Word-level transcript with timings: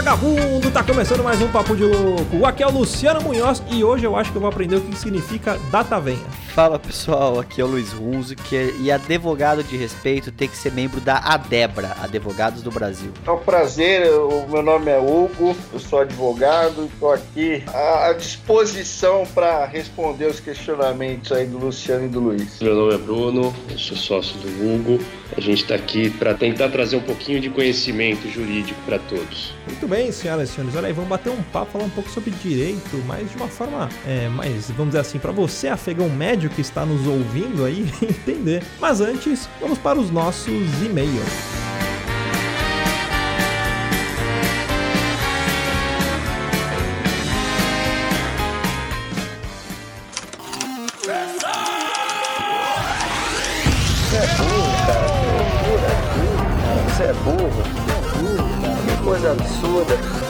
Vagabundo, 0.00 0.70
tá 0.70 0.82
começando 0.82 1.22
mais 1.22 1.42
um 1.42 1.48
Papo 1.48 1.76
de 1.76 1.84
Louco. 1.84 2.46
Aqui 2.46 2.62
é 2.62 2.66
o 2.66 2.70
Luciano 2.70 3.20
Munhoz 3.20 3.62
e 3.70 3.84
hoje 3.84 4.04
eu 4.04 4.16
acho 4.16 4.30
que 4.30 4.36
eu 4.36 4.40
vou 4.40 4.48
aprender 4.48 4.76
o 4.76 4.80
que 4.80 4.96
significa 4.96 5.58
data 5.70 6.00
venha. 6.00 6.24
Fala 6.54 6.80
pessoal, 6.80 7.38
aqui 7.38 7.60
é 7.60 7.64
o 7.64 7.68
Luiz 7.68 7.92
Runzo, 7.92 8.34
que 8.34 8.56
é, 8.56 8.74
e 8.80 8.90
advogado 8.90 9.62
de 9.62 9.76
respeito 9.76 10.32
tem 10.32 10.48
que 10.48 10.56
ser 10.56 10.72
membro 10.72 11.00
da 11.00 11.18
ADEBRA, 11.18 11.96
Advogados 12.02 12.60
do 12.60 12.72
Brasil. 12.72 13.12
É 13.24 13.30
um 13.30 13.38
prazer, 13.38 14.10
o 14.10 14.48
meu 14.48 14.60
nome 14.60 14.90
é 14.90 14.98
Hugo, 14.98 15.56
eu 15.72 15.78
sou 15.78 16.00
advogado, 16.00 16.86
estou 16.92 17.12
aqui 17.12 17.62
à 17.72 18.12
disposição 18.12 19.24
para 19.32 19.64
responder 19.64 20.26
os 20.26 20.40
questionamentos 20.40 21.30
aí 21.30 21.46
do 21.46 21.56
Luciano 21.56 22.06
e 22.06 22.08
do 22.08 22.18
Luiz. 22.18 22.60
Meu 22.60 22.74
nome 22.74 22.94
é 22.94 22.98
Bruno, 22.98 23.54
eu 23.70 23.78
sou 23.78 23.96
sócio 23.96 24.36
do 24.40 24.48
Hugo. 24.48 25.00
A 25.36 25.40
gente 25.40 25.62
está 25.62 25.76
aqui 25.76 26.10
para 26.10 26.34
tentar 26.34 26.70
trazer 26.70 26.96
um 26.96 27.02
pouquinho 27.02 27.40
de 27.40 27.48
conhecimento 27.48 28.28
jurídico 28.28 28.78
para 28.84 28.98
todos. 28.98 29.54
Muito 29.66 29.86
bem, 29.86 30.10
senhoras 30.10 30.50
e 30.50 30.52
senhores, 30.52 30.74
olha 30.74 30.88
aí, 30.88 30.92
vamos 30.92 31.08
bater 31.08 31.30
um 31.30 31.42
papo, 31.44 31.70
falar 31.72 31.84
um 31.84 31.90
pouco 31.90 32.10
sobre 32.10 32.32
direito, 32.32 32.96
mas 33.06 33.30
de 33.30 33.36
uma 33.36 33.46
forma 33.46 33.88
é, 34.04 34.28
mais, 34.28 34.68
vamos 34.72 34.88
dizer 34.88 34.98
assim, 34.98 35.20
para 35.20 35.30
você, 35.30 35.68
afegão 35.68 36.08
médio 36.08 36.39
que 36.48 36.60
está 36.60 36.86
nos 36.86 37.06
ouvindo 37.06 37.64
aí, 37.64 37.92
entender. 38.00 38.62
Mas 38.80 39.00
antes, 39.00 39.48
vamos 39.60 39.78
para 39.78 39.98
os 39.98 40.10
nossos 40.10 40.82
e-mails. 40.82 41.60
É 57.02 57.12
burro, 57.14 57.62
que 57.64 57.90
loucura. 57.90 59.34
Você 59.34 60.29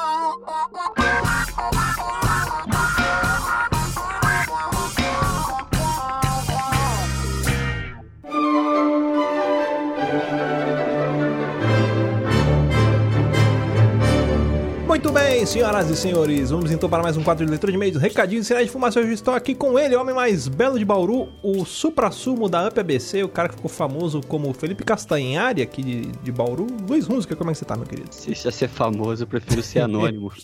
Muito 15.11 15.25
bem, 15.25 15.45
senhoras 15.45 15.89
e 15.89 15.97
senhores, 15.97 16.51
vamos 16.51 16.71
então 16.71 16.89
para 16.89 17.03
mais 17.03 17.17
um 17.17 17.23
quadro 17.23 17.43
de 17.43 17.49
leitura 17.49 17.69
de 17.69 17.75
e-mails, 17.75 17.97
recadinhos 17.97 18.45
e 18.45 18.47
sinais 18.47 18.67
de 18.67 18.71
fumaça. 18.71 18.97
Hoje 18.97 19.11
estou 19.11 19.33
aqui 19.33 19.53
com 19.53 19.77
ele, 19.77 19.93
o 19.93 19.99
homem 19.99 20.15
mais 20.15 20.47
belo 20.47 20.79
de 20.79 20.85
Bauru, 20.85 21.27
o 21.43 21.65
supra-sumo 21.65 22.47
da 22.47 22.69
Up 22.69 22.79
ABC, 22.79 23.21
o 23.21 23.27
cara 23.27 23.49
que 23.49 23.55
ficou 23.55 23.69
famoso 23.69 24.21
como 24.21 24.53
Felipe 24.53 24.85
Castanhari 24.85 25.61
aqui 25.61 25.83
de, 25.83 26.01
de 26.03 26.31
Bauru. 26.31 26.65
Luiz 26.87 27.09
Música, 27.09 27.35
como 27.35 27.49
é 27.49 27.53
que 27.53 27.59
você 27.59 27.65
tá, 27.65 27.75
meu 27.75 27.85
querido? 27.85 28.07
Se 28.09 28.33
já 28.33 28.49
ser 28.51 28.69
famoso, 28.69 29.23
eu 29.23 29.27
prefiro 29.27 29.61
ser 29.61 29.81
anônimo. 29.81 30.31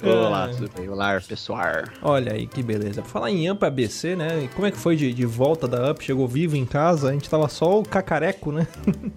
Olá, 0.00 0.48
tudo 0.48 0.70
bem? 0.76 0.88
Olá, 0.88 1.20
pessoal. 1.20 1.58
Olha 2.02 2.34
aí 2.34 2.46
que 2.46 2.62
beleza. 2.62 3.02
Falar 3.02 3.32
em 3.32 3.50
Up 3.50 3.64
ABC, 3.64 4.14
né? 4.14 4.44
e 4.44 4.48
Como 4.48 4.64
é 4.64 4.70
que 4.70 4.76
foi 4.76 4.94
de, 4.94 5.12
de 5.12 5.26
volta 5.26 5.66
da 5.66 5.90
Up? 5.90 6.04
Chegou 6.04 6.28
vivo 6.28 6.54
em 6.56 6.64
casa? 6.64 7.08
A 7.08 7.12
gente 7.12 7.28
tava 7.28 7.48
só 7.48 7.80
o 7.80 7.82
cacareco, 7.82 8.52
né? 8.52 8.68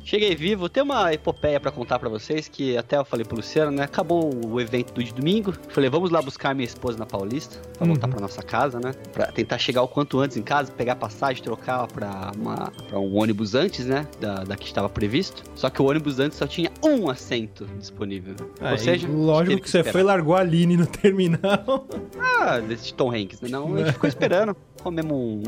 Cheguei 0.03 0.35
vivo, 0.35 0.67
tem 0.67 0.81
uma 0.81 1.13
epopeia 1.13 1.59
pra 1.59 1.71
contar 1.71 1.99
pra 1.99 2.09
vocês 2.09 2.47
que 2.47 2.75
até 2.75 2.97
eu 2.97 3.10
falei 3.11 3.25
pro 3.25 3.35
Luciano, 3.35 3.71
né? 3.71 3.83
Acabou 3.83 4.31
o 4.47 4.59
evento 4.59 4.93
do 4.93 5.03
de 5.03 5.13
domingo. 5.13 5.53
Falei, 5.69 5.89
vamos 5.89 6.09
lá 6.09 6.21
buscar 6.21 6.55
minha 6.55 6.65
esposa 6.65 6.97
na 6.97 7.05
Paulista 7.05 7.59
pra 7.77 7.85
voltar 7.85 8.07
Uhum. 8.07 8.11
pra 8.13 8.21
nossa 8.21 8.41
casa, 8.41 8.79
né? 8.79 8.93
Pra 9.13 9.27
tentar 9.27 9.57
chegar 9.57 9.81
o 9.83 9.87
quanto 9.87 10.19
antes 10.19 10.37
em 10.37 10.41
casa, 10.41 10.71
pegar 10.71 10.95
passagem, 10.95 11.43
trocar 11.43 11.85
pra, 11.87 12.31
uma, 12.37 12.71
pra 12.87 12.97
um 12.99 13.15
ônibus 13.17 13.53
antes, 13.53 13.85
né? 13.85 14.07
Da, 14.19 14.43
da 14.45 14.55
que 14.55 14.65
estava 14.65 14.87
previsto. 14.89 15.43
Só 15.55 15.69
que 15.69 15.81
o 15.81 15.85
ônibus 15.89 16.19
antes 16.19 16.37
só 16.37 16.47
tinha 16.47 16.71
um 16.83 17.09
assento 17.09 17.65
disponível. 17.77 18.33
Aí, 18.61 18.71
Ou 18.71 18.77
seja, 18.77 19.07
lógico 19.07 19.49
teve 19.49 19.61
que 19.61 19.69
você 19.69 19.77
esperar. 19.79 19.91
foi 19.91 20.01
e 20.01 20.03
largou 20.05 20.35
a 20.35 20.39
Aline 20.39 20.77
no 20.77 20.87
terminal. 20.87 21.85
Ah, 22.19 22.59
desse 22.59 22.93
Tom 22.93 23.11
Hanks, 23.13 23.41
né? 23.41 23.49
Não, 23.49 23.75
a 23.75 23.77
gente 23.79 23.91
ficou 23.93 24.07
esperando. 24.07 24.55
Comemos 24.81 25.11
um- 25.15 25.43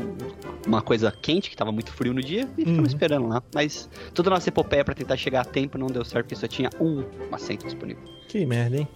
uma 0.64 0.80
coisa 0.80 1.10
quente, 1.10 1.50
que 1.50 1.56
tava 1.56 1.72
muito 1.72 1.92
frio 1.92 2.14
no 2.14 2.22
dia, 2.22 2.42
e 2.56 2.60
ficamos 2.60 2.78
Uhum. 2.78 2.86
esperando 2.86 3.26
lá. 3.28 3.42
Mas 3.52 3.88
toda 4.12 4.30
a 4.30 4.34
nossa 4.34 4.48
epopeia 4.48 4.84
pra 4.84 4.94
tentar 4.94 5.16
chegar 5.16 5.40
a 5.40 5.44
tempo 5.44 5.76
não 5.76 5.88
deu 5.88 6.04
certo, 6.04 6.26
porque 6.26 6.36
só 6.36 6.46
tinha 6.46 6.70
um 6.80 7.02
assento 7.32 7.53
disponível. 7.62 8.02
que 8.28 8.44
merda, 8.44 8.76
hein? 8.78 8.88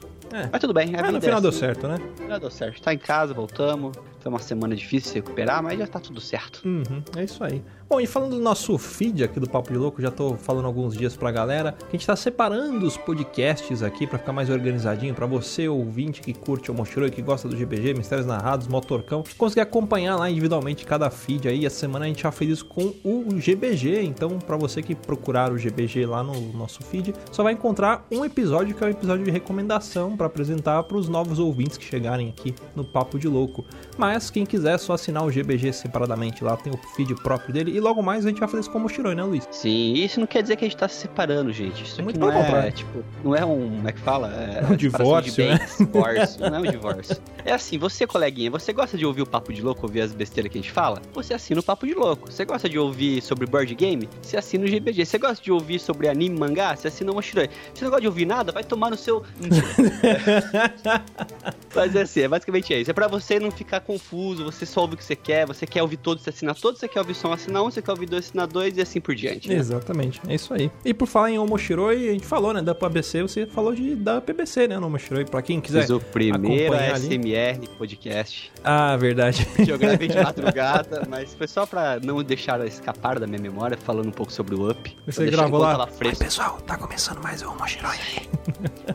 Mas 0.52 0.60
tudo 0.60 0.74
bem, 0.74 0.94
a 0.94 1.00
Mas 1.00 1.12
no 1.12 1.20
final 1.20 1.38
é 1.38 1.40
deu 1.40 1.50
assim. 1.50 1.58
certo, 1.58 1.88
né? 1.88 1.96
No 1.98 2.16
final 2.16 2.40
deu 2.40 2.50
certo. 2.50 2.82
Tá 2.82 2.92
em 2.92 2.98
casa, 2.98 3.32
voltamos. 3.32 3.96
Foi 4.20 4.30
uma 4.30 4.38
semana 4.38 4.74
difícil 4.74 5.10
se 5.10 5.14
recuperar, 5.16 5.62
mas 5.62 5.78
já 5.78 5.86
tá 5.86 6.00
tudo 6.00 6.20
certo. 6.20 6.62
Uhum, 6.64 7.02
é 7.16 7.24
isso 7.24 7.42
aí. 7.42 7.62
Bom, 7.88 8.00
e 8.00 8.06
falando 8.06 8.32
do 8.36 8.42
nosso 8.42 8.76
feed 8.76 9.24
aqui 9.24 9.40
do 9.40 9.48
Papo 9.48 9.72
de 9.72 9.78
Louco, 9.78 10.02
já 10.02 10.10
tô 10.10 10.36
falando 10.36 10.66
alguns 10.66 10.94
dias 10.94 11.16
pra 11.16 11.30
galera 11.30 11.72
que 11.72 11.86
a 11.86 11.92
gente 11.92 12.06
tá 12.06 12.14
separando 12.14 12.86
os 12.86 12.98
podcasts 12.98 13.82
aqui 13.82 14.06
pra 14.06 14.18
ficar 14.18 14.32
mais 14.32 14.50
organizadinho, 14.50 15.14
pra 15.14 15.24
você, 15.24 15.68
ouvinte 15.68 16.20
que 16.20 16.34
curte 16.34 16.70
o 16.70 16.74
Mochiroi, 16.74 17.10
que 17.10 17.22
gosta 17.22 17.48
do 17.48 17.56
GBG, 17.56 17.94
Mistérios 17.94 18.26
Narrados, 18.26 18.68
Motorcão, 18.68 19.24
conseguir 19.38 19.62
acompanhar 19.62 20.16
lá 20.16 20.28
individualmente 20.28 20.84
cada 20.84 21.08
feed 21.08 21.48
aí. 21.48 21.64
Essa 21.64 21.76
semana 21.76 22.04
a 22.04 22.08
gente 22.08 22.22
já 22.22 22.30
fez 22.30 22.50
isso 22.50 22.66
com 22.66 22.92
o 23.02 23.24
GBG, 23.36 24.02
então 24.02 24.38
pra 24.38 24.58
você 24.58 24.82
que 24.82 24.94
procurar 24.94 25.50
o 25.50 25.56
GBG 25.56 26.04
lá 26.04 26.22
no 26.22 26.38
nosso 26.52 26.82
feed, 26.82 27.14
só 27.32 27.42
vai 27.42 27.54
encontrar 27.54 28.06
um 28.12 28.22
episódio 28.22 28.74
que 28.74 28.84
é 28.84 28.88
o 28.88 28.90
episódio 28.90 29.24
de 29.24 29.30
recomendação 29.30 30.14
pra 30.14 30.26
apresentar 30.26 30.82
pros 30.82 31.08
novos 31.08 31.38
ouvintes 31.38 31.78
que 31.78 31.84
chegarem 31.86 32.28
aqui 32.28 32.54
no 32.76 32.84
Papo 32.84 33.18
de 33.18 33.28
Louco. 33.28 33.64
Mas 33.96 34.07
quem 34.30 34.44
quiser 34.44 34.74
é 34.74 34.78
só 34.78 34.94
assinar 34.94 35.24
o 35.24 35.30
GBG 35.30 35.72
separadamente 35.72 36.44
lá, 36.44 36.56
tem 36.56 36.72
o 36.72 36.76
feed 36.94 37.14
próprio 37.22 37.52
dele. 37.52 37.72
E 37.72 37.80
logo 37.80 38.02
mais 38.02 38.24
a 38.24 38.28
gente 38.28 38.38
vai 38.38 38.48
fazer 38.48 38.60
isso 38.60 38.70
com 38.70 38.78
o 38.78 38.82
Mochiroi, 38.82 39.14
né, 39.14 39.22
Luiz? 39.22 39.46
Sim, 39.50 39.94
isso 39.94 40.20
não 40.20 40.26
quer 40.26 40.42
dizer 40.42 40.56
que 40.56 40.64
a 40.64 40.68
gente 40.68 40.76
tá 40.76 40.88
se 40.88 40.96
separando, 40.96 41.52
gente. 41.52 41.84
Isso 41.84 42.02
Muito 42.02 42.16
aqui 42.16 42.26
não 42.26 42.32
é, 42.32 42.44
contrário. 42.44 42.72
tipo, 42.72 43.04
não 43.24 43.34
é 43.34 43.44
um, 43.44 43.70
como 43.70 43.88
é 43.88 43.92
que 43.92 44.00
fala? 44.00 44.28
É, 44.28 44.64
um 44.64 44.68
separação 44.68 44.76
divórcio, 44.76 45.32
de 45.32 45.36
bens, 45.36 45.76
divórcio. 45.78 46.40
Não 46.40 46.56
é 46.56 46.60
um 46.60 46.70
divórcio. 46.70 47.16
É 47.44 47.52
assim, 47.52 47.78
você, 47.78 48.06
coleguinha, 48.06 48.50
você 48.50 48.72
gosta 48.72 48.96
de 48.96 49.06
ouvir 49.06 49.22
o 49.22 49.26
Papo 49.26 49.52
de 49.52 49.62
Louco, 49.62 49.86
ouvir 49.86 50.02
as 50.02 50.12
besteiras 50.12 50.52
que 50.52 50.58
a 50.58 50.60
gente 50.60 50.72
fala? 50.72 51.00
Você 51.14 51.34
assina 51.34 51.60
o 51.60 51.62
Papo 51.62 51.86
de 51.86 51.94
Louco. 51.94 52.30
Você 52.30 52.44
gosta 52.44 52.68
de 52.68 52.78
ouvir 52.78 53.22
sobre 53.22 53.46
board 53.46 53.74
game? 53.74 54.08
Você 54.20 54.36
assina 54.36 54.64
o 54.64 54.68
GBG. 54.68 55.04
Você 55.04 55.18
gosta 55.18 55.42
de 55.42 55.50
ouvir 55.50 55.78
sobre 55.78 56.08
anime, 56.08 56.38
mangá? 56.38 56.76
Você 56.76 56.88
assina 56.88 57.10
o 57.10 57.14
Moshiroi. 57.14 57.48
Você 57.74 57.84
não 57.84 57.90
gosta 57.90 58.02
de 58.02 58.06
ouvir 58.06 58.26
nada? 58.26 58.52
Vai 58.52 58.64
tomar 58.64 58.90
no 58.90 58.96
seu... 58.96 59.24
Mas 61.74 61.94
é 61.94 62.02
assim, 62.02 62.20
é 62.20 62.28
basicamente 62.28 62.74
isso. 62.74 62.90
É 62.90 62.94
pra 62.94 63.08
você 63.08 63.38
não 63.38 63.50
ficar 63.50 63.80
confuso, 63.98 64.44
você 64.44 64.64
só 64.64 64.82
ouve 64.82 64.94
o 64.94 64.96
que 64.96 65.04
você 65.04 65.16
quer, 65.16 65.46
você 65.46 65.66
quer 65.66 65.82
ouvir 65.82 65.96
todos, 65.96 66.22
você 66.22 66.30
assina 66.30 66.54
todos, 66.54 66.80
você 66.80 66.88
quer 66.88 67.00
ouvir 67.00 67.14
só 67.14 67.28
um, 67.28 67.32
assina 67.32 67.62
um, 67.62 67.70
você 67.70 67.82
quer 67.82 67.90
ouvir 67.90 68.06
dois, 68.06 68.26
assina 68.26 68.46
dois 68.46 68.76
e 68.76 68.80
assim 68.80 69.00
por 69.00 69.14
diante. 69.14 69.48
Né? 69.48 69.56
Exatamente, 69.56 70.20
é 70.28 70.34
isso 70.34 70.54
aí. 70.54 70.70
E 70.84 70.94
por 70.94 71.06
falar 71.06 71.30
em 71.30 71.38
Omoshiroi, 71.38 72.08
a 72.08 72.12
gente 72.12 72.26
falou, 72.26 72.54
né, 72.54 72.62
da 72.62 72.74
PBC, 72.74 73.22
você 73.22 73.46
falou 73.46 73.74
de, 73.74 73.96
da 73.96 74.20
PBC, 74.20 74.68
né, 74.68 74.78
no 74.78 74.86
Omoshiroi, 74.86 75.24
pra 75.24 75.42
quem 75.42 75.60
quiser 75.60 75.82
Fiz 75.82 75.90
o 75.90 76.00
primeiro 76.00 76.72
acompanhar 76.72 76.94
ali. 76.94 77.08
SMR 77.08 77.68
podcast, 77.76 78.52
Ah, 78.62 78.96
verdade. 78.96 79.46
que 79.64 79.70
eu 79.70 79.78
gravei 79.78 80.08
de 80.08 80.22
madrugada, 80.22 81.06
mas 81.08 81.34
foi 81.34 81.48
só 81.48 81.66
pra 81.66 81.98
não 82.00 82.22
deixar 82.22 82.64
escapar 82.66 83.18
da 83.18 83.26
minha 83.26 83.40
memória, 83.40 83.76
falando 83.76 84.08
um 84.08 84.12
pouco 84.12 84.32
sobre 84.32 84.54
o 84.54 84.70
Up. 84.70 84.96
Você 85.06 85.26
gravou 85.26 85.60
lá. 85.60 85.86
fresca. 85.86 86.24
pessoal, 86.24 86.58
tá 86.66 86.76
começando 86.76 87.22
mais 87.22 87.42
um 87.42 87.50
Omoshiroi 87.50 87.96
aí. 87.96 88.28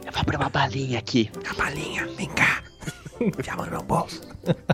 Eu 0.06 0.12
vou 0.12 0.22
abrir 0.22 0.38
uma 0.38 0.50
balinha 0.50 1.00
aqui. 1.00 1.30
A 1.50 1.54
balinha, 1.54 2.08
vem 2.18 2.30
cá. 2.30 2.64
Chama 3.44 3.66
no 3.66 3.72
meu 3.72 3.84
bolso. 3.84 4.22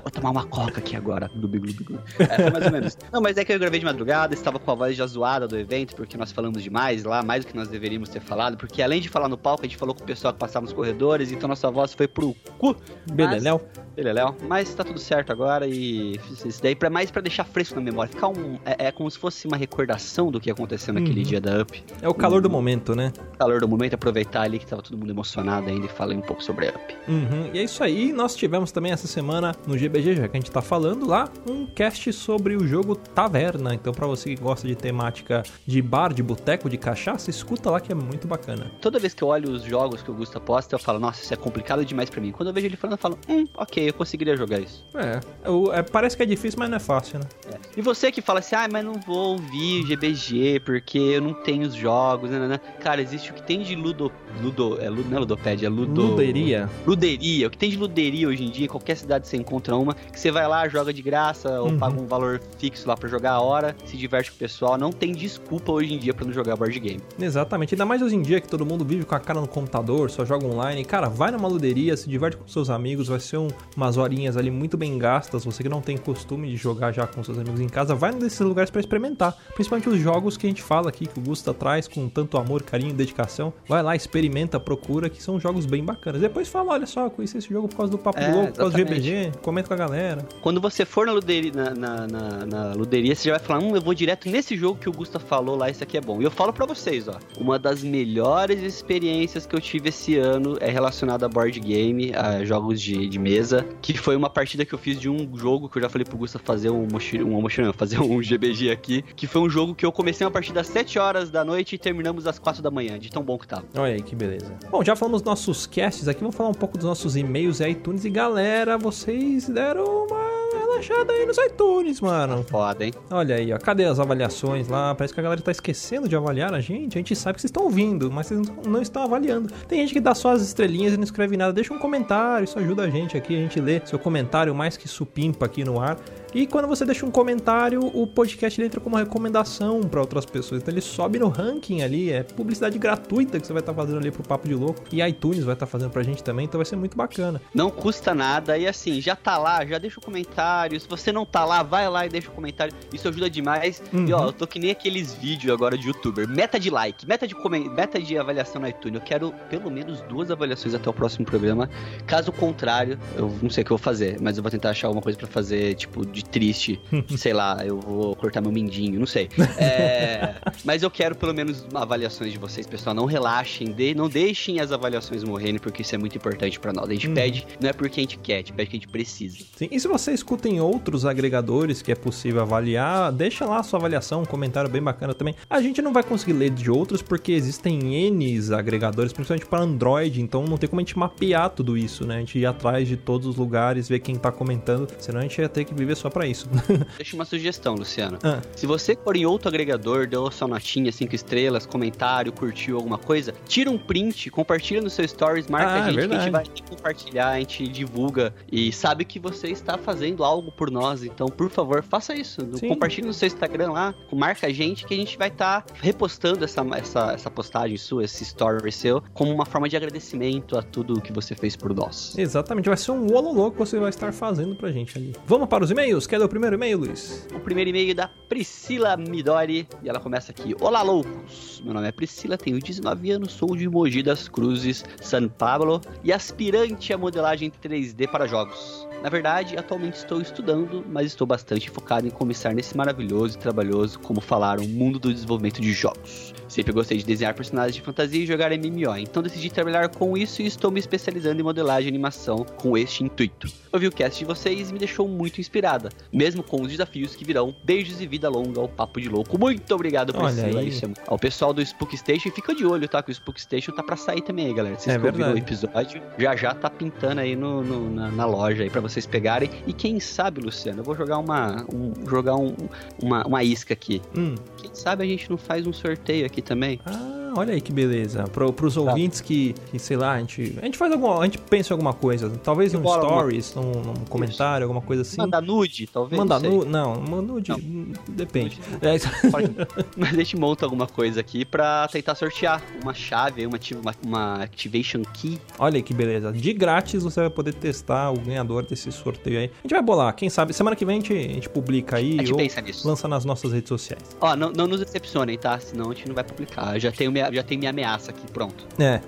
Vou 0.02 0.12
tomar 0.12 0.32
uma 0.32 0.46
coca 0.46 0.80
aqui 0.80 0.96
agora, 0.96 1.30
do 1.36 1.48
Biglu 1.48 1.74
Biglu. 1.74 2.00
É, 2.18 2.26
foi 2.42 2.50
mais 2.52 2.66
ou 2.66 2.72
menos. 2.72 2.98
Não, 3.12 3.22
mas 3.22 3.38
é 3.38 3.46
que 3.46 3.54
eu 3.54 3.60
gravei 3.60 3.80
de 3.80 3.86
madrugada, 3.86 4.34
estava 4.34 4.58
com 4.60 4.72
a 4.72 4.76
voz 4.76 4.96
já 4.96 5.06
zoada 5.06 5.48
do 5.48 5.58
evento, 5.58 5.96
porque 5.96 6.18
nós 6.18 6.32
falamos 6.32 6.64
demais 6.64 7.04
lá, 7.04 7.22
mais 7.22 7.46
do 7.46 7.52
que 7.52 7.58
nós 7.58 7.68
deveríamos 7.68 8.10
ter 8.10 8.20
falado, 8.22 8.58
porque 8.58 8.82
além 8.82 9.02
de 9.02 9.10
falar 9.10 9.28
no 9.28 9.38
palco, 9.38 9.64
a 9.64 9.68
gente 9.68 9.78
falou 9.78 9.94
com 9.94 10.04
o 10.04 10.08
pessoal 10.08 10.34
que 10.34 10.40
passava 10.40 10.64
nos 10.66 10.74
corredores, 10.74 11.32
então 11.32 11.48
nossa 11.48 11.70
voz 11.70 11.94
foi 11.94 12.08
pro 12.08 12.34
cu. 12.58 12.76
Beleléu. 13.12 13.62
Beleléu. 13.96 14.36
Mas 14.48 14.74
tá 14.74 14.84
tudo 14.84 15.00
certo 15.00 15.32
agora 15.32 15.68
e 15.68 16.18
fiz 16.28 16.46
isso 16.46 16.64
daí 16.64 16.74
pra, 16.76 16.90
mais 16.90 17.12
pra 17.12 17.22
deixar 17.22 17.44
fresco 17.44 17.76
na 17.76 17.82
memória. 17.82 18.10
Ficar 18.12 18.30
um. 18.30 18.58
É, 18.66 18.88
é 18.88 18.92
como 18.92 19.10
se 19.12 19.18
fosse 19.20 19.46
uma 19.46 19.58
recordação 19.58 20.32
do 20.32 20.40
que 20.40 20.50
aconteceu 20.50 20.94
naquele 20.94 21.20
Uhum. 21.20 21.26
dia 21.26 21.42
da 21.42 21.62
Up. 21.62 21.84
É 22.02 22.08
o 22.08 22.14
calor 22.14 22.42
do 22.42 22.50
momento, 22.50 22.96
né? 22.96 23.12
Calor 23.38 23.60
do 23.60 23.68
momento, 23.68 23.96
aproveitar 23.96 24.44
ali 24.44 24.58
que 24.58 24.66
tava 24.66 24.82
todo 24.82 24.98
mundo 24.98 25.10
emocionado 25.12 25.68
ainda 25.70 25.86
e 25.86 25.90
falei 25.90 26.18
um 26.18 26.22
pouco 26.22 26.42
sobre 26.44 26.68
a 26.68 26.70
Up. 26.72 26.98
Uhum, 27.10 27.50
E 27.54 27.60
é 27.60 27.64
isso 27.64 27.84
aí, 27.84 28.14
nós 28.14 28.36
tivemos 28.40 28.72
também 28.72 28.92
essa 28.92 29.08
semana 29.08 29.54
no 29.68 29.78
GBG, 29.78 30.16
já 30.16 30.28
que 30.28 30.38
a 30.38 30.40
gente 30.40 30.52
tá 30.52 30.62
falando 30.62 31.08
lá, 31.08 31.30
um 31.50 31.66
cast 31.66 32.12
sobre 32.14 32.56
o 32.56 32.68
jogo 32.68 32.96
Taverna. 32.96 33.74
Então, 33.74 33.94
pra 33.94 34.08
você 34.08 34.36
que 34.36 34.42
gosta 34.42 34.68
de 34.68 34.76
temática 34.76 35.44
de 35.66 35.82
bar, 35.82 36.14
de 36.14 36.24
boteco, 36.24 36.70
de 36.70 36.78
cachaça, 36.78 37.30
escuta 37.30 37.70
lá 37.70 37.80
que 37.80 37.92
é 37.92 37.96
muito 37.96 38.28
bacana. 38.28 38.72
Toda 38.82 38.98
vez 39.00 39.14
que 39.14 39.24
eu 39.24 39.28
olho 39.28 39.52
os 39.52 39.64
jogos 39.64 40.02
que 40.02 40.10
o 40.10 40.14
Gusta 40.14 40.40
posta, 40.40 40.76
eu 40.76 40.80
falo, 40.80 41.00
nossa, 41.00 41.22
isso 41.24 41.34
é 41.34 41.38
complicado 41.38 41.84
demais 41.86 42.10
pra 42.10 42.22
mim. 42.22 42.32
Quando 42.32 42.48
eu 42.50 42.54
vejo 42.54 42.68
ele 42.68 42.76
falando, 42.78 42.94
eu 42.94 42.98
falo, 43.02 43.18
hum, 43.28 43.46
ok, 43.56 43.90
eu 43.90 43.94
conseguiria 43.94 44.36
jogar 44.36 44.60
isso. 44.60 44.86
É, 44.96 45.50
o- 45.50 45.72
é, 45.72 45.82
parece 45.84 46.16
que 46.18 46.24
é 46.24 46.26
difícil, 46.26 46.58
mas 46.60 46.70
não 46.70 46.78
é 46.78 46.80
fácil, 46.80 47.20
né? 47.20 47.26
É. 47.54 47.58
E 47.78 47.82
você 47.82 48.12
que 48.12 48.22
fala 48.22 48.40
assim, 48.40 48.56
ah, 48.56 48.68
mas 48.72 48.84
não 48.86 48.94
vou 48.94 49.34
ouvir 49.34 49.86
GBG 49.86 50.62
porque 50.66 50.98
eu 50.98 51.22
não 51.22 51.34
tenho 51.34 51.68
os 51.68 51.74
jogos, 51.76 52.30
né, 52.30 52.40
né, 52.40 52.48
né. 52.48 52.60
Cara, 52.80 53.02
existe 53.02 53.32
o 53.32 53.34
que 53.34 53.44
tem 53.44 53.62
de 53.62 53.76
ludo... 53.76 54.12
Ludo... 54.42 54.80
É, 54.82 54.90
ludo, 54.90 55.10
não 55.10 55.18
é 55.18 55.20
ludopédia, 55.20 55.68
é 55.68 55.70
ludo... 55.70 56.02
Luderia. 56.02 56.70
Luderia. 56.86 57.48
O 57.48 57.50
que 57.50 57.58
tem 57.58 57.70
de 57.70 57.78
luderia 57.78 58.19
hoje 58.26 58.44
em 58.44 58.50
dia, 58.50 58.68
qualquer 58.68 58.96
cidade 58.98 59.28
você 59.28 59.38
encontra 59.38 59.76
uma, 59.76 59.94
que 59.94 60.20
você 60.20 60.32
vai 60.32 60.48
lá, 60.48 60.68
joga 60.68 60.94
de 60.94 61.02
graça, 61.02 61.62
ou 61.62 61.70
Uhum. 61.70 61.78
paga 61.80 62.02
um 62.02 62.06
valor 62.08 62.42
fixo 62.58 62.88
lá 62.88 62.96
pra 62.98 63.08
jogar 63.10 63.32
a 63.34 63.42
hora, 63.42 63.76
se 63.86 63.96
diverte 63.98 64.32
com 64.32 64.36
o 64.36 64.40
pessoal. 64.40 64.78
Não 64.78 64.92
tem 64.92 65.12
desculpa 65.14 65.72
hoje 65.72 65.94
em 65.94 65.98
dia 65.98 66.14
pra 66.14 66.26
não 66.26 66.34
jogar 66.34 66.56
board 66.56 66.80
game. 66.80 67.02
Exatamente, 67.20 67.74
ainda 67.76 67.86
mais 67.86 68.02
hoje 68.02 68.16
em 68.16 68.22
dia 68.22 68.40
que 68.42 68.48
todo 68.48 68.66
mundo 68.66 68.84
vive 68.86 69.06
com 69.06 69.16
a 69.16 69.20
cara 69.20 69.40
no 69.42 69.48
computador, 69.48 70.10
só 70.10 70.26
joga 70.26 70.46
online. 70.46 70.84
Cara, 70.86 71.10
vai 71.10 71.32
numa 71.32 71.48
luderia, 71.48 71.96
se 71.98 72.10
diverte 72.10 72.38
com 72.38 72.48
seus 72.48 72.70
amigos, 72.70 73.08
vai 73.08 73.20
ser 73.20 73.38
um- 73.38 73.50
umas 73.76 73.98
horinhas 73.98 74.38
ali 74.38 74.50
muito 74.52 74.78
bem 74.78 74.98
gastas. 74.98 75.46
Você 75.46 75.64
que 75.64 75.70
não 75.70 75.82
tem 75.82 75.98
costume 75.98 76.48
de 76.50 76.56
jogar 76.58 76.92
já 76.92 77.06
com 77.08 77.24
seus 77.24 77.38
amigos 77.38 77.60
em 77.60 77.68
casa, 77.70 77.94
vai 77.96 78.12
num 78.12 78.20
desses 78.20 78.40
lugares 78.40 78.70
pra 78.72 78.80
experimentar. 78.80 79.36
Principalmente 79.54 79.90
os 79.90 80.00
jogos 80.00 80.38
que 80.38 80.46
a 80.48 80.50
gente 80.50 80.62
fala 80.64 80.90
aqui, 80.90 81.06
que 81.06 81.20
o 81.20 81.22
Gusta 81.22 81.54
traz 81.54 81.88
com 81.88 82.08
tanto 82.10 82.38
amor, 82.38 82.64
carinho 82.64 82.92
e 82.92 82.94
dedicação. 82.94 83.54
Vai 83.68 83.82
lá, 83.84 83.96
experimenta, 83.96 84.60
procura, 84.60 85.10
que 85.10 85.22
são 85.22 85.40
jogos 85.40 85.66
bem 85.66 85.84
bacanas. 85.84 86.22
Depois 86.22 86.48
fala, 86.48 86.74
olha 86.74 86.86
só, 86.86 87.10
conheci 87.10 87.38
esse 87.38 87.50
jogo 87.50 87.68
por 87.68 87.78
causa 87.78 87.92
do 87.92 87.98
Papo 88.14 88.20
É, 88.26 88.32
Louco. 88.32 88.72
GBG, 88.78 89.32
comenta 89.42 89.68
com 89.68 89.74
a 89.74 89.78
galera. 89.78 90.26
Quando 90.42 90.60
você 90.62 90.86
for 90.86 91.06
na 91.06 91.14
luderia, 91.14 91.52
na, 91.54 91.70
na, 91.74 92.08
na- 92.08 92.46
na 92.46 92.74
luderia, 92.74 93.16
você 93.16 93.30
já 93.30 93.38
vai 93.38 93.46
falar, 93.46 93.60
hum, 93.64 93.76
eu 93.76 93.82
vou 93.82 93.94
direto 93.94 94.30
nesse 94.30 94.56
jogo 94.58 94.80
que 94.80 94.90
o 94.90 94.92
Gusta 94.92 95.20
falou 95.20 95.56
lá, 95.56 95.70
isso 95.70 95.84
aqui 95.84 95.98
é 95.98 96.02
bom. 96.02 96.22
E 96.22 96.24
eu 96.24 96.32
falo 96.32 96.52
pra 96.54 96.66
vocês, 96.66 97.08
ó, 97.08 97.16
uma 97.40 97.58
das 97.60 97.84
melhores 97.84 98.62
experiências 98.62 99.46
que 99.46 99.56
eu 99.56 99.62
tive 99.62 99.90
esse 99.90 100.18
ano 100.18 100.58
é 100.60 100.70
relacionada 100.70 101.26
a 101.26 101.30
board 101.30 101.60
game, 101.60 102.12
a 102.16 102.44
jogos 102.44 102.82
de, 102.82 103.08
de 103.08 103.20
mesa, 103.20 103.66
que 103.82 103.98
foi 103.98 104.16
uma 104.16 104.30
partida 104.30 104.66
que 104.66 104.74
eu 104.74 104.80
fiz 104.80 105.00
de 105.00 105.10
um 105.10 105.36
jogo 105.38 105.70
que 105.70 105.78
eu 105.78 105.82
já 105.82 105.90
falei 105.90 106.06
pro 106.06 106.18
Gusta 106.18 106.40
fazer 106.40 106.70
um 106.70 106.80
um 106.90 107.42
mochila, 107.42 107.68
não, 107.68 107.74
fazer 107.74 108.00
um 108.00 108.20
GBG 108.24 108.72
aqui, 108.72 109.02
que 109.16 109.28
foi 109.28 109.42
um 109.42 109.50
jogo 109.50 109.76
que 109.76 109.86
eu 109.86 109.92
comecei 109.92 110.26
uma 110.26 110.32
partida 110.32 110.62
às 110.62 110.68
7 110.68 110.98
horas 110.98 111.30
da 111.30 111.44
noite 111.46 111.76
e 111.76 111.78
terminamos 111.78 112.26
às 112.26 112.40
4 112.40 112.62
da 112.62 112.72
manhã, 112.72 112.98
de 112.98 113.10
tão 113.10 113.22
bom 113.24 113.38
que 113.38 113.48
tava. 113.48 113.66
Olha 113.78 113.94
aí 113.94 114.02
que 114.02 114.16
beleza. 114.16 114.54
Bom, 114.72 114.84
já 114.84 114.96
falamos 114.96 115.22
dos 115.22 115.30
nossos 115.30 115.68
casts 115.68 116.08
aqui, 116.08 116.22
vamos 116.22 116.36
falar 116.36 116.50
um 116.50 116.54
pouco 116.54 116.78
dos 116.78 116.86
nossos 116.88 117.16
e-mails 117.16 117.60
e 117.60 117.70
iTunes. 117.70 117.99
E 118.06 118.10
galera, 118.10 118.78
vocês 118.78 119.48
deram 119.50 119.84
uma 120.06 120.30
relaxada 120.60 121.12
aí 121.14 121.26
nos 121.26 121.38
iTunes, 121.38 122.00
mano. 122.02 122.44
Foda, 122.48 122.86
hein? 122.86 122.94
Olha 123.12 123.36
aí, 123.36 123.52
ó. 123.54 123.58
Cadê 123.58 123.86
as 123.86 124.00
avaliações 124.00 124.68
lá? 124.68 124.94
Parece 124.96 125.14
que 125.14 125.20
a 125.20 125.24
galera 125.24 125.42
tá 125.42 125.52
esquecendo 125.52 126.08
de 126.08 126.16
avaliar 126.16 126.54
a 126.54 126.62
gente. 126.62 126.98
A 126.98 127.00
gente 127.00 127.16
sabe 127.16 127.36
que 127.36 127.42
vocês 127.42 127.50
estão 127.50 127.64
ouvindo, 127.64 128.12
mas 128.12 128.28
vocês 128.28 128.40
não- 128.48 128.72
não 128.74 128.82
estão 128.82 129.04
avaliando. 129.04 129.52
Tem 129.68 129.80
gente 129.82 129.94
que 129.94 130.00
dá 130.00 130.16
só 130.16 130.32
as 130.32 130.42
estrelinhas 130.42 130.94
e 130.94 130.98
não 130.98 131.04
escreve 131.04 131.36
nada. 131.38 131.52
Deixa 131.54 131.74
um 131.74 131.80
comentário, 131.80 132.46
isso 132.46 132.58
ajuda 132.58 132.84
a 132.84 132.90
gente 132.90 133.18
aqui. 133.18 133.36
A 133.36 133.40
gente 133.40 133.60
lê 133.60 133.82
seu 133.86 134.00
comentário 134.00 134.54
mais 134.56 134.78
que 134.78 134.88
supimpa 134.88 135.46
aqui 135.46 135.64
no 135.64 135.80
ar. 135.80 135.98
E 136.34 136.46
quando 136.46 136.68
você 136.68 136.86
deixa 136.86 137.06
um 137.06 137.12
comentário, 137.12 137.80
o 137.94 138.06
podcast 138.06 138.62
entra 138.62 138.80
como 138.80 138.96
recomendação 138.96 139.82
para 139.82 140.00
outras 140.00 140.26
pessoas. 140.26 140.62
Então 140.62 140.74
ele 140.74 140.82
sobe 140.82 141.18
no 141.20 141.28
ranking 141.30 141.82
ali. 141.82 142.12
É 142.12 142.24
publicidade 142.24 142.78
gratuita 142.78 143.40
que 143.40 143.48
você 143.48 143.54
vai 143.54 143.62
estar 143.62 143.74
fazendo 143.74 143.98
ali 143.98 144.12
pro 144.12 144.24
Papo 144.24 144.48
de 144.48 144.54
Louco. 144.56 144.84
E 144.92 145.02
iTunes 145.02 145.44
vai 145.44 145.54
estar 145.54 145.66
fazendo 145.66 145.90
pra 145.92 146.04
gente 146.04 146.24
também. 146.24 146.46
Então 146.46 146.58
vai 146.60 146.66
ser 146.66 146.76
muito 146.76 146.96
bacana. 146.96 147.42
Não 147.54 147.70
custa 147.70 148.14
nada. 148.14 148.58
E 148.58 148.68
assim, 148.68 149.02
já 149.02 149.16
tá 149.16 149.38
lá, 149.38 149.66
já 149.66 149.78
deixa 149.78 150.00
o 150.00 150.04
comentário. 150.04 150.80
Se 150.80 150.88
você 150.88 151.12
não 151.12 151.26
tá 151.26 151.44
lá, 151.46 151.64
vai 151.64 151.90
lá 151.90 152.06
e 152.06 152.10
deixa 152.10 152.30
o 152.30 152.32
comentário. 152.32 152.74
Isso 152.94 153.08
ajuda 153.08 153.30
demais. 153.30 153.82
E 153.92 153.98
Uhum. 153.98 154.08
ó, 154.14 154.26
eu 154.28 154.34
tô 154.34 154.46
que 154.48 154.60
nem 154.60 154.72
aqueles 154.72 155.14
vídeos 155.16 155.52
agora 155.54 155.78
de 155.78 155.88
youtuber. 155.88 156.28
Meta 156.28 156.60
de 156.60 156.70
like, 156.70 157.08
meta 157.08 157.28
de, 157.28 157.36
comen- 157.36 157.70
meta 157.70 158.00
de 158.00 158.18
avaliação 158.18 158.62
no 158.62 158.68
iTunes. 158.68 158.96
Eu 158.96 159.02
quero 159.02 159.34
pelo 159.50 159.70
menos 159.72 160.02
duas 160.02 160.30
avaliações 160.32 160.74
até 160.76 160.90
o 160.90 160.94
próximo 160.94 161.26
programa. 161.26 161.70
Caso 162.06 162.32
contrário, 162.32 163.00
eu 163.16 163.34
não 163.42 163.50
sei 163.50 163.64
o 163.64 163.66
que 163.66 163.72
eu 163.72 163.78
vou 163.78 163.84
fazer, 163.84 164.18
mas 164.22 164.38
eu 164.38 164.44
vou 164.44 164.52
tentar 164.52 164.70
achar 164.70 164.88
alguma 164.88 165.02
coisa 165.02 165.18
pra 165.18 165.28
fazer, 165.28 165.74
tipo, 165.76 166.06
de 166.06 166.19
triste. 166.24 166.80
sei 167.18 167.34
lá, 167.34 167.64
eu 167.66 167.80
vou 167.80 168.16
cortar 168.16 168.42
meu 168.42 168.52
mindinho, 168.52 169.00
não 169.00 169.06
sei. 169.08 169.30
É, 169.58 170.36
mas 170.64 170.84
eu 170.84 170.90
quero 170.92 171.16
pelo 171.16 171.34
menos 171.34 171.66
avaliações 171.74 172.32
de 172.32 172.38
vocês, 172.40 172.66
pessoal. 172.68 172.96
Não 172.96 173.06
relaxem, 173.06 173.72
de- 173.72 173.94
não 173.94 174.10
deixem 174.10 174.60
as 174.60 174.72
avaliações 174.72 175.24
morrerem, 175.24 175.60
porque 175.60 175.82
isso 175.82 175.96
é 175.96 175.98
muito 175.98 176.16
importante 176.18 176.60
pra 176.60 176.74
nós. 176.74 176.90
A 176.90 176.94
gente 176.94 177.08
Uhum. 177.08 177.14
pede, 177.14 177.46
não 177.62 177.70
é 177.70 177.74
porque 177.74 178.00
a 178.00 178.04
gente 178.04 178.18
quer, 178.18 178.36
a 178.36 178.38
gente 178.38 178.54
pede 178.54 178.68
porque 178.70 178.78
a 178.78 178.80
gente 178.80 178.88
precisa. 178.92 179.38
Sim, 179.56 179.68
e 179.72 179.80
se 179.80 179.88
você 179.88 180.12
escuta 180.12 180.48
em 180.48 180.60
outros 180.60 181.06
agregadores 181.06 181.82
que 181.82 181.92
é 181.92 181.96
possível 181.96 182.42
avaliar, 182.42 183.12
deixa 183.12 183.46
lá 183.46 183.60
a 183.60 183.64
sua 183.64 183.80
avaliação, 183.80 184.22
um 184.22 184.26
comentário 184.26 184.70
bem 184.70 184.82
bacana 184.82 185.14
também. 185.14 185.36
A 185.50 185.62
gente 185.62 185.82
não 185.82 185.92
vai 185.94 186.04
conseguir 186.04 186.34
ler 186.34 186.50
de 186.52 186.70
outros 186.70 187.02
porque 187.02 187.32
existem 187.32 187.96
N 188.08 188.40
agregadores, 188.54 189.12
principalmente 189.14 189.46
para 189.48 189.62
Android, 189.62 190.22
então 190.22 190.44
não 190.46 190.58
tem 190.58 190.70
como 190.70 190.80
a 190.80 190.84
gente 190.84 190.98
mapear 190.98 191.50
tudo 191.50 191.78
isso, 191.78 192.06
né? 192.06 192.18
A 192.18 192.20
gente 192.20 192.38
ir 192.38 192.46
atrás 192.46 192.88
de 192.88 192.96
todos 192.98 193.28
os 193.28 193.36
lugares, 193.36 193.88
ver 193.90 194.00
quem 194.00 194.16
tá 194.16 194.32
comentando, 194.32 194.88
senão 195.00 195.20
a 195.20 195.24
gente 195.24 195.40
ia 195.40 195.50
ter 195.50 195.64
que 195.66 195.74
viver 195.74 195.96
só 195.96 196.09
pra 196.10 196.28
isso. 196.28 196.48
Deixa 196.98 197.16
uma 197.16 197.26
sugestão, 197.26 197.76
Luciano. 197.76 198.18
Ah. 198.24 198.42
Se 198.56 198.66
você 198.66 198.96
for 198.96 199.16
em 199.16 199.26
outro 199.26 199.50
agregador, 199.50 200.08
deu 200.08 200.30
sua 200.32 200.48
notinha, 200.48 200.92
cinco 200.92 201.16
estrelas, 201.16 201.66
comentário, 201.66 202.32
curtiu 202.32 202.78
alguma 202.78 202.98
coisa, 202.98 203.34
tira 203.48 203.70
um 203.70 203.78
print, 203.78 204.30
compartilha 204.30 204.82
no 204.82 204.90
seu 204.90 205.08
stories, 205.08 205.48
marca 205.48 205.70
Ah, 205.70 205.86
a 205.86 205.92
gente 205.92 206.08
que 206.08 206.16
a 206.16 206.20
gente 206.20 206.32
vai 206.32 206.44
compartilhar, 206.70 207.30
a 207.30 207.40
gente 207.40 207.68
divulga 207.68 208.34
e 208.52 208.72
sabe 208.72 209.06
que 209.06 209.20
você 209.20 209.50
está 209.50 209.78
fazendo 209.78 210.24
algo 210.24 210.52
por 210.52 210.70
nós. 210.72 211.04
Então, 211.04 211.28
por 211.28 211.50
favor, 211.50 211.84
faça 211.84 212.14
isso. 212.16 212.42
Sim. 212.58 212.68
Compartilhe 212.70 213.08
no 213.08 213.14
seu 213.14 213.28
Instagram 213.28 213.72
lá, 213.72 213.96
marca 214.12 214.48
a 214.48 214.52
gente 214.52 214.86
que 214.86 214.94
a 214.94 214.98
gente 214.98 215.18
vai 215.18 215.30
estar 215.30 215.66
repostando 215.82 216.44
essa, 216.44 216.62
essa, 216.76 217.12
essa 217.14 217.32
postagem 217.32 217.78
sua, 217.78 218.04
esse 218.04 218.24
story 218.24 218.72
seu, 218.72 219.02
como 219.14 219.32
uma 219.34 219.46
forma 219.46 219.68
de 219.68 219.76
agradecimento 219.76 220.58
a 220.58 220.62
tudo 220.62 221.02
que 221.02 221.12
você 221.12 221.36
fez 221.36 221.56
por 221.56 221.74
nós. 221.74 222.18
Exatamente, 222.18 222.68
vai 222.68 222.78
ser 222.78 222.92
um 222.92 223.14
olo 223.14 223.34
louco 223.34 223.52
que 223.52 223.60
você 223.60 223.80
vai 223.80 223.90
estar 223.90 224.12
fazendo 224.14 224.56
pra 224.56 224.72
gente 224.72 224.98
ali. 224.98 225.16
Vamos 225.26 225.48
para 225.48 225.64
os 225.64 225.72
e-mails? 225.72 225.99
Quer 226.08 226.18
ler 226.18 226.26
o 226.26 226.30
primeiro 226.30 226.56
e-mail, 226.56 226.78
Luiz? 226.78 227.28
O 227.34 227.40
primeiro 227.40 227.70
e-mail 227.70 227.92
é 227.92 227.94
da 227.94 228.08
Priscila 228.08 228.96
Midori 228.96 229.68
e 229.84 229.90
ela 229.90 230.00
começa 230.00 230.32
aqui: 230.32 230.56
Olá, 230.62 230.82
loucos! 230.82 231.62
Meu 231.64 231.74
nome 231.74 231.88
é 231.88 231.92
Priscila, 231.92 232.38
tenho 232.38 232.60
19 232.60 233.12
anos, 233.12 233.34
sou 233.34 233.56
de 233.56 233.68
Mogi 233.68 234.04
das 234.04 234.28
Cruzes, 234.28 234.84
São 235.02 235.28
Paulo 235.28 235.82
e 236.04 236.14
aspirante 236.14 236.94
a 236.94 236.98
modelagem 236.98 237.52
3D 237.52 238.08
para 238.08 238.28
jogos. 238.28 238.88
Na 239.02 239.10
verdade, 239.10 239.58
atualmente 239.58 239.96
estou 239.96 240.22
estudando, 240.22 240.84
mas 240.90 241.08
estou 241.08 241.26
bastante 241.26 241.70
focado 241.70 242.06
em 242.06 242.10
começar 242.10 242.54
nesse 242.54 242.76
maravilhoso 242.76 243.38
e 243.38 243.40
trabalhoso, 243.40 243.98
como 244.00 244.20
falaram, 244.20 244.68
mundo 244.68 245.00
do 245.00 245.14
desenvolvimento 245.14 245.62
de 245.62 245.72
jogos. 245.72 246.34
Sempre 246.50 246.74
gostei 246.74 246.98
de 246.98 247.06
desenhar 247.06 247.34
personagens 247.34 247.76
de 247.76 247.82
fantasia 247.82 248.22
e 248.22 248.28
jogar 248.28 248.52
MMO, 248.52 248.98
então 248.98 249.24
decidi 249.24 249.50
trabalhar 249.50 249.88
com 249.88 250.18
isso 250.18 250.42
e 250.42 250.48
estou 250.48 250.70
me 250.70 250.80
especializando 250.80 251.40
em 251.40 251.44
modelagem 251.44 251.86
e 251.86 251.90
animação 251.90 252.46
com 252.58 252.78
este 252.78 253.04
intuito. 253.04 253.48
Ouvi 253.72 253.88
o 253.88 253.92
cast 253.92 254.20
de 254.20 254.26
vocês 254.26 254.70
e 254.70 254.74
me 254.74 254.80
deixou 254.80 255.08
muito 255.08 255.40
inspirada, 255.40 255.89
mesmo 256.12 256.44
com 256.44 256.62
os 256.62 256.70
desafios 256.70 257.16
que 257.16 257.24
virão. 257.26 257.56
Beijos 257.64 258.02
e 258.02 258.08
vida 258.08 258.30
longa 258.30 258.60
ao 258.62 258.68
Papo 258.68 259.00
de 259.00 259.10
Louco. 259.10 259.38
Muito 259.40 259.74
obrigado, 259.74 260.14
Priscila. 260.14 260.62
Isso 260.64 260.86
é... 260.86 260.90
Ao 261.08 261.18
pessoal 261.18 261.54
do 261.54 261.62
Spook 261.62 261.96
Station, 261.98 262.30
fica 262.32 262.54
de 262.56 262.66
olho, 262.66 262.88
tá? 262.88 263.02
Que 263.04 263.12
o 263.12 263.14
Spook 263.14 263.40
Station 263.42 263.72
tá 263.72 263.84
pra 263.84 263.96
sair 263.96 264.22
também 264.22 264.48
aí, 264.48 264.54
galera. 264.54 264.76
Vocês 264.78 264.96
É 264.96 265.00
o 265.34 265.38
episódio, 265.38 266.02
já 266.18 266.36
já 266.36 266.54
tá 266.54 266.70
pintando 266.70 267.22
aí 267.22 267.36
no, 267.36 267.64
no- 267.64 267.90
na, 267.90 268.10
na 268.12 268.26
loja 268.26 268.64
aí 268.64 268.70
pra 268.70 268.82
vocês 268.82 269.06
pegarem. 269.06 269.50
E 269.68 269.74
quem 269.74 270.00
sabe, 270.00 270.42
Luciano, 270.42 270.80
eu 270.80 270.84
vou 270.84 270.96
jogar 270.96 271.18
uma, 271.18 271.66
um, 271.74 271.94
jogar 272.08 272.36
um, 272.36 272.56
uma, 273.02 273.26
uma 273.26 273.44
isca 273.44 273.74
aqui. 273.74 274.02
Hum. 274.16 274.36
Quem 274.58 274.72
sabe 274.74 275.04
a 275.04 275.08
gente 275.08 275.30
não 275.30 275.38
faz 275.38 275.66
um 275.68 275.74
sorteio 275.74 276.26
aqui 276.26 276.42
também? 276.42 276.80
Ah, 276.86 277.19
olha 277.36 277.54
aí 277.54 277.62
que 277.62 277.72
beleza. 277.72 278.24
Pro, 278.26 278.52
pros 278.54 278.78
ouvintes 278.78 279.22
que, 279.22 279.54
que, 279.72 279.80
sei 279.80 279.98
lá, 279.98 280.14
a 280.14 280.20
gente, 280.20 280.58
a 280.62 280.66
gente 280.66 280.78
faz 280.78 280.92
alguma. 280.92 281.20
A 281.20 281.24
gente 281.26 281.38
pensa 281.38 281.72
em 281.72 281.74
alguma 281.74 281.94
coisa. 281.94 282.30
Talvez 282.44 282.74
num 282.74 282.80
alguma- 282.88 283.02
stories, 283.02 283.56
num, 283.56 283.72
num 283.72 283.94
comentário, 284.10 284.64
alguma 284.66 284.82
coisa 284.82 285.02
assim. 285.02 285.18
Manda 285.18 285.40
nude, 285.42 285.88
talvez? 285.88 286.18
Manda 286.20 286.36
não 286.36 286.42
sei. 286.42 286.50
nu. 286.60 286.66
Não, 286.66 287.02
manda 287.02 287.34
nude. 287.34 287.50
Não. 287.52 287.94
Depende. 288.10 288.60
Nude. 288.72 288.88
É, 288.88 288.96
isso- 288.96 289.08
Mas 289.98 290.14
a 290.14 290.16
gente 290.16 290.38
monta 290.38 290.66
alguma 290.66 290.88
coisa 290.88 291.20
aqui 291.20 291.44
pra 291.46 291.88
tentar 291.92 292.16
sortear 292.16 292.62
uma 292.84 292.94
chave, 292.94 293.46
uma, 293.46 293.60
uma, 293.82 293.96
uma 294.06 294.44
activation 294.44 295.02
key. 295.14 295.40
olha 295.58 295.78
aí 295.78 295.84
que 295.84 295.94
beleza. 295.94 296.32
De 296.32 296.54
grátis 296.54 297.04
você 297.04 297.22
vai 297.22 297.30
poder 297.30 297.54
testar 297.54 298.12
o 298.12 298.20
ganhador 298.20 298.64
desse 298.66 298.92
sorteio 298.92 299.40
aí. 299.40 299.46
A 299.46 299.62
gente 299.64 299.72
vai 299.72 299.82
bolar, 299.82 300.14
quem 300.16 300.30
sabe. 300.30 300.54
Semana 300.54 300.76
que 300.76 300.86
vem 300.86 300.98
a 300.98 301.00
gente, 301.02 301.14
a 301.14 301.34
gente 301.34 301.50
publica 301.50 301.98
aí 301.98 302.16
A 302.20 302.22
gente 302.24 302.32
ou 302.32 302.38
pensa 302.38 302.62
nisso. 302.62 302.88
lança 302.88 303.08
nas 303.08 303.26
nossas 303.26 303.52
redes 303.54 303.70
sociais. 303.70 304.04
Ó, 304.20 304.36
não, 304.36 304.52
não 304.52 304.68
nos 304.68 304.80
decepcionem, 304.80 305.38
tá? 305.38 305.60
Senão 305.60 305.92
a 305.92 305.94
gente 305.94 306.08
não 306.08 306.16
vai 306.16 306.24
publicar. 306.24 306.76
Eu 306.76 306.80
já 306.80 306.92
tenho 306.92 307.12
minha, 307.12 307.19
já 307.32 307.44
tenho 307.44 307.60
minha 307.60 307.70
ameaça 307.70 308.12
aqui, 308.12 308.22
pronto. 308.32 308.66
É. 308.78 309.02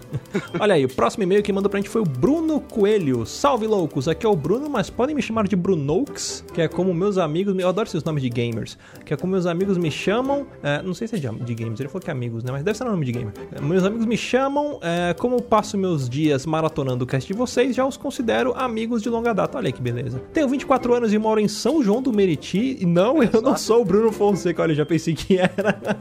Olha 0.58 0.74
aí, 0.74 0.84
o 0.84 0.88
próximo 0.88 1.22
e-mail 1.22 1.42
que 1.42 1.52
mandou 1.52 1.70
pra 1.70 1.78
gente 1.78 1.88
foi 1.88 2.02
o 2.02 2.04
Bruno 2.04 2.60
Coelho. 2.60 3.24
Salve 3.26 3.66
loucos, 3.66 4.08
aqui 4.08 4.26
é 4.26 4.28
o 4.28 4.36
Bruno, 4.36 4.68
mas 4.68 4.90
podem 4.90 5.14
me 5.14 5.22
chamar 5.22 5.46
de 5.48 5.56
Brunox, 5.56 6.44
que 6.52 6.60
é 6.60 6.68
como 6.68 6.92
meus 6.94 7.18
amigos. 7.18 7.56
Eu 7.58 7.68
adoro 7.68 7.88
esses 7.88 8.04
nomes 8.04 8.22
de 8.22 8.28
gamers. 8.28 8.78
Que 9.04 9.14
é 9.14 9.16
como 9.16 9.32
meus 9.32 9.46
amigos 9.46 9.78
me 9.78 9.90
chamam. 9.90 10.46
é, 10.62 10.82
não 10.82 10.94
sei 10.94 11.08
se 11.08 11.16
é 11.16 11.18
de, 11.18 11.28
de 11.28 11.54
gamers, 11.54 11.80
ele 11.80 11.88
falou 11.88 12.02
que 12.02 12.10
é 12.10 12.12
amigos, 12.12 12.44
né? 12.44 12.52
Mas 12.52 12.62
deve 12.62 12.76
ser 12.76 12.84
nome 12.84 13.04
de 13.04 13.12
gamer. 13.12 13.32
É, 13.52 13.60
meus 13.60 13.84
amigos 13.84 14.06
me 14.06 14.16
chamam. 14.16 14.78
é, 14.82 15.14
como 15.14 15.36
eu 15.36 15.40
passo 15.42 15.76
meus 15.76 16.08
dias 16.08 16.46
maratonando 16.46 17.04
o 17.04 17.06
cast 17.06 17.30
de 17.30 17.36
vocês, 17.36 17.74
já 17.74 17.84
os 17.86 17.96
considero 17.96 18.52
amigos 18.56 19.02
de 19.02 19.08
longa 19.08 19.32
data. 19.32 19.58
Olha 19.58 19.68
aí 19.68 19.72
que 19.72 19.82
beleza. 19.82 20.20
Tenho 20.32 20.48
24 20.48 20.94
anos 20.94 21.12
e 21.12 21.18
moro 21.18 21.40
em 21.40 21.48
São 21.48 21.82
João 21.82 22.02
do 22.02 22.12
Meriti. 22.12 22.78
E 22.80 22.86
não, 22.86 23.22
eu 23.22 23.42
não 23.42 23.56
sou 23.56 23.82
o 23.82 23.84
Bruno 23.84 24.12
Fonseca. 24.12 24.62
Olha, 24.62 24.74
já 24.74 24.86
pensei 24.86 25.14
que 25.14 25.38
era. 25.38 25.98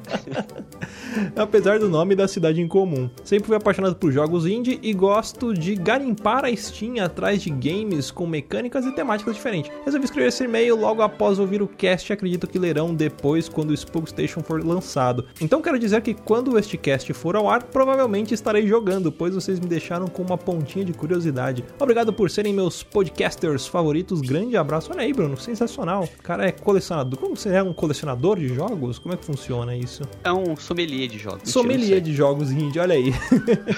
apesar 1.53 1.77
do 1.77 1.88
nome 1.88 2.15
da 2.15 2.27
cidade 2.27 2.60
em 2.60 2.67
comum. 2.67 3.07
Sempre 3.24 3.45
fui 3.45 3.55
apaixonado 3.55 3.95
por 3.95 4.12
jogos 4.12 4.48
indie 4.48 4.79
e 4.81 4.91
gosto 4.91 5.53
de 5.53 5.75
garimpar 5.75 6.45
a 6.45 6.55
Steam 6.55 6.95
atrás 7.00 7.43
de 7.43 7.51
games 7.51 8.10
com 8.10 8.25
mecânicas 8.25 8.88
e 8.88 8.91
temáticas 8.91 9.36
diferentes. 9.36 9.72
Resolvi 9.86 10.05
escrever 10.05 10.29
esse 10.29 10.45
e-mail 10.45 10.75
logo 10.75 11.03
após 11.03 11.38
ouvir 11.38 11.62
o 11.62 11.67
cast 11.67 12.12
e 12.12 12.13
acredito 12.13 12.48
que 12.48 12.57
lerão 12.57 12.95
depois 12.95 13.48
quando 13.48 13.69
o 13.69 13.77
Spook 13.77 14.10
Station 14.10 14.41
for 14.41 14.65
lançado. 14.65 15.27
Então 15.39 15.62
quero 15.62 15.77
dizer 15.77 16.01
que 16.01 16.15
quando 16.15 16.57
este 16.57 16.75
cast 16.75 17.13
for 17.13 17.36
ao 17.36 17.48
ar, 17.48 17.62
provavelmente 17.62 18.33
estarei 18.33 18.65
jogando, 18.65 19.12
pois 19.12 19.36
vocês 19.36 19.60
me 19.60 19.67
deixaram 19.67 20.07
com 20.07 20.24
uma 20.24 20.39
pontinha 20.39 20.83
de 20.83 20.91
curiosidade. 20.91 21.63
Obrigado 21.79 22.12
por 22.12 22.31
serem 22.31 22.51
meus 22.51 22.81
podcasters 22.81 23.67
favoritos. 23.67 24.22
Grande 24.22 24.57
abraço. 24.57 24.91
Olha 24.91 25.01
aí, 25.01 25.13
Bruno, 25.13 25.38
sensacional. 25.38 26.05
O 26.05 26.24
cara 26.24 26.48
é 26.48 26.51
colecionador. 26.51 27.19
Como 27.19 27.38
você 27.38 27.50
é 27.50 27.62
um 27.62 27.74
colecionador 27.74 28.39
de 28.39 28.48
jogos? 28.48 28.98
Como 28.98 29.13
é 29.13 29.17
que 29.17 29.24
funciona 29.24 29.75
isso? 29.75 30.01
É 30.24 30.33
um 30.33 30.55
sommelier 30.55 31.07
de 31.07 31.19
jogos. 31.19 31.42
Sommelier 31.43 32.00
de 32.01 32.13
jogos 32.13 32.51
indie, 32.51 32.79
olha 32.79 32.95
aí. 32.95 33.13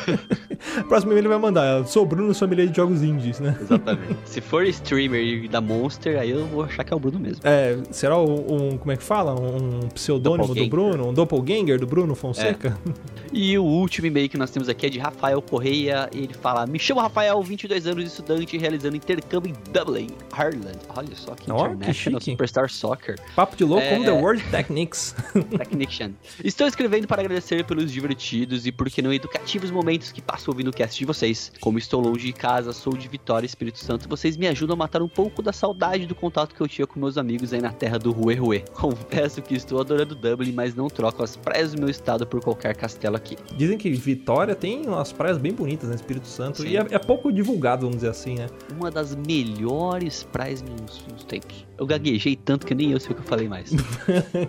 Próximo 0.88 1.12
e-mail 1.12 1.22
ele 1.22 1.27
vai 1.29 1.38
mandar. 1.38 1.86
Sou 1.88 2.05
Bruno, 2.05 2.34
sommelier 2.34 2.67
de 2.67 2.75
jogos 2.75 3.01
indies, 3.03 3.39
né? 3.39 3.57
Exatamente. 3.62 4.15
Se 4.25 4.41
for 4.41 4.65
streamer 4.67 5.50
da 5.50 5.62
Monster, 5.62 6.19
aí 6.19 6.31
eu 6.31 6.45
vou 6.48 6.63
achar 6.63 6.84
que 6.84 6.93
é 6.93 6.95
o 6.95 7.00
Bruno 7.00 7.19
mesmo. 7.19 7.41
É, 7.43 7.77
será 7.91 8.17
um, 8.19 8.72
um- 8.74 8.77
como 8.77 8.91
é 8.91 8.98
que 8.98 9.03
fala? 9.03 9.34
Um 9.39 9.88
pseudônimo 9.89 10.53
do. 10.53 10.67
Bruno? 10.67 11.10
Um 11.10 11.13
doppelganger 11.13 11.79
do 11.79 11.86
Bruno 11.88 12.15
Fonseca? 12.15 12.77
E 13.31 13.57
o 13.57 13.63
último 13.63 14.07
e-mail 14.07 14.27
que 14.29 14.38
nós 14.38 14.50
temos 14.50 14.67
aqui 14.69 14.88
é 14.88 14.89
de 14.89 15.00
Rafael 15.00 15.41
Correia. 15.41 16.10
Ele 16.13 16.34
fala: 16.34 16.65
Me 16.65 16.79
chamo 16.79 17.00
Rafael, 17.01 17.41
22 17.41 17.86
anos, 17.88 18.03
estudante, 18.05 18.57
realizando 18.57 18.95
intercâmbio 18.95 19.51
em 19.53 19.72
Dublin, 19.72 20.07
Ireland. 20.34 20.79
Olha 20.95 21.15
só 21.15 21.36
que 21.36 21.51
Ó, 21.51 21.75
que 21.75 21.93
chique. 21.93 22.31
Superstar 22.31 22.69
Soccer. 22.69 23.15
Papo 23.36 23.55
de 23.55 23.63
louco 23.63 23.84
É. 23.86 23.98
on 23.98 24.03
the 24.03 24.12
World 24.12 24.43
Techniques. 24.50 25.15
Technician. 25.57 26.12
Estou 26.43 26.67
escrevendo 26.67 27.07
para 27.07 27.22
agradecer 27.22 27.55
pelos 27.64 27.92
divertidos 27.92 28.66
e, 28.66 28.72
por 28.72 28.90
que 28.90 29.02
não, 29.02 29.14
educativos 29.14 29.72
momentos 29.72 30.12
que 30.12 30.22
passo 30.22 30.52
ouvindo 30.52 30.70
o 30.70 30.74
cast 30.74 30.98
de 30.98 31.06
vocês. 31.06 31.52
Como 31.60 31.78
estou 31.78 32.02
longe 32.02 32.28
de 32.28 32.34
casa, 32.34 32.74
sou 32.74 32.94
de 32.94 33.08
Vitória, 33.08 33.46
Espírito 33.46 33.80
Santo, 33.80 34.10
vocês 34.10 34.36
me 34.38 34.48
ajudam 34.48 34.74
a 34.74 34.78
matar 34.78 35.02
um 35.02 35.08
pouco 35.08 35.42
da 35.42 35.54
saudade 35.54 36.06
do 36.06 36.16
contato 36.16 36.56
que 36.56 36.62
eu 36.62 36.68
tinha 36.68 36.88
com 36.88 37.00
meus 37.00 37.18
amigos 37.18 37.54
aí 37.54 37.62
na 37.62 37.72
terra 37.72 37.98
do 37.98 38.12
Rue 38.12 38.36
Rue. 38.36 38.64
Confesso 38.74 39.42
que 39.42 39.56
estou 39.56 39.80
adorando 39.80 40.16
Dublin, 40.16 40.52
mas 40.52 40.76
não 40.76 40.88
troco 40.88 41.24
as 41.24 41.36
praias 41.36 41.74
do 41.74 41.80
meu 41.80 41.90
estado 41.90 42.26
por 42.26 42.42
qualquer 42.42 42.76
castelo 42.76 43.16
aqui. 43.16 43.38
Dizem 43.56 43.78
que 43.78 43.90
Vitória 43.92 44.56
tem 44.56 44.86
umas 44.86 45.12
praias 45.12 45.38
bem 45.38 45.54
bonitas, 45.54 45.90
né? 45.90 45.96
Espírito 45.96 46.28
Santo. 46.28 46.62
Sim. 46.62 46.70
E 46.70 46.78
é, 46.78 46.86
é 46.92 47.00
pouco 47.00 47.32
divulgado, 47.32 47.82
vamos 47.82 47.98
dizer 47.98 48.10
assim, 48.10 48.36
né? 48.36 48.48
Uma 48.78 48.92
das 48.92 49.16
melhores 49.16 50.24
praias 50.24 50.62
nos, 50.62 51.06
nos 51.08 51.24
tempos. 51.24 51.64
Eu 51.77 51.86
gaguejei 51.86 52.36
tanto 52.36 52.65
que 52.65 52.74
nem 52.74 52.91
eu 52.91 53.00
sei 53.00 53.12
o 53.12 53.15
que 53.15 53.22
eu 53.22 53.25
falei 53.25 53.48
mais. 53.48 53.72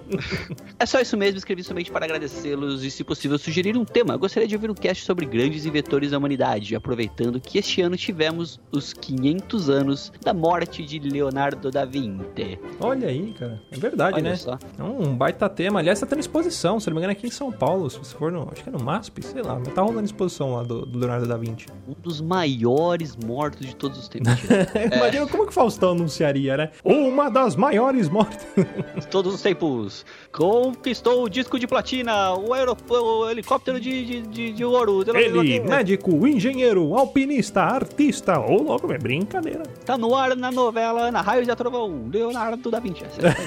é 0.79 0.87
só 0.87 1.01
isso 1.01 1.17
mesmo, 1.17 1.39
escrevi 1.39 1.63
somente 1.63 1.91
para 1.91 2.05
agradecê-los 2.05 2.85
e, 2.85 2.91
se 2.91 3.03
possível, 3.03 3.39
sugerir 3.39 3.77
um 3.77 3.85
tema. 3.85 4.15
Eu 4.15 4.19
gostaria 4.19 4.49
de 4.49 4.55
ouvir 4.55 4.71
um 4.71 4.75
cast 4.75 5.05
sobre 5.05 5.27
grandes 5.27 5.67
inventores 5.67 6.11
da 6.11 6.19
humanidade, 6.19 6.75
aproveitando 6.75 7.41
que 7.41 7.59
este 7.59 7.83
ano 7.83 7.97
tivemos 7.97 8.61
os 8.71 8.93
500 8.93 9.69
anos 9.69 10.13
da 10.23 10.33
morte 10.33 10.85
de 10.85 10.99
Leonardo 10.99 11.71
da 11.71 11.85
Vinci. 11.85 12.59
Olha 12.81 13.09
aí, 13.09 13.33
cara. 13.33 13.61
É 13.71 13.77
verdade, 13.77 14.17
Olha 14.17 14.31
né? 14.31 14.37
só. 14.37 14.59
É 14.79 14.83
um 14.83 15.17
baita 15.17 15.49
tema. 15.49 15.81
Aliás, 15.81 16.01
tá 16.01 16.07
tendo 16.07 16.21
exposição, 16.21 16.79
se 16.79 16.89
não 16.89 16.95
me 16.95 17.01
engano, 17.01 17.13
aqui 17.13 17.27
em 17.27 17.31
São 17.31 17.51
Paulo. 17.51 17.89
Se 17.91 17.99
você 17.99 18.15
for 18.15 18.31
no. 18.31 18.49
Acho 18.53 18.63
que 18.63 18.69
é 18.69 18.73
no 18.73 18.83
MASP, 18.83 19.23
sei 19.23 19.43
lá. 19.43 19.59
Mas 19.59 19.73
tá 19.75 19.83
rolando 19.83 20.05
exposição 20.05 20.55
lá 20.55 20.63
do, 20.63 20.87
do 20.87 20.99
Leonardo 20.99 21.27
da 21.27 21.37
Vinci. 21.37 21.67
Um 21.89 21.95
dos 22.01 22.21
maiores 22.21 23.17
mortos 23.17 23.67
de 23.67 23.75
todos 23.75 23.99
os 23.99 24.09
tempos. 24.09 24.33
Imagina 24.95 25.27
como 25.27 25.45
que 25.45 25.51
o 25.51 25.55
Faustão 25.55 25.93
anunciaria, 25.93 26.57
né? 26.57 26.71
Uma 27.17 27.31
das 27.31 27.57
maiores 27.57 28.11
mortes. 28.11 28.47
todos 29.11 29.35
os 29.35 29.41
tempos. 29.41 30.05
Conquistou 30.31 31.25
o 31.25 31.31
disco 31.31 31.59
de 31.59 31.67
platina, 31.67 32.35
o, 32.35 32.51
o 32.51 33.31
helicóptero 33.31 33.81
de, 33.81 34.05
de, 34.05 34.21
de, 34.21 34.53
de 34.53 34.65
ouro. 34.67 35.03
Ele, 35.17 35.61
médico, 35.61 36.27
engenheiro, 36.27 36.95
alpinista, 36.95 37.63
artista. 37.63 38.39
Ô, 38.39 38.63
louco, 38.63 38.93
é 38.93 38.99
brincadeira. 38.99 39.63
Tá 39.87 39.97
no 39.97 40.15
ar 40.15 40.37
na 40.37 40.51
novela 40.53 41.05
Ana 41.09 41.23
Raios 41.23 41.49
e 41.49 41.57
Trovão, 41.57 42.07
Leonardo 42.13 42.71
da 42.71 42.81
Vinci. 42.81 43.05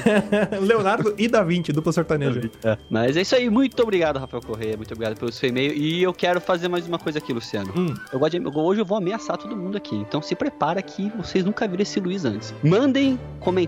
Leonardo 0.66 1.14
e 1.16 1.28
da 1.28 1.44
Vinci, 1.44 1.72
dupla 1.72 1.92
sertaneja. 1.94 2.50
É. 2.64 2.76
Mas 2.90 3.16
é 3.18 3.22
isso 3.22 3.36
aí, 3.36 3.52
muito 3.52 3.82
obrigado, 3.84 4.18
Rafael 4.18 4.42
Correia, 4.42 4.76
muito 4.76 4.92
obrigado 4.96 5.16
pelo 5.20 5.32
seu 5.32 5.48
e-mail. 5.50 5.74
E 5.74 6.02
eu 6.02 6.12
quero 6.12 6.42
fazer 6.42 6.68
mais 6.70 6.88
uma 6.88 6.98
coisa 6.98 7.20
aqui, 7.20 7.32
Luciano. 7.32 7.72
Hum. 7.78 7.94
Eu 8.12 8.18
gosto 8.18 8.40
de, 8.40 8.44
eu- 8.44 8.52
hoje 8.58 8.82
eu 8.82 8.86
vou 8.86 8.98
ameaçar 8.98 9.38
todo 9.38 9.56
mundo 9.56 9.78
aqui, 9.78 9.96
então 9.96 10.24
se 10.24 10.34
prepara 10.34 10.82
que 10.82 11.10
vocês 11.16 11.46
nunca 11.46 11.68
viram 11.68 11.84
esse 11.84 12.00
Luiz 12.00 12.26
antes. 12.26 12.52
Mandem 12.64 13.20
comentários, 13.40 13.59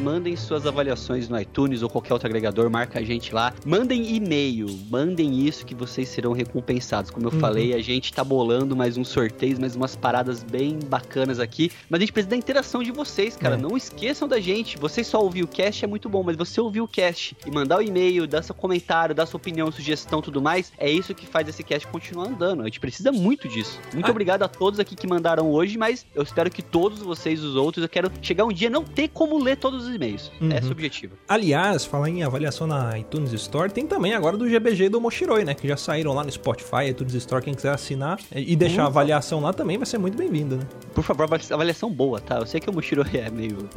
mandem 0.00 0.34
suas 0.36 0.66
avaliações 0.66 1.28
no 1.28 1.40
iTunes 1.40 1.82
ou 1.82 1.88
qualquer 1.88 2.12
outro 2.12 2.26
agregador, 2.28 2.68
marca 2.70 2.98
a 2.98 3.02
gente 3.02 3.34
lá. 3.34 3.52
Mandem 3.64 4.14
e-mail, 4.16 4.66
mandem 4.90 5.46
isso 5.46 5.64
que 5.64 5.74
vocês 5.74 6.08
serão 6.08 6.32
recompensados. 6.32 7.10
Como 7.10 7.26
eu 7.28 7.32
Uhum. 7.32 7.38
falei, 7.40 7.74
a 7.74 7.80
gente 7.80 8.12
tá 8.12 8.24
bolando 8.24 8.74
mais 8.76 8.96
uns 8.96 9.08
sorteios, 9.08 9.58
mais 9.58 9.76
umas 9.76 9.94
paradas 9.96 10.42
bem 10.42 10.78
bacanas 10.88 11.38
aqui. 11.38 11.70
Mas 11.88 11.98
a 11.98 12.00
gente 12.02 12.12
precisa 12.12 12.30
da 12.30 12.36
interação 12.36 12.82
de 12.82 12.90
vocês, 12.90 13.36
cara. 13.36 13.54
É. 13.54 13.58
Não 13.58 13.76
esqueçam 13.76 14.26
da 14.28 14.40
gente. 14.40 14.78
Vocês 14.78 15.06
só 15.06 15.20
ouvir 15.22 15.42
o 15.42 15.48
cast 15.48 15.84
é 15.84 15.88
muito 15.88 16.08
bom, 16.08 16.22
mas 16.22 16.36
você 16.36 16.60
ouvir 16.60 16.80
o 16.80 16.88
cast 16.88 17.36
e 17.46 17.50
mandar 17.50 17.78
o 17.78 17.82
e-mail, 17.82 18.26
dar 18.26 18.42
seu 18.42 18.54
comentário, 18.54 19.14
dar 19.14 19.26
sua 19.26 19.38
opinião, 19.38 19.70
sugestão 19.70 20.20
tudo 20.22 20.40
mais, 20.40 20.72
é 20.78 20.90
isso 20.90 21.14
que 21.14 21.26
faz 21.26 21.48
esse 21.48 21.62
cast 21.62 21.86
continuar 21.88 22.28
andando. 22.28 22.62
A 22.62 22.64
gente 22.64 22.80
precisa 22.80 23.10
muito 23.12 23.48
disso. 23.48 23.78
Muito 23.92 24.06
Ah. 24.06 24.10
obrigado 24.10 24.42
a 24.42 24.48
todos 24.48 24.78
aqui 24.80 24.94
que 24.96 25.06
mandaram 25.06 25.50
hoje, 25.50 25.76
mas 25.78 26.04
eu 26.14 26.22
espero 26.22 26.50
que 26.50 26.62
todos 26.62 27.00
vocês, 27.00 27.42
os 27.42 27.54
outros, 27.56 27.82
eu 27.82 27.88
quero 27.88 28.10
chegar 28.22 28.44
um 28.44 28.52
dia 28.52 28.70
não 28.70 28.82
ter 28.84 29.08
como 29.08 29.35
ler 29.38 29.56
todos 29.56 29.86
os 29.86 29.94
e-mails. 29.94 30.30
Uhum. 30.40 30.48
Esse 30.52 30.64
é 30.66 30.68
o 30.68 30.72
objetivo. 30.72 31.14
Aliás, 31.28 31.84
falar 31.84 32.08
em 32.08 32.22
avaliação 32.22 32.66
na 32.66 32.98
iTunes 32.98 33.32
Store, 33.32 33.70
tem 33.70 33.86
também 33.86 34.14
agora 34.14 34.36
do 34.36 34.48
GBG 34.48 34.88
do 34.88 35.00
Moshiroi, 35.00 35.44
né? 35.44 35.54
Que 35.54 35.66
já 35.68 35.76
saíram 35.76 36.12
lá 36.12 36.24
no 36.24 36.30
Spotify, 36.30 36.88
iTunes 36.90 37.14
Store, 37.14 37.42
quem 37.44 37.54
quiser 37.54 37.72
assinar 37.72 38.18
e 38.34 38.54
deixar 38.56 38.84
a 38.84 38.86
avaliação 38.86 39.40
lá 39.40 39.52
também 39.52 39.76
vai 39.78 39.86
ser 39.86 39.98
muito 39.98 40.16
bem-vindo, 40.16 40.56
né? 40.56 40.62
Por 40.94 41.02
favor, 41.04 41.24
avali- 41.24 41.42
avaliação 41.50 41.90
boa, 41.90 42.20
tá? 42.20 42.38
Eu 42.38 42.46
sei 42.46 42.60
que 42.60 42.68
o 42.70 42.72
Mushiro 42.72 43.04
é 43.12 43.30
meio. 43.30 43.58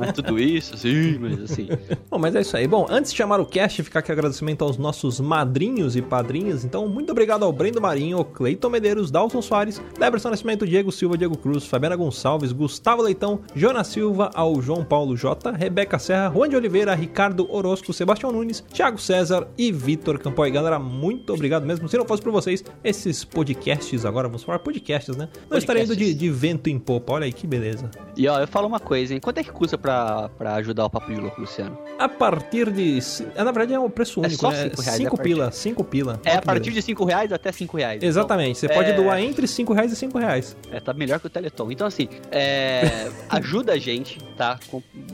é 0.00 0.12
tudo 0.12 0.38
isso, 0.38 0.74
assim, 0.74 1.18
mas 1.18 1.40
assim. 1.40 1.68
Bom, 2.10 2.18
mas 2.18 2.34
é 2.34 2.40
isso 2.40 2.56
aí. 2.56 2.66
Bom, 2.66 2.86
antes 2.88 3.10
de 3.10 3.16
chamar 3.16 3.40
o 3.40 3.46
cast, 3.46 3.82
ficar 3.82 4.00
aqui 4.00 4.12
agradecimento 4.12 4.62
aos 4.64 4.76
nossos 4.78 5.20
madrinhos 5.20 5.96
e 5.96 6.02
padrinhas. 6.02 6.64
Então, 6.64 6.88
muito 6.88 7.10
obrigado 7.12 7.44
ao 7.44 7.52
Brendo 7.52 7.80
Marinho, 7.80 8.24
Cleiton 8.24 8.70
Medeiros, 8.70 9.10
Dalton 9.10 9.42
Soares, 9.42 9.80
Deberson 9.98 10.30
Nascimento, 10.30 10.66
Diego 10.66 10.92
Silva, 10.92 11.18
Diego 11.18 11.36
Cruz, 11.36 11.66
Fabiana 11.66 11.96
Gonçalves, 11.96 12.52
Gustavo 12.52 13.02
Leitão, 13.02 13.40
Jonas 13.54 13.88
Silva, 13.88 14.30
ao 14.34 14.60
João 14.62 14.84
Paulo 14.84 15.16
J, 15.16 15.50
Rebeca 15.52 15.98
Serra, 15.98 16.30
Juan 16.34 16.48
de 16.48 16.56
Oliveira, 16.56 16.94
Ricardo 16.94 17.46
Orozco, 17.52 17.92
Sebastião 17.92 18.32
Nunes, 18.32 18.60
Thiago 18.72 18.98
César 18.98 19.48
e 19.58 19.70
Vitor 19.72 20.18
Campoy. 20.18 20.50
Galera, 20.50 20.78
muito 20.78 21.32
obrigado 21.34 21.66
mesmo. 21.66 21.88
Se 21.88 21.96
não 21.98 22.04
fosse 22.06 22.22
por 22.22 22.32
vocês, 22.32 22.64
esses 22.84 23.24
podcasts 23.24 24.04
agora, 24.04 24.28
vamos 24.28 24.42
falar 24.42 24.58
podcasts, 24.60 25.16
né? 25.16 25.28
Não 25.50 25.58
estaria 25.58 25.82
indo 25.82 25.96
de, 25.96 26.14
de 26.14 26.30
vento 26.30 26.68
em 26.68 26.78
popa. 26.78 27.12
Olha 27.14 27.24
aí 27.24 27.32
que 27.32 27.46
beleza. 27.46 27.90
E 28.16 28.28
ó, 28.28 28.40
eu 28.40 28.46
falo 28.46 28.66
uma 28.66 28.80
coisa, 28.80 29.12
hein? 29.14 29.20
Quanto 29.20 29.38
é 29.38 29.42
que 29.44 29.50
custa 29.50 29.76
pra, 29.76 30.28
pra 30.30 30.54
ajudar 30.54 30.84
o 30.84 30.90
Papo 30.90 31.12
de 31.12 31.20
Louco, 31.20 31.40
Luciano? 31.40 31.76
A 31.98 32.08
partir 32.08 32.70
de. 32.70 32.98
Na 33.36 33.44
verdade 33.44 33.74
é 33.74 33.80
um 33.80 33.90
preço 33.90 34.20
É 34.20 34.26
único, 34.26 34.40
só 34.40 34.50
né? 34.50 34.70
cinco 34.70 34.82
reais, 34.82 35.00
é 35.00 35.22
pila, 35.22 35.50
cinco 35.52 35.84
pila. 35.84 36.20
É 36.24 36.36
a 36.36 36.42
partir 36.42 36.70
beleza. 36.70 36.80
de 36.80 36.82
5 36.82 37.04
reais 37.04 37.32
até 37.32 37.50
5 37.52 37.76
reais. 37.76 38.02
Exatamente, 38.02 38.58
você 38.58 38.68
pode 38.68 38.90
é- 38.90 38.94
doar 38.94 39.20
entre 39.20 39.46
5 39.46 39.72
reais 39.72 39.92
e 39.92 39.96
5 39.96 40.18
reais. 40.18 40.56
É, 40.70 40.80
tá 40.80 40.92
melhor 40.92 41.18
que 41.20 41.26
o 41.26 41.30
Teleton. 41.30 41.70
Então, 41.70 41.86
assim, 41.86 42.08
é, 42.30 43.08
ajuda 43.30 43.72
a 43.72 43.78
gente, 43.78 44.18
tá? 44.36 44.51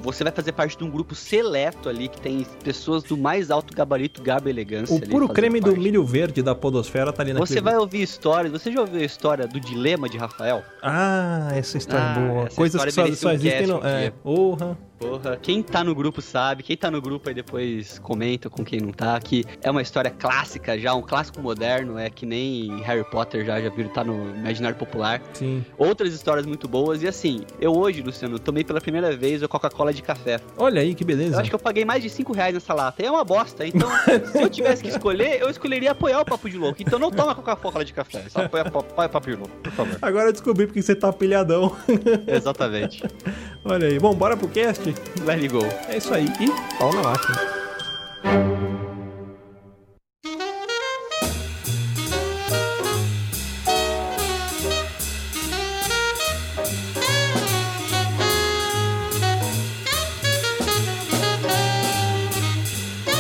Você 0.02 0.25
vai 0.25 0.33
fazer 0.33 0.52
parte 0.52 0.76
de 0.76 0.85
um 0.85 0.90
grupo 0.90 1.14
seleto 1.14 1.88
ali 1.88 2.09
que 2.09 2.21
tem 2.21 2.47
pessoas 2.62 3.02
do 3.02 3.16
mais 3.16 3.50
alto 3.50 3.75
gabarito, 3.75 4.23
garbo 4.23 4.49
e 4.49 4.50
elegância. 4.50 4.95
O 4.95 5.00
puro 5.00 5.28
creme 5.28 5.61
do 5.61 5.66
parte. 5.66 5.80
milho 5.80 6.04
verde 6.04 6.42
da 6.42 6.54
podosfera 6.54 7.12
tá 7.12 7.23
ali 7.23 7.33
naquele 7.33 7.47
Você 7.47 7.61
vai 7.61 7.76
ouvir 7.76 8.02
histórias. 8.02 8.52
Você 8.52 8.73
já 8.73 8.80
ouviu 8.80 9.00
a 9.00 9.04
história 9.04 9.47
do 9.47 9.61
dilema 9.61 10.09
de 10.09 10.16
Rafael? 10.16 10.62
Ah, 10.83 11.50
essa 11.54 11.78
história 11.78 12.04
Ah, 12.04 12.21
é 12.21 12.28
boa. 12.28 12.47
essa 12.47 12.57
Coisas 12.57 12.83
que 12.83 12.88
história 12.88 12.92
só, 12.92 13.02
merecia 13.02 13.23
só 13.23 13.28
um 13.28 13.33
existem 13.33 13.66
no. 13.66 13.87
É, 13.87 14.11
porra. 14.11 14.78
Porra, 14.99 15.37
quem 15.40 15.62
tá 15.62 15.85
no 15.85 15.95
grupo 15.95 16.21
sabe, 16.21 16.62
quem 16.62 16.76
tá 16.76 16.90
no 16.90 17.00
grupo 17.00 17.28
aí 17.28 17.35
depois 17.35 17.99
comenta 18.00 18.50
com 18.50 18.64
quem 18.64 18.81
não 18.81 18.93
tá, 18.93 19.19
que 19.21 19.45
é 19.62 19.71
uma 19.71 19.81
história 19.83 20.11
clássica 20.11 20.78
já, 20.78 20.95
um 20.95 21.02
clássico 21.02 21.40
moderno, 21.40 21.99
é 21.99 22.11
que 22.11 22.26
nem 22.26 22.81
Harry 22.83 23.05
Potter 23.05 23.45
já, 23.45 23.61
já 23.61 23.69
viram, 23.71 23.90
tá 23.90 24.02
no 24.02 24.35
imaginário 24.37 24.76
popular. 24.76 25.23
Sim. 25.35 25.64
Outras 25.76 26.12
histórias 26.12 26.45
muito 26.47 26.67
boas, 26.67 27.02
e 27.02 27.09
assim, 27.09 27.43
eu 27.61 27.76
hoje, 27.76 28.02
Luciano, 28.02 28.38
tomei 28.38 28.64
pela 28.64 28.81
primeira 28.81 29.17
vez 29.17 29.43
a 29.43 29.49
Coca-Cola 29.49 29.93
de 29.93 30.02
café. 30.02 30.40
Olha 30.57 30.81
aí 30.81 30.95
que 30.95 31.05
Eu 31.05 31.07
beleza. 31.07 31.40
acho 31.40 31.49
que 31.49 31.55
eu 31.55 31.61
paguei 31.61 31.85
mais 31.85 32.02
de 32.02 32.11
5 32.11 32.33
reais 32.33 32.55
nessa 32.55 32.75
lata, 32.75 33.02
e 33.02 33.07
é 33.07 33.11
uma 33.11 33.25
bosta, 33.25 33.67
então 33.67 33.88
se 34.33 34.43
eu 34.43 34.50
tivesse 34.50 34.83
que 34.83 34.88
escolher, 34.88 35.40
eu 35.40 35.49
escolheria 35.49 35.93
apoiar 35.93 36.21
o 36.21 36.25
Papo 36.25 36.49
de 36.50 36.59
Louco, 36.59 36.83
então 36.83 36.99
não 36.99 37.11
toma 37.11 37.35
Coca-Cola 37.35 37.85
de 37.85 37.93
café, 37.93 38.25
só 38.28 38.43
apoia, 38.43 38.64
apoia 38.64 39.07
o 39.07 39.11
Papo 39.11 39.31
de 39.31 39.37
Louco, 39.37 39.57
por 39.62 39.73
favor. 39.73 39.99
Agora 40.02 40.28
eu 40.28 40.33
descobri 40.33 40.67
porque 40.67 40.83
você 40.83 40.95
tá 40.95 41.12
pilhadão. 41.12 41.76
Exatamente. 42.26 43.02
Olha 43.64 43.88
aí. 43.88 43.99
Bom, 43.99 44.14
bora 44.14 44.37
pro 44.37 44.49
cast? 44.49 44.88
Let 45.25 45.42
it 45.42 45.49
go. 45.49 45.64
É 45.88 45.97
isso 45.97 46.12
aí. 46.14 46.26
E 46.40 46.78
pau 46.78 46.92
na 46.92 47.02
máquina. 47.02 48.68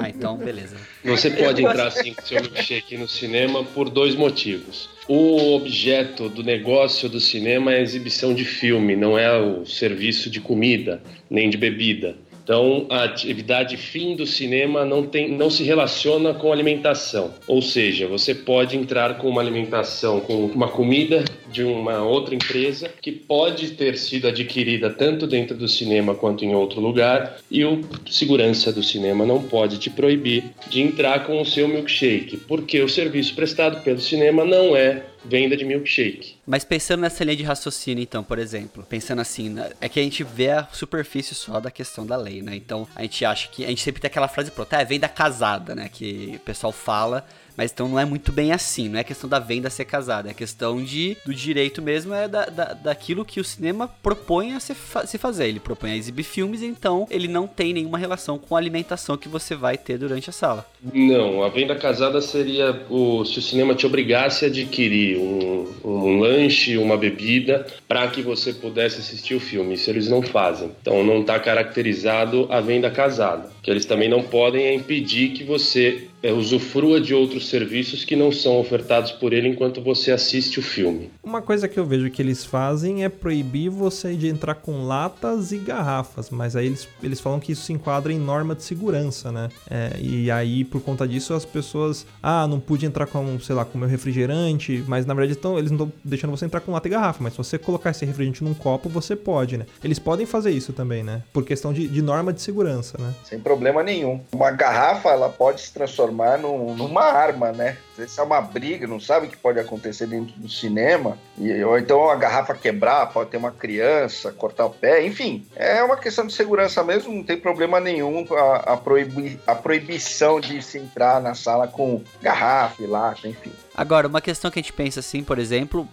Ah, 0.00 0.08
então 0.08 0.36
beleza. 0.36 0.76
Você 1.08 1.30
pode 1.30 1.64
entrar 1.64 1.90
sim 1.90 2.14
com 2.14 2.22
seu 2.22 2.40
milkshake 2.40 2.96
no 2.96 3.08
cinema 3.08 3.64
por 3.64 3.88
dois 3.88 4.14
motivos. 4.14 4.88
O 5.08 5.54
objeto 5.54 6.28
do 6.28 6.42
negócio 6.42 7.08
do 7.08 7.18
cinema 7.18 7.72
é 7.72 7.78
a 7.78 7.82
exibição 7.82 8.34
de 8.34 8.44
filme, 8.44 8.94
não 8.94 9.18
é 9.18 9.36
o 9.38 9.64
serviço 9.64 10.28
de 10.28 10.40
comida 10.40 11.02
nem 11.30 11.48
de 11.48 11.56
bebida. 11.56 12.14
Então, 12.48 12.86
a 12.88 13.04
atividade 13.04 13.76
fim 13.76 14.16
do 14.16 14.26
cinema 14.26 14.82
não, 14.82 15.06
tem, 15.06 15.30
não 15.30 15.50
se 15.50 15.62
relaciona 15.64 16.32
com 16.32 16.50
alimentação. 16.50 17.34
Ou 17.46 17.60
seja, 17.60 18.06
você 18.06 18.34
pode 18.34 18.74
entrar 18.74 19.18
com 19.18 19.28
uma 19.28 19.42
alimentação, 19.42 20.18
com 20.18 20.46
uma 20.46 20.68
comida 20.68 21.22
de 21.50 21.62
uma 21.62 22.02
outra 22.02 22.34
empresa 22.34 22.90
que 23.00 23.12
pode 23.12 23.72
ter 23.72 23.96
sido 23.96 24.28
adquirida 24.28 24.90
tanto 24.90 25.26
dentro 25.26 25.56
do 25.56 25.68
cinema 25.68 26.14
quanto 26.14 26.44
em 26.44 26.54
outro 26.54 26.80
lugar 26.80 27.38
e 27.50 27.64
o 27.64 27.80
segurança 28.08 28.72
do 28.72 28.82
cinema 28.82 29.24
não 29.24 29.42
pode 29.42 29.78
te 29.78 29.90
proibir 29.90 30.44
de 30.68 30.80
entrar 30.80 31.24
com 31.26 31.40
o 31.40 31.44
seu 31.44 31.68
milkshake, 31.68 32.36
porque 32.36 32.80
o 32.80 32.88
serviço 32.88 33.34
prestado 33.34 33.82
pelo 33.82 34.00
cinema 34.00 34.44
não 34.44 34.76
é 34.76 35.04
venda 35.24 35.56
de 35.56 35.64
milkshake. 35.64 36.36
Mas 36.46 36.64
pensando 36.64 37.00
nessa 37.00 37.24
linha 37.24 37.36
de 37.36 37.42
raciocínio, 37.42 38.02
então, 38.02 38.22
por 38.22 38.38
exemplo, 38.38 38.84
pensando 38.88 39.20
assim, 39.20 39.56
é 39.80 39.88
que 39.88 40.00
a 40.00 40.02
gente 40.02 40.24
vê 40.24 40.50
a 40.50 40.68
superfície 40.72 41.34
só 41.34 41.60
da 41.60 41.70
questão 41.70 42.06
da 42.06 42.16
lei, 42.16 42.40
né? 42.40 42.56
Então, 42.56 42.86
a 42.94 43.02
gente 43.02 43.24
acha 43.24 43.48
que. 43.48 43.64
A 43.64 43.68
gente 43.68 43.82
sempre 43.82 44.00
tem 44.00 44.08
aquela 44.08 44.28
frase 44.28 44.50
pronta, 44.50 44.76
é 44.76 44.84
venda 44.84 45.08
casada, 45.08 45.74
né? 45.74 45.90
Que 45.92 46.34
o 46.36 46.40
pessoal 46.40 46.72
fala, 46.72 47.26
Mas 47.58 47.72
então 47.72 47.88
não 47.88 47.98
é 47.98 48.04
muito 48.04 48.30
bem 48.30 48.52
assim, 48.52 48.88
não 48.88 49.00
é 49.00 49.02
questão 49.02 49.28
da 49.28 49.40
venda 49.40 49.68
ser 49.68 49.84
casada, 49.84 50.30
é 50.30 50.32
questão 50.32 50.80
de 50.80 51.16
do 51.26 51.34
direito 51.34 51.82
mesmo, 51.82 52.14
é 52.14 52.28
da, 52.28 52.46
da, 52.46 52.72
daquilo 52.72 53.24
que 53.24 53.40
o 53.40 53.44
cinema 53.44 53.88
propõe 54.00 54.52
a 54.52 54.60
se, 54.60 54.74
fa 54.74 55.04
se 55.04 55.18
fazer. 55.18 55.48
Ele 55.48 55.58
propõe 55.58 55.90
a 55.90 55.96
exibir 55.96 56.22
filmes, 56.22 56.62
então 56.62 57.08
ele 57.10 57.26
não 57.26 57.48
tem 57.48 57.72
nenhuma 57.72 57.98
relação 57.98 58.38
com 58.38 58.54
a 58.54 58.58
alimentação 58.60 59.16
que 59.16 59.28
você 59.28 59.56
vai 59.56 59.76
ter 59.76 59.98
durante 59.98 60.30
a 60.30 60.32
sala. 60.32 60.64
Não, 60.94 61.42
a 61.42 61.48
venda 61.48 61.74
casada 61.74 62.20
seria 62.20 62.86
o, 62.88 63.24
se 63.24 63.40
o 63.40 63.42
cinema 63.42 63.74
te 63.74 63.84
obrigasse 63.84 64.44
a 64.44 64.48
adquirir 64.48 65.18
um, 65.18 65.66
um 65.84 66.20
lanche, 66.20 66.78
uma 66.78 66.96
bebida, 66.96 67.66
para 67.88 68.06
que 68.06 68.22
você 68.22 68.52
pudesse 68.52 69.00
assistir 69.00 69.34
o 69.34 69.40
filme. 69.40 69.74
Isso 69.74 69.90
eles 69.90 70.08
não 70.08 70.22
fazem. 70.22 70.70
Então 70.80 71.02
não 71.02 71.22
está 71.22 71.40
caracterizado 71.40 72.46
a 72.50 72.60
venda 72.60 72.88
casada. 72.88 73.50
Que 73.68 73.72
eles 73.72 73.84
também 73.84 74.08
não 74.08 74.22
podem 74.22 74.74
impedir 74.74 75.28
que 75.32 75.44
você 75.44 76.08
é, 76.22 76.32
usufrua 76.32 76.98
de 76.98 77.12
outros 77.14 77.50
serviços 77.50 78.02
que 78.02 78.16
não 78.16 78.32
são 78.32 78.58
ofertados 78.58 79.12
por 79.12 79.34
ele 79.34 79.46
enquanto 79.46 79.82
você 79.82 80.10
assiste 80.10 80.58
o 80.58 80.62
filme. 80.62 81.10
Uma 81.22 81.42
coisa 81.42 81.68
que 81.68 81.78
eu 81.78 81.84
vejo 81.84 82.10
que 82.10 82.22
eles 82.22 82.46
fazem 82.46 83.04
é 83.04 83.10
proibir 83.10 83.68
você 83.68 84.14
de 84.14 84.26
entrar 84.26 84.54
com 84.54 84.86
latas 84.86 85.52
e 85.52 85.58
garrafas, 85.58 86.30
mas 86.30 86.56
aí 86.56 86.64
eles, 86.64 86.88
eles 87.02 87.20
falam 87.20 87.38
que 87.38 87.52
isso 87.52 87.62
se 87.62 87.74
enquadra 87.74 88.10
em 88.10 88.18
norma 88.18 88.54
de 88.54 88.62
segurança, 88.62 89.30
né? 89.30 89.50
É, 89.70 89.98
e 90.00 90.30
aí, 90.30 90.64
por 90.64 90.80
conta 90.80 91.06
disso, 91.06 91.34
as 91.34 91.44
pessoas, 91.44 92.06
ah, 92.22 92.46
não 92.48 92.58
pude 92.58 92.86
entrar 92.86 93.06
com, 93.06 93.38
sei 93.38 93.54
lá, 93.54 93.66
com 93.66 93.76
meu 93.76 93.88
refrigerante, 93.88 94.82
mas 94.88 95.04
na 95.04 95.12
verdade 95.12 95.38
então, 95.38 95.58
eles 95.58 95.70
não 95.70 95.84
estão 95.84 95.92
deixando 96.02 96.30
você 96.30 96.46
entrar 96.46 96.62
com 96.62 96.72
lata 96.72 96.88
e 96.88 96.90
garrafa, 96.90 97.22
mas 97.22 97.34
se 97.34 97.36
você 97.36 97.58
colocar 97.58 97.90
esse 97.90 98.06
refrigerante 98.06 98.42
num 98.42 98.54
copo, 98.54 98.88
você 98.88 99.14
pode, 99.14 99.58
né? 99.58 99.66
Eles 99.84 99.98
podem 99.98 100.24
fazer 100.24 100.52
isso 100.52 100.72
também, 100.72 101.02
né? 101.02 101.22
Por 101.34 101.44
questão 101.44 101.70
de, 101.70 101.86
de 101.86 102.00
norma 102.00 102.32
de 102.32 102.40
segurança, 102.40 102.96
né? 102.98 103.14
Sem 103.24 103.38
problema 103.38 103.57
nenhum. 103.58 104.20
Uma 104.32 104.50
garrafa, 104.50 105.10
ela 105.10 105.28
pode 105.28 105.60
se 105.60 105.72
transformar 105.72 106.38
num, 106.38 106.74
numa 106.74 107.04
arma, 107.04 107.52
né? 107.52 107.76
Se 108.06 108.20
é 108.20 108.22
uma 108.22 108.40
briga, 108.40 108.86
não 108.86 109.00
sabe 109.00 109.26
o 109.26 109.30
que 109.30 109.36
pode 109.36 109.58
acontecer 109.58 110.06
dentro 110.06 110.32
do 110.36 110.48
cinema, 110.48 111.18
e, 111.36 111.64
ou 111.64 111.76
então 111.76 112.08
a 112.08 112.14
garrafa 112.14 112.54
quebrar, 112.54 113.06
pode 113.06 113.30
ter 113.30 113.36
uma 113.36 113.50
criança, 113.50 114.30
cortar 114.30 114.66
o 114.66 114.70
pé, 114.70 115.04
enfim, 115.04 115.44
é 115.56 115.82
uma 115.82 115.96
questão 115.96 116.24
de 116.24 116.32
segurança 116.32 116.84
mesmo, 116.84 117.12
não 117.12 117.24
tem 117.24 117.36
problema 117.36 117.80
nenhum 117.80 118.24
a, 118.32 118.74
a, 118.74 118.76
proibi, 118.76 119.40
a 119.44 119.54
proibição 119.54 120.38
de 120.38 120.62
se 120.62 120.78
entrar 120.78 121.20
na 121.20 121.34
sala 121.34 121.66
com 121.66 122.02
garrafa, 122.22 122.86
lata, 122.86 123.26
enfim. 123.26 123.50
Agora, 123.76 124.06
uma 124.06 124.20
questão 124.20 124.50
que 124.50 124.58
a 124.58 124.62
gente 124.62 124.72
pensa 124.72 125.00
assim, 125.00 125.22
por 125.22 125.38
exemplo, 125.38 125.88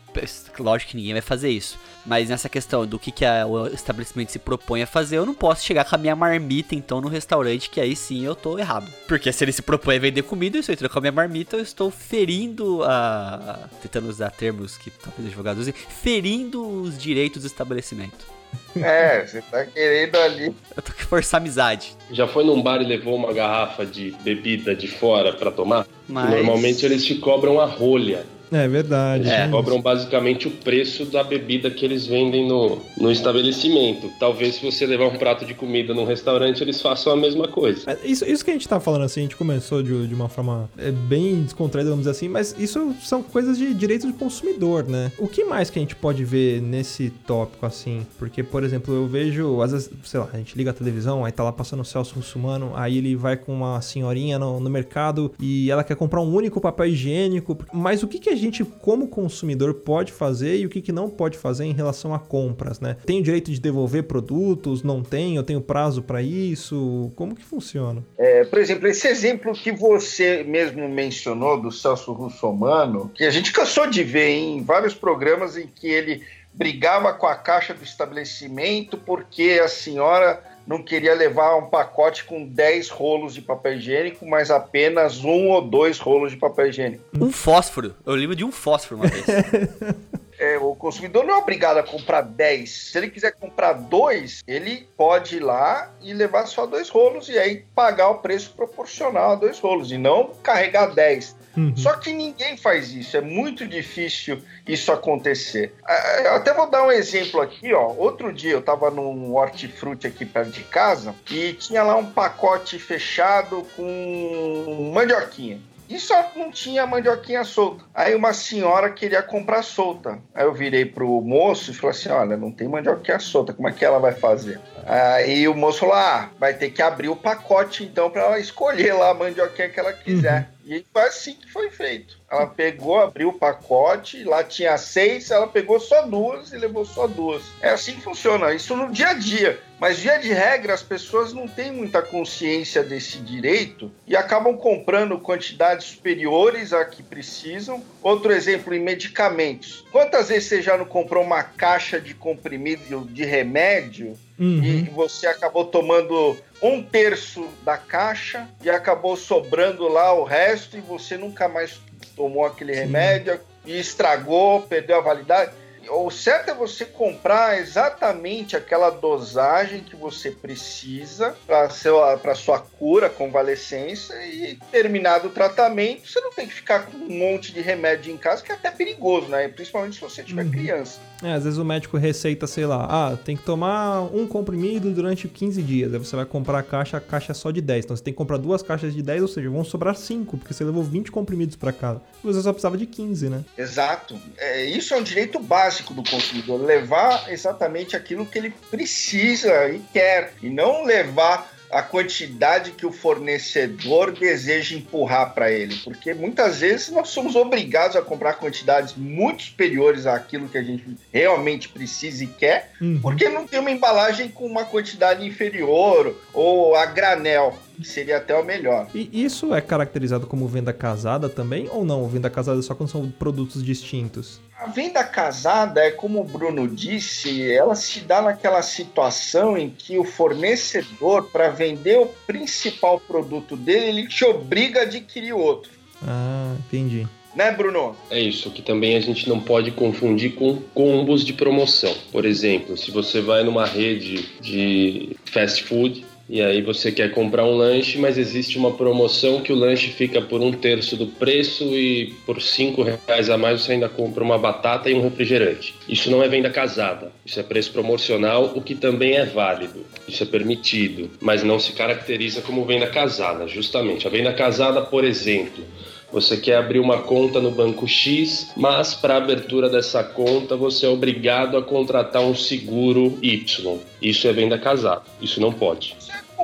lógico 0.60 0.92
que 0.92 0.98
ninguém 0.98 1.14
vai 1.14 1.22
fazer 1.22 1.50
isso, 1.50 1.80
mas 2.06 2.30
nessa 2.30 2.48
questão 2.48 2.86
do 2.86 3.00
que, 3.00 3.12
que 3.12 3.26
a, 3.26 3.46
o 3.48 3.68
estabelecimento 3.68 4.32
se 4.32 4.40
propõe 4.40 4.84
a 4.84 4.88
fazer, 4.88 5.18
eu 5.18 5.26
não 5.26 5.34
posso 5.34 5.66
chegar 5.66 5.86
com 5.86 5.96
a 5.96 5.98
minha 5.98 6.16
marmita, 6.16 6.76
então, 6.76 7.02
no 7.02 7.08
restaurante, 7.08 7.70
que 7.70 7.82
aí 7.82 7.96
sim 7.96 8.26
eu 8.26 8.36
tô 8.36 8.60
errado. 8.60 8.92
Porque 9.08 9.32
se 9.32 9.44
ele 9.44 9.52
se 9.52 9.62
propõe 9.62 9.96
a 9.96 10.00
vender 10.00 10.22
comida, 10.24 10.58
eu 10.58 10.60
estou 10.60 10.74
entrando 10.74 10.92
com 10.92 11.00
a 11.00 11.02
minha 11.02 11.12
marmita, 11.12 11.58
eu 11.58 11.64
estou 11.64 11.90
ferindo 11.90 12.84
a. 12.84 13.68
tentando 13.82 14.08
usar 14.10 14.30
termos 14.32 14.78
que 14.78 14.92
talvez 14.92 15.28
advogados 15.28 15.62
usem, 15.62 15.74
ferindo 15.74 16.66
os 16.82 16.98
direitos 16.98 17.42
do 17.42 17.48
estabelecimento. 17.48 18.36
É, 18.76 19.26
você 19.26 19.42
tá 19.42 19.66
querendo 19.66 20.16
ali. 20.18 20.56
Eu 20.76 20.84
tô 20.84 20.92
querendo 20.92 21.08
forçar 21.08 21.42
amizade. 21.42 21.96
Já 22.12 22.28
foi 22.28 22.44
num 22.44 22.62
bar 22.62 22.82
e 22.82 22.86
levou 22.86 23.16
uma 23.16 23.34
garrafa 23.34 23.86
de 23.86 24.12
bebida 24.22 24.76
de 24.76 24.88
fora 24.88 25.34
para 25.34 25.52
tomar? 25.52 25.88
Mas... 26.08 26.30
Normalmente 26.30 26.86
eles 26.86 27.04
te 27.04 27.16
cobram 27.16 27.60
a 27.60 27.66
rolha. 27.66 28.26
É 28.52 28.68
verdade. 28.68 29.30
É, 29.30 29.48
cobram 29.48 29.82
basicamente 29.82 30.48
o 30.48 30.52
preço 30.52 31.06
da 31.06 31.24
bebida 31.24 31.70
que 31.70 31.86
eles 31.86 32.06
vendem 32.06 32.48
no, 32.48 32.80
no 32.98 33.12
estabelecimento. 33.12 34.12
Talvez 34.20 34.56
se 34.56 34.66
você 34.66 34.86
levar 34.86 35.08
um 35.08 35.18
prato 35.18 35.46
de 35.46 35.54
comida 35.54 35.94
num 35.94 36.06
restaurante, 36.06 36.62
eles 36.62 36.82
façam 36.82 37.14
a 37.14 37.16
mesma 37.16 37.48
coisa. 37.48 37.90
É, 37.90 37.98
isso, 38.06 38.26
isso 38.26 38.44
que 38.44 38.52
a 38.52 38.54
gente 38.54 38.68
tá 38.68 38.80
falando 38.80 39.04
assim, 39.04 39.22
a 39.22 39.24
gente 39.24 39.36
começou 39.36 39.82
de, 39.82 40.08
de 40.08 40.14
uma 40.14 40.30
forma 40.30 40.70
é, 40.78 40.92
bem 40.92 41.44
descontraída, 41.44 41.90
vamos 41.90 42.06
dizer 42.06 42.12
assim, 42.12 42.30
mas 42.30 42.56
isso 42.58 42.96
são 43.02 43.22
coisas 43.22 43.58
de 43.58 43.74
direito 43.74 44.08
de 44.08 44.14
consumidor, 44.14 44.88
né? 44.88 45.12
O 45.18 45.28
que 45.28 45.44
mais 45.44 45.70
que 45.70 45.80
a 45.80 45.82
gente 45.82 45.96
pode 45.96 46.24
ver 46.24 46.62
nesse 46.62 47.10
tópico 47.10 47.66
assim? 47.66 48.06
Porque, 48.18 48.44
por 48.44 48.64
exemplo, 48.64 48.94
eu 48.94 49.08
vejo, 49.08 49.62
às 49.62 49.72
vezes, 49.72 49.90
sei 50.04 50.20
lá, 50.20 50.30
a 50.34 50.38
gente 50.38 50.56
liga 50.58 50.72
a 50.72 50.74
televisão, 50.74 51.26
aí 51.26 51.32
tá 51.32 51.44
lá 51.44 51.52
passando 51.52 51.82
o 51.82 51.86
Celso 51.86 52.16
Russumano, 52.16 52.72
aí 52.76 52.98
ele 52.98 53.16
vai 53.16 53.38
com 53.38 53.54
uma 53.54 53.82
senhorinha 53.82 54.38
no, 54.38 54.60
no 54.60 54.70
mercado 54.70 55.34
e 55.40 55.70
ela 55.70 55.84
quer 55.84 55.96
comprar 55.96 56.22
um 56.22 56.34
único 56.34 56.60
papel 56.60 56.88
higiênico. 56.88 57.58
Mas 57.74 58.04
o 58.04 58.08
que, 58.08 58.20
que 58.20 58.30
a 58.30 58.35
gente, 58.36 58.64
como 58.64 59.08
consumidor, 59.08 59.74
pode 59.74 60.12
fazer 60.12 60.58
e 60.58 60.66
o 60.66 60.70
que, 60.70 60.82
que 60.82 60.92
não 60.92 61.10
pode 61.10 61.38
fazer 61.38 61.66
em 61.66 61.74
relação 61.74 62.14
a 62.14 62.20
compras, 62.20 62.80
né? 62.80 62.98
Tem 63.06 63.20
o 63.20 63.24
direito 63.24 63.52
de 63.52 63.60
devolver 63.60 64.04
produtos? 64.04 64.84
Não 64.84 65.02
tem? 65.02 65.36
Eu 65.36 65.44
tenho 65.44 65.62
prazo 65.62 66.02
para 66.02 66.22
isso? 66.22 67.12
Como 67.16 67.36
que 67.36 67.44
funciona? 67.44 68.04
É, 68.18 68.44
por 68.46 68.60
exemplo, 68.60 68.88
esse 68.88 69.08
exemplo 69.08 69.54
que 69.54 69.72
você 69.72 70.44
mesmo 70.44 70.88
mencionou 70.88 71.62
do 71.62 71.72
Celso 71.72 72.14
Russomano, 72.14 73.12
que 73.14 73.24
a 73.24 73.30
gente 73.30 73.52
cansou 73.52 73.88
de 73.88 74.04
ver 74.04 74.30
em 74.30 74.64
vários 74.64 74.94
programas 74.94 75.58
em 75.58 75.68
que 75.68 75.88
ele 75.88 76.24
brigava 76.54 77.14
com 77.14 77.28
a 77.28 77.36
caixa 77.36 77.74
do 77.74 77.84
estabelecimento 77.84 78.98
porque 78.98 79.60
a 79.64 79.68
senhora 79.68 80.42
não 80.68 80.82
queria 80.82 81.14
levar 81.14 81.56
um 81.58 81.70
pacote 81.70 82.24
com 82.24 82.46
10 82.46 82.90
rolos 82.90 83.34
de 83.34 83.42
papel 83.42 83.74
higiênico, 83.74 84.26
mas 84.26 84.50
apenas 84.50 85.24
um 85.24 85.50
ou 85.50 85.62
dois 85.62 86.00
rolos 86.00 86.32
de 86.32 86.38
papel 86.38 86.68
higiênico. 86.68 87.04
Um 87.20 87.32
fósforo. 87.32 87.96
Eu 88.06 88.16
lembro 88.16 88.36
de 88.36 88.44
um 88.44 88.52
fósforo 88.52 89.02
uma 89.02 89.08
vez. 89.08 89.26
é, 90.40 90.58
o 90.58 90.76
consumidor 90.76 91.24
não 91.24 91.36
é 91.36 91.38
obrigado 91.38 91.78
a 91.78 91.84
comprar 91.84 92.22
10. 92.22 92.70
Se 92.70 92.98
ele 92.98 93.10
quiser 93.10 93.34
comprar 93.34 93.74
dois, 93.74 94.44
ele 94.48 94.88
pode 94.98 95.38
ir 95.38 95.40
lá 95.42 95.92
e 96.02 96.14
levar 96.14 96.46
só 96.46 96.66
dois 96.66 96.90
rolos 96.90 97.30
e 97.30 97.38
aí 97.38 97.66
pagar 97.74 98.10
o 98.10 98.20
preço 98.20 98.54
proporcional 98.56 99.32
a 99.32 99.36
dois 99.36 99.60
rolos 99.60 99.92
e 99.92 99.98
não 99.98 100.32
carregar 100.42 100.88
10. 100.88 101.36
Uhum. 101.56 101.76
Só 101.76 101.94
que 101.94 102.12
ninguém 102.12 102.58
faz 102.58 102.92
isso, 102.92 103.16
é 103.16 103.22
muito 103.22 103.66
difícil 103.66 104.42
isso 104.68 104.92
acontecer. 104.92 105.74
Ah, 105.86 106.22
eu 106.24 106.36
até 106.36 106.54
vou 106.54 106.70
dar 106.70 106.84
um 106.84 106.92
exemplo 106.92 107.42
aqui, 107.42 107.74
ó. 107.74 107.94
Outro 107.98 108.34
dia 108.34 108.52
eu 108.52 108.62
tava 108.62 108.92
num 108.92 109.36
hortifruti 109.36 110.08
aqui 110.08 110.26
perto 110.26 110.52
de 110.52 110.64
casa 110.64 111.16
e 111.30 111.54
tinha 111.54 111.84
lá 111.84 111.96
um 111.96 112.06
pacote 112.06 112.78
fechado 112.80 113.66
com 113.76 114.92
mandioquinha. 114.94 115.60
E 115.88 116.00
só 116.00 116.32
não 116.36 116.52
tinha 116.52 116.88
mandioquinha 116.88 117.44
solta. 117.44 117.84
Aí 117.94 118.16
uma 118.16 118.34
senhora 118.34 118.90
queria 118.90 119.22
comprar 119.22 119.62
solta. 119.62 120.18
Aí 120.34 120.44
eu 120.44 120.54
virei 120.54 120.84
pro 120.84 121.22
moço 121.22 121.70
e 121.70 121.74
falei 121.76 121.96
assim: 121.96 122.10
olha, 122.10 122.36
não 122.36 122.52
tem 122.52 122.68
mandioquinha 122.68 123.20
solta, 123.20 123.54
como 123.54 123.70
é 123.70 123.72
que 123.72 123.86
ela 123.86 124.00
vai 124.00 124.12
fazer? 124.14 124.60
Aí 124.86 125.48
o 125.48 125.54
moço 125.54 125.82
falou: 125.82 125.96
ah, 125.96 126.32
vai 126.40 126.56
ter 126.56 126.72
que 126.72 126.82
abrir 126.82 127.10
o 127.10 127.16
pacote 127.16 127.84
então 127.84 128.10
para 128.10 128.24
ela 128.24 128.40
escolher 128.40 128.94
lá 128.94 129.12
a 129.12 129.14
mandioquinha 129.14 129.70
que 129.70 129.80
ela 129.80 129.94
quiser. 129.94 130.50
Uhum. 130.50 130.55
E 130.66 130.84
foi 130.92 131.04
assim 131.04 131.36
que 131.36 131.52
foi 131.52 131.70
feito. 131.70 132.18
Ela 132.30 132.48
pegou, 132.48 133.00
abriu 133.00 133.30
o 133.30 133.38
pacote, 133.38 134.24
lá 134.24 134.44
tinha 134.44 134.76
seis, 134.80 135.30
ela 135.30 135.48
pegou 135.48 135.80
só 135.80 136.02
duas 136.08 136.52
e 136.52 136.58
levou 136.58 136.84
só 136.84 137.06
duas. 137.06 137.44
É 137.62 137.70
assim 137.70 137.94
que 137.94 138.02
funciona, 138.02 138.52
isso 138.52 138.76
no 138.76 138.92
dia 138.92 139.10
a 139.10 139.14
dia. 139.14 139.60
Mas, 139.80 140.00
via 140.00 140.18
de 140.18 140.30
regra, 140.30 140.74
as 140.74 140.82
pessoas 140.82 141.34
não 141.34 141.48
têm 141.48 141.72
muita 141.72 142.02
consciência 142.02 142.82
desse 142.82 143.20
direito 143.20 143.92
e 144.08 144.16
acabam 144.16 144.58
comprando 144.58 145.20
quantidades 145.20 145.88
superiores 145.88 146.74
a 146.74 146.84
que 146.84 147.04
precisam. 147.04 147.84
Outro 148.06 148.32
exemplo, 148.32 148.72
em 148.72 148.80
medicamentos. 148.80 149.84
Quantas 149.92 150.30
vezes 150.30 150.48
você 150.48 150.62
já 150.62 150.78
não 150.78 150.86
comprou 150.86 151.24
uma 151.24 151.42
caixa 151.42 152.00
de 152.00 152.14
comprimido 152.14 153.04
de 153.06 153.26
remédio 153.26 154.14
uhum. 154.38 154.64
e 154.64 154.84
você 154.84 155.26
acabou 155.26 155.66
tomando 155.66 156.38
um 156.62 156.84
terço 156.84 157.50
da 157.64 157.80
caixa 157.80 158.48
e 158.62 158.70
acabou 158.70 159.18
sobrando 159.18 159.88
lá 159.88 160.14
o 160.14 160.24
resto 160.24 160.78
e 160.78 160.82
você 160.82 161.18
nunca 161.18 161.48
mais 161.50 161.82
tomou 162.16 162.46
aquele 162.46 162.76
Sim. 162.76 162.82
remédio 162.82 163.40
e 163.66 163.80
estragou, 163.80 164.62
perdeu 164.62 164.98
a 164.98 165.02
validade 165.02 165.52
o 165.90 166.10
certo 166.10 166.52
é 166.52 166.54
você 166.54 166.86
comprar 166.86 167.60
exatamente 167.60 168.56
aquela 168.56 168.90
dosagem 168.90 169.82
que 169.82 169.96
você 169.96 170.32
precisa 170.32 171.36
para 171.46 171.70
sua, 171.70 172.20
sua 172.36 172.60
cura, 172.60 173.10
convalescência 173.10 174.14
e 174.26 174.58
terminado 174.72 175.28
o 175.28 175.32
tratamento, 175.32 176.08
você 176.08 176.20
não 176.20 176.32
tem 176.32 176.48
que 176.48 176.54
ficar 176.54 176.86
com 176.86 176.98
um 176.98 177.10
monte 177.10 177.54
de 177.54 177.62
remédio 177.62 178.14
em 178.14 178.18
casa, 178.18 178.44
que 178.44 178.52
é 178.52 178.56
até 178.56 178.72
perigoso, 178.72 179.28
né? 179.28 179.48
Principalmente 179.48 179.96
se 179.96 180.02
você 180.02 180.24
tiver 180.24 180.46
uhum. 180.46 180.52
criança. 180.52 181.00
É, 181.24 181.34
às 181.34 181.44
vezes 181.44 181.58
o 181.58 181.66
médico 181.66 181.98
receita, 181.98 182.48
sei 182.48 182.66
lá, 182.66 182.86
ah, 182.90 183.18
tem 183.18 183.38
que 183.38 183.44
tomar 183.44 184.02
um 184.02 184.28
comprimido 184.28 184.92
durante 184.92 185.28
15 185.28 185.62
dias. 185.62 185.94
Aí 185.94 186.00
você 186.00 186.16
vai 186.16 186.26
comprar 186.26 186.60
a 186.60 186.64
caixa, 186.64 186.98
a 186.98 187.02
caixa 187.02 187.32
é 187.32 187.36
só 187.36 187.52
de 187.52 187.62
10. 187.62 187.86
Então 187.86 187.96
você 187.96 188.04
tem 188.04 188.14
que 188.14 188.18
comprar 188.18 188.38
duas 188.38 188.62
caixas 188.62 188.94
de 188.94 189.02
10, 189.02 189.22
ou 189.22 189.28
seja, 189.28 189.50
vão 189.50 189.64
sobrar 189.64 189.96
5, 189.96 190.38
porque 190.38 190.54
você 190.54 190.64
levou 190.64 190.84
20 190.84 191.12
comprimidos 191.12 191.56
para 191.56 191.72
casa. 191.72 192.02
E 192.24 192.28
você 192.28 192.42
só 192.42 192.52
precisava 192.52 192.78
de 192.78 192.86
15, 192.86 193.30
né? 193.30 193.44
Exato. 193.58 194.20
É, 194.38 194.66
isso 194.66 194.94
é 194.94 194.98
um 194.98 195.04
direito 195.04 195.40
básico 195.40 195.75
básico 195.76 195.94
do 195.94 196.04
consumidor, 196.04 196.62
levar 196.62 197.32
exatamente 197.32 197.96
aquilo 197.96 198.26
que 198.26 198.38
ele 198.38 198.54
precisa 198.72 199.70
e 199.70 199.80
quer, 199.92 200.34
e 200.42 200.50
não 200.50 200.84
levar 200.84 201.54
a 201.72 201.82
quantidade 201.82 202.72
que 202.72 202.86
o 202.86 202.92
fornecedor 202.92 204.12
deseja 204.12 204.78
empurrar 204.78 205.34
para 205.34 205.52
ele, 205.52 205.76
porque 205.84 206.14
muitas 206.14 206.60
vezes 206.60 206.90
nós 206.90 207.10
somos 207.10 207.36
obrigados 207.36 207.98
a 207.98 208.02
comprar 208.02 208.36
quantidades 208.36 208.94
muito 208.96 209.44
superiores 209.44 210.06
àquilo 210.06 210.48
que 210.48 210.58
a 210.58 210.64
gente 210.64 210.86
realmente 211.12 211.68
precisa 211.68 212.24
e 212.24 212.28
quer, 212.28 212.72
uhum. 212.80 213.00
porque 213.02 213.28
não 213.28 213.46
tem 213.46 213.60
uma 213.60 213.72
embalagem 213.72 214.30
com 214.30 214.46
uma 214.46 214.64
quantidade 214.64 215.26
inferior 215.26 216.16
ou 216.34 216.76
a 216.76 216.86
granel 216.86 217.58
seria 217.84 218.18
até 218.18 218.36
o 218.36 218.44
melhor. 218.44 218.88
E 218.94 219.10
isso 219.12 219.54
é 219.54 219.62
caracterizado 219.62 220.28
como 220.28 220.48
venda 220.48 220.74
casada 220.74 221.30
também 221.30 221.68
ou 221.70 221.84
não? 221.86 222.08
Venda 222.08 222.30
casada 222.30 222.62
só 222.62 222.76
quando 222.76 222.90
são 222.90 223.10
produtos 223.10 223.64
distintos? 223.64 224.40
A 224.58 224.68
venda 224.68 225.04
casada 225.04 225.82
é 225.82 225.92
como 225.92 226.22
o 226.22 226.24
Bruno 226.24 226.68
disse, 226.68 227.52
ela 227.52 227.76
se 227.76 228.00
dá 228.00 228.22
naquela 228.22 228.62
situação 228.62 229.58
em 229.58 229.70
que 229.70 230.00
o 230.00 230.06
fornecedor, 230.06 231.30
para 231.30 231.50
vender 231.50 232.00
o 232.00 232.08
principal 232.26 233.00
produto 233.00 233.58
dele, 233.58 233.88
ele 233.88 234.08
te 234.08 234.24
obriga 234.24 234.80
a 234.80 234.84
adquirir 234.84 235.34
outro. 235.34 235.72
Ah, 236.02 236.56
entendi. 236.60 237.06
Né, 237.36 237.52
Bruno? 237.52 237.98
É 238.10 238.20
isso, 238.20 238.50
que 238.50 238.62
também 238.62 238.96
a 238.96 239.02
gente 239.02 239.28
não 239.28 239.42
pode 239.42 239.72
confundir 239.72 240.36
com 240.36 240.56
combos 240.74 241.26
de 241.26 241.34
promoção. 241.34 241.94
Por 242.10 242.24
exemplo, 242.24 242.78
se 242.78 242.92
você 242.92 243.20
vai 243.20 243.44
numa 243.44 243.66
rede 243.66 244.26
de 244.40 245.18
fast 245.26 245.64
food, 245.66 246.06
e 246.28 246.42
aí 246.42 246.62
você 246.62 246.92
quer 246.92 247.12
comprar 247.12 247.46
um 247.46 247.56
lanche, 247.56 248.00
mas 248.00 248.18
existe 248.18 248.58
uma 248.58 248.72
promoção 248.72 249.42
que 249.42 249.54
o 249.54 249.56
lanche 249.56 249.90
fica 249.90 250.20
por 250.20 250.42
um 250.42 250.52
terço 250.52 250.98
do 250.98 251.06
preço 251.06 251.64
e 251.66 252.16
por 252.26 252.42
cinco 252.42 252.82
reais 252.82 253.30
a 253.30 253.38
mais 253.38 253.62
você 253.62 253.74
ainda 253.74 253.88
compra 253.88 254.24
uma 254.24 254.38
batata 254.38 254.90
e 254.90 254.96
um 254.96 255.04
refrigerante. 255.04 255.76
Isso 255.88 256.10
não 256.10 256.24
é 256.24 256.28
venda 256.28 256.50
casada, 256.50 257.12
isso 257.24 257.40
é 257.40 257.44
preço 257.44 257.72
promocional, 257.72 258.54
o 258.56 258.62
que 258.62 258.74
também 258.74 259.14
é 259.18 259.26
válido, 259.26 259.86
isso 260.08 260.24
é 260.24 260.26
permitido, 260.26 261.12
mas 261.22 261.44
não 261.44 261.60
se 261.60 261.74
caracteriza 261.74 262.42
como 262.42 262.66
venda 262.66 262.88
casada, 262.88 263.48
justamente. 263.48 264.08
A 264.08 264.10
venda 264.10 264.34
casada, 264.34 264.82
por 264.82 265.04
exemplo, 265.04 265.64
você 266.12 266.38
quer 266.38 266.56
abrir 266.56 266.80
uma 266.80 267.04
conta 267.04 267.40
no 267.40 267.52
banco 267.52 267.88
X, 267.88 268.52
mas 268.58 268.96
para 268.96 269.18
abertura 269.18 269.70
dessa 269.70 270.04
conta 270.04 270.56
você 270.56 270.88
é 270.88 270.90
obrigado 270.90 271.56
a 271.56 271.62
contratar 271.62 272.24
um 272.24 272.34
seguro 272.34 273.20
Y. 273.22 273.78
Isso 274.02 274.28
é 274.28 274.34
venda 274.34 274.58
casada. 274.58 275.04
Isso 275.22 275.40
não 275.40 275.54
pode 275.54 275.96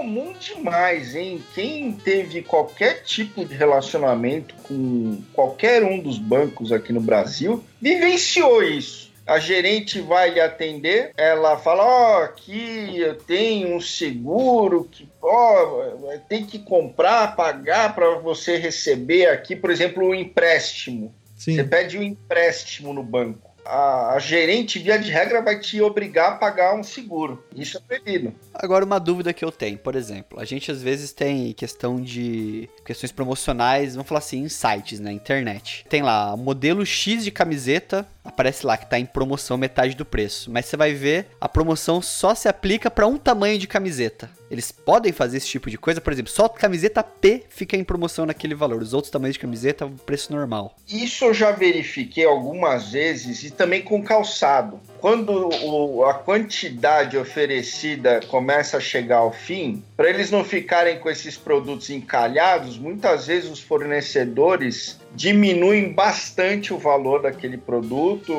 comum 0.02 0.34
demais, 0.34 1.16
hein? 1.16 1.44
Quem 1.54 1.92
teve 1.92 2.42
qualquer 2.42 3.04
tipo 3.04 3.46
de 3.46 3.54
relacionamento 3.54 4.56
com 4.64 5.22
qualquer 5.32 5.84
um 5.84 6.00
dos 6.00 6.18
bancos 6.18 6.72
aqui 6.72 6.92
no 6.92 7.00
Brasil 7.00 7.64
vivenciou 7.80 8.64
isso 8.64 9.12
a 9.28 9.38
gerente 9.38 10.02
vai 10.02 10.32
lhe 10.32 10.42
atender, 10.42 11.14
ela 11.16 11.56
fala, 11.56 11.86
ó, 11.86 12.20
oh, 12.20 12.24
aqui 12.24 13.00
eu 13.00 13.16
tenho 13.16 13.76
um 13.76 13.80
seguro 13.80 14.90
que, 14.92 15.08
ó, 15.22 15.94
oh, 15.96 16.20
tem 16.28 16.44
que 16.44 16.60
comprar, 16.60 17.36
pagar 17.36 17.96
para 17.96 18.16
você 18.16 18.58
receber 18.58 19.28
aqui, 19.28 19.56
por 19.56 19.70
exemplo, 19.70 20.06
um 20.06 20.16
empréstimo. 20.16 21.14
Sim. 21.38 21.56
Você 21.56 21.64
pede 21.64 21.98
um 21.98 22.04
empréstimo 22.04 22.94
no 22.94 23.04
banco 23.04 23.51
a, 23.65 24.13
a, 24.13 24.19
gerente, 24.19 24.80
via 24.80 24.97
de 24.97 25.12
regra, 25.12 25.41
vai 25.41 25.60
te 25.60 25.82
obrigar 25.82 26.34
a 26.34 26.36
pagar 26.36 26.76
um 26.76 26.84
seguro. 26.84 27.43
Isso 27.56 27.78
é 27.78 27.82
proibido. 27.82 28.34
Agora, 28.54 28.86
uma 28.86 29.00
dúvida 29.00 29.34
que 29.34 29.43
eu 29.43 29.52
tenho, 29.52 29.78
por 29.78 29.95
exemplo, 29.95 30.39
a 30.39 30.45
gente 30.45 30.71
às 30.71 30.82
vezes 30.82 31.12
tem 31.12 31.54
questão 31.54 32.02
de 32.02 32.69
questões 32.86 33.12
promocionais, 33.12 33.95
vamos 33.95 34.08
falar 34.08 34.19
assim, 34.19 34.39
em 34.39 34.50
sites, 34.50 35.00
na 35.00 35.10
né, 35.10 35.13
internet. 35.13 35.86
Tem 35.89 36.02
lá, 36.02 36.36
modelo 36.36 36.86
X 36.86 37.24
de 37.24 37.32
camiseta, 37.32 38.08
aparece 38.24 38.66
lá 38.66 38.78
que 38.78 38.90
tá 38.90 39.00
em 39.00 39.06
promoção 39.06 39.58
metade 39.58 39.96
do 39.96 40.06
preço. 40.06 40.52
Mas 40.52 40.66
você 40.66 40.78
vai 40.78 40.94
ver, 40.94 41.28
a 41.40 41.50
promoção 41.50 42.02
só 42.02 42.36
se 42.36 42.48
aplica 42.48 42.90
para 42.90 43.08
um 43.08 43.18
tamanho 43.18 43.58
de 43.58 43.68
camiseta. 43.68 44.30
Eles 44.50 44.72
podem 44.72 45.12
fazer 45.12 45.38
esse 45.38 45.48
tipo 45.48 45.70
de 45.70 45.78
coisa, 45.78 46.02
por 46.02 46.12
exemplo, 46.12 46.32
só 46.32 46.48
camiseta 46.50 47.04
P 47.04 47.44
fica 47.50 47.78
em 47.78 47.84
promoção 47.84 48.26
naquele 48.26 48.54
valor, 48.54 48.82
os 48.82 48.94
outros 48.94 49.12
tamanhos 49.12 49.36
de 49.36 49.40
camiseta, 49.40 49.90
preço 50.06 50.34
normal. 50.34 50.76
Isso 50.88 51.26
eu 51.26 51.34
já 51.34 51.52
verifiquei 51.52 52.26
algumas 52.26 52.92
vezes 52.92 53.44
e 53.44 53.52
também 53.52 53.82
com 53.82 54.04
calçado. 54.04 54.80
Quando 55.02 55.50
o, 55.66 56.06
a 56.06 56.14
quantidade 56.14 57.18
oferecida 57.18 58.20
começa 58.28 58.78
a 58.78 58.80
chegar 58.80 59.18
ao 59.18 59.34
fim, 59.34 59.84
para 59.98 60.08
eles 60.08 60.30
não 60.30 60.44
ficarem 60.44 61.00
com 61.00 61.10
esses 61.10 61.36
produtos 61.36 61.90
encalhados, 61.90 62.78
muitas 62.78 63.26
vezes 63.26 63.50
os 63.50 63.60
fornecedores 63.60 65.02
diminuem 65.16 65.92
bastante 65.92 66.72
o 66.72 66.78
valor 66.78 67.24
daquele 67.24 67.58
produto, 67.58 68.32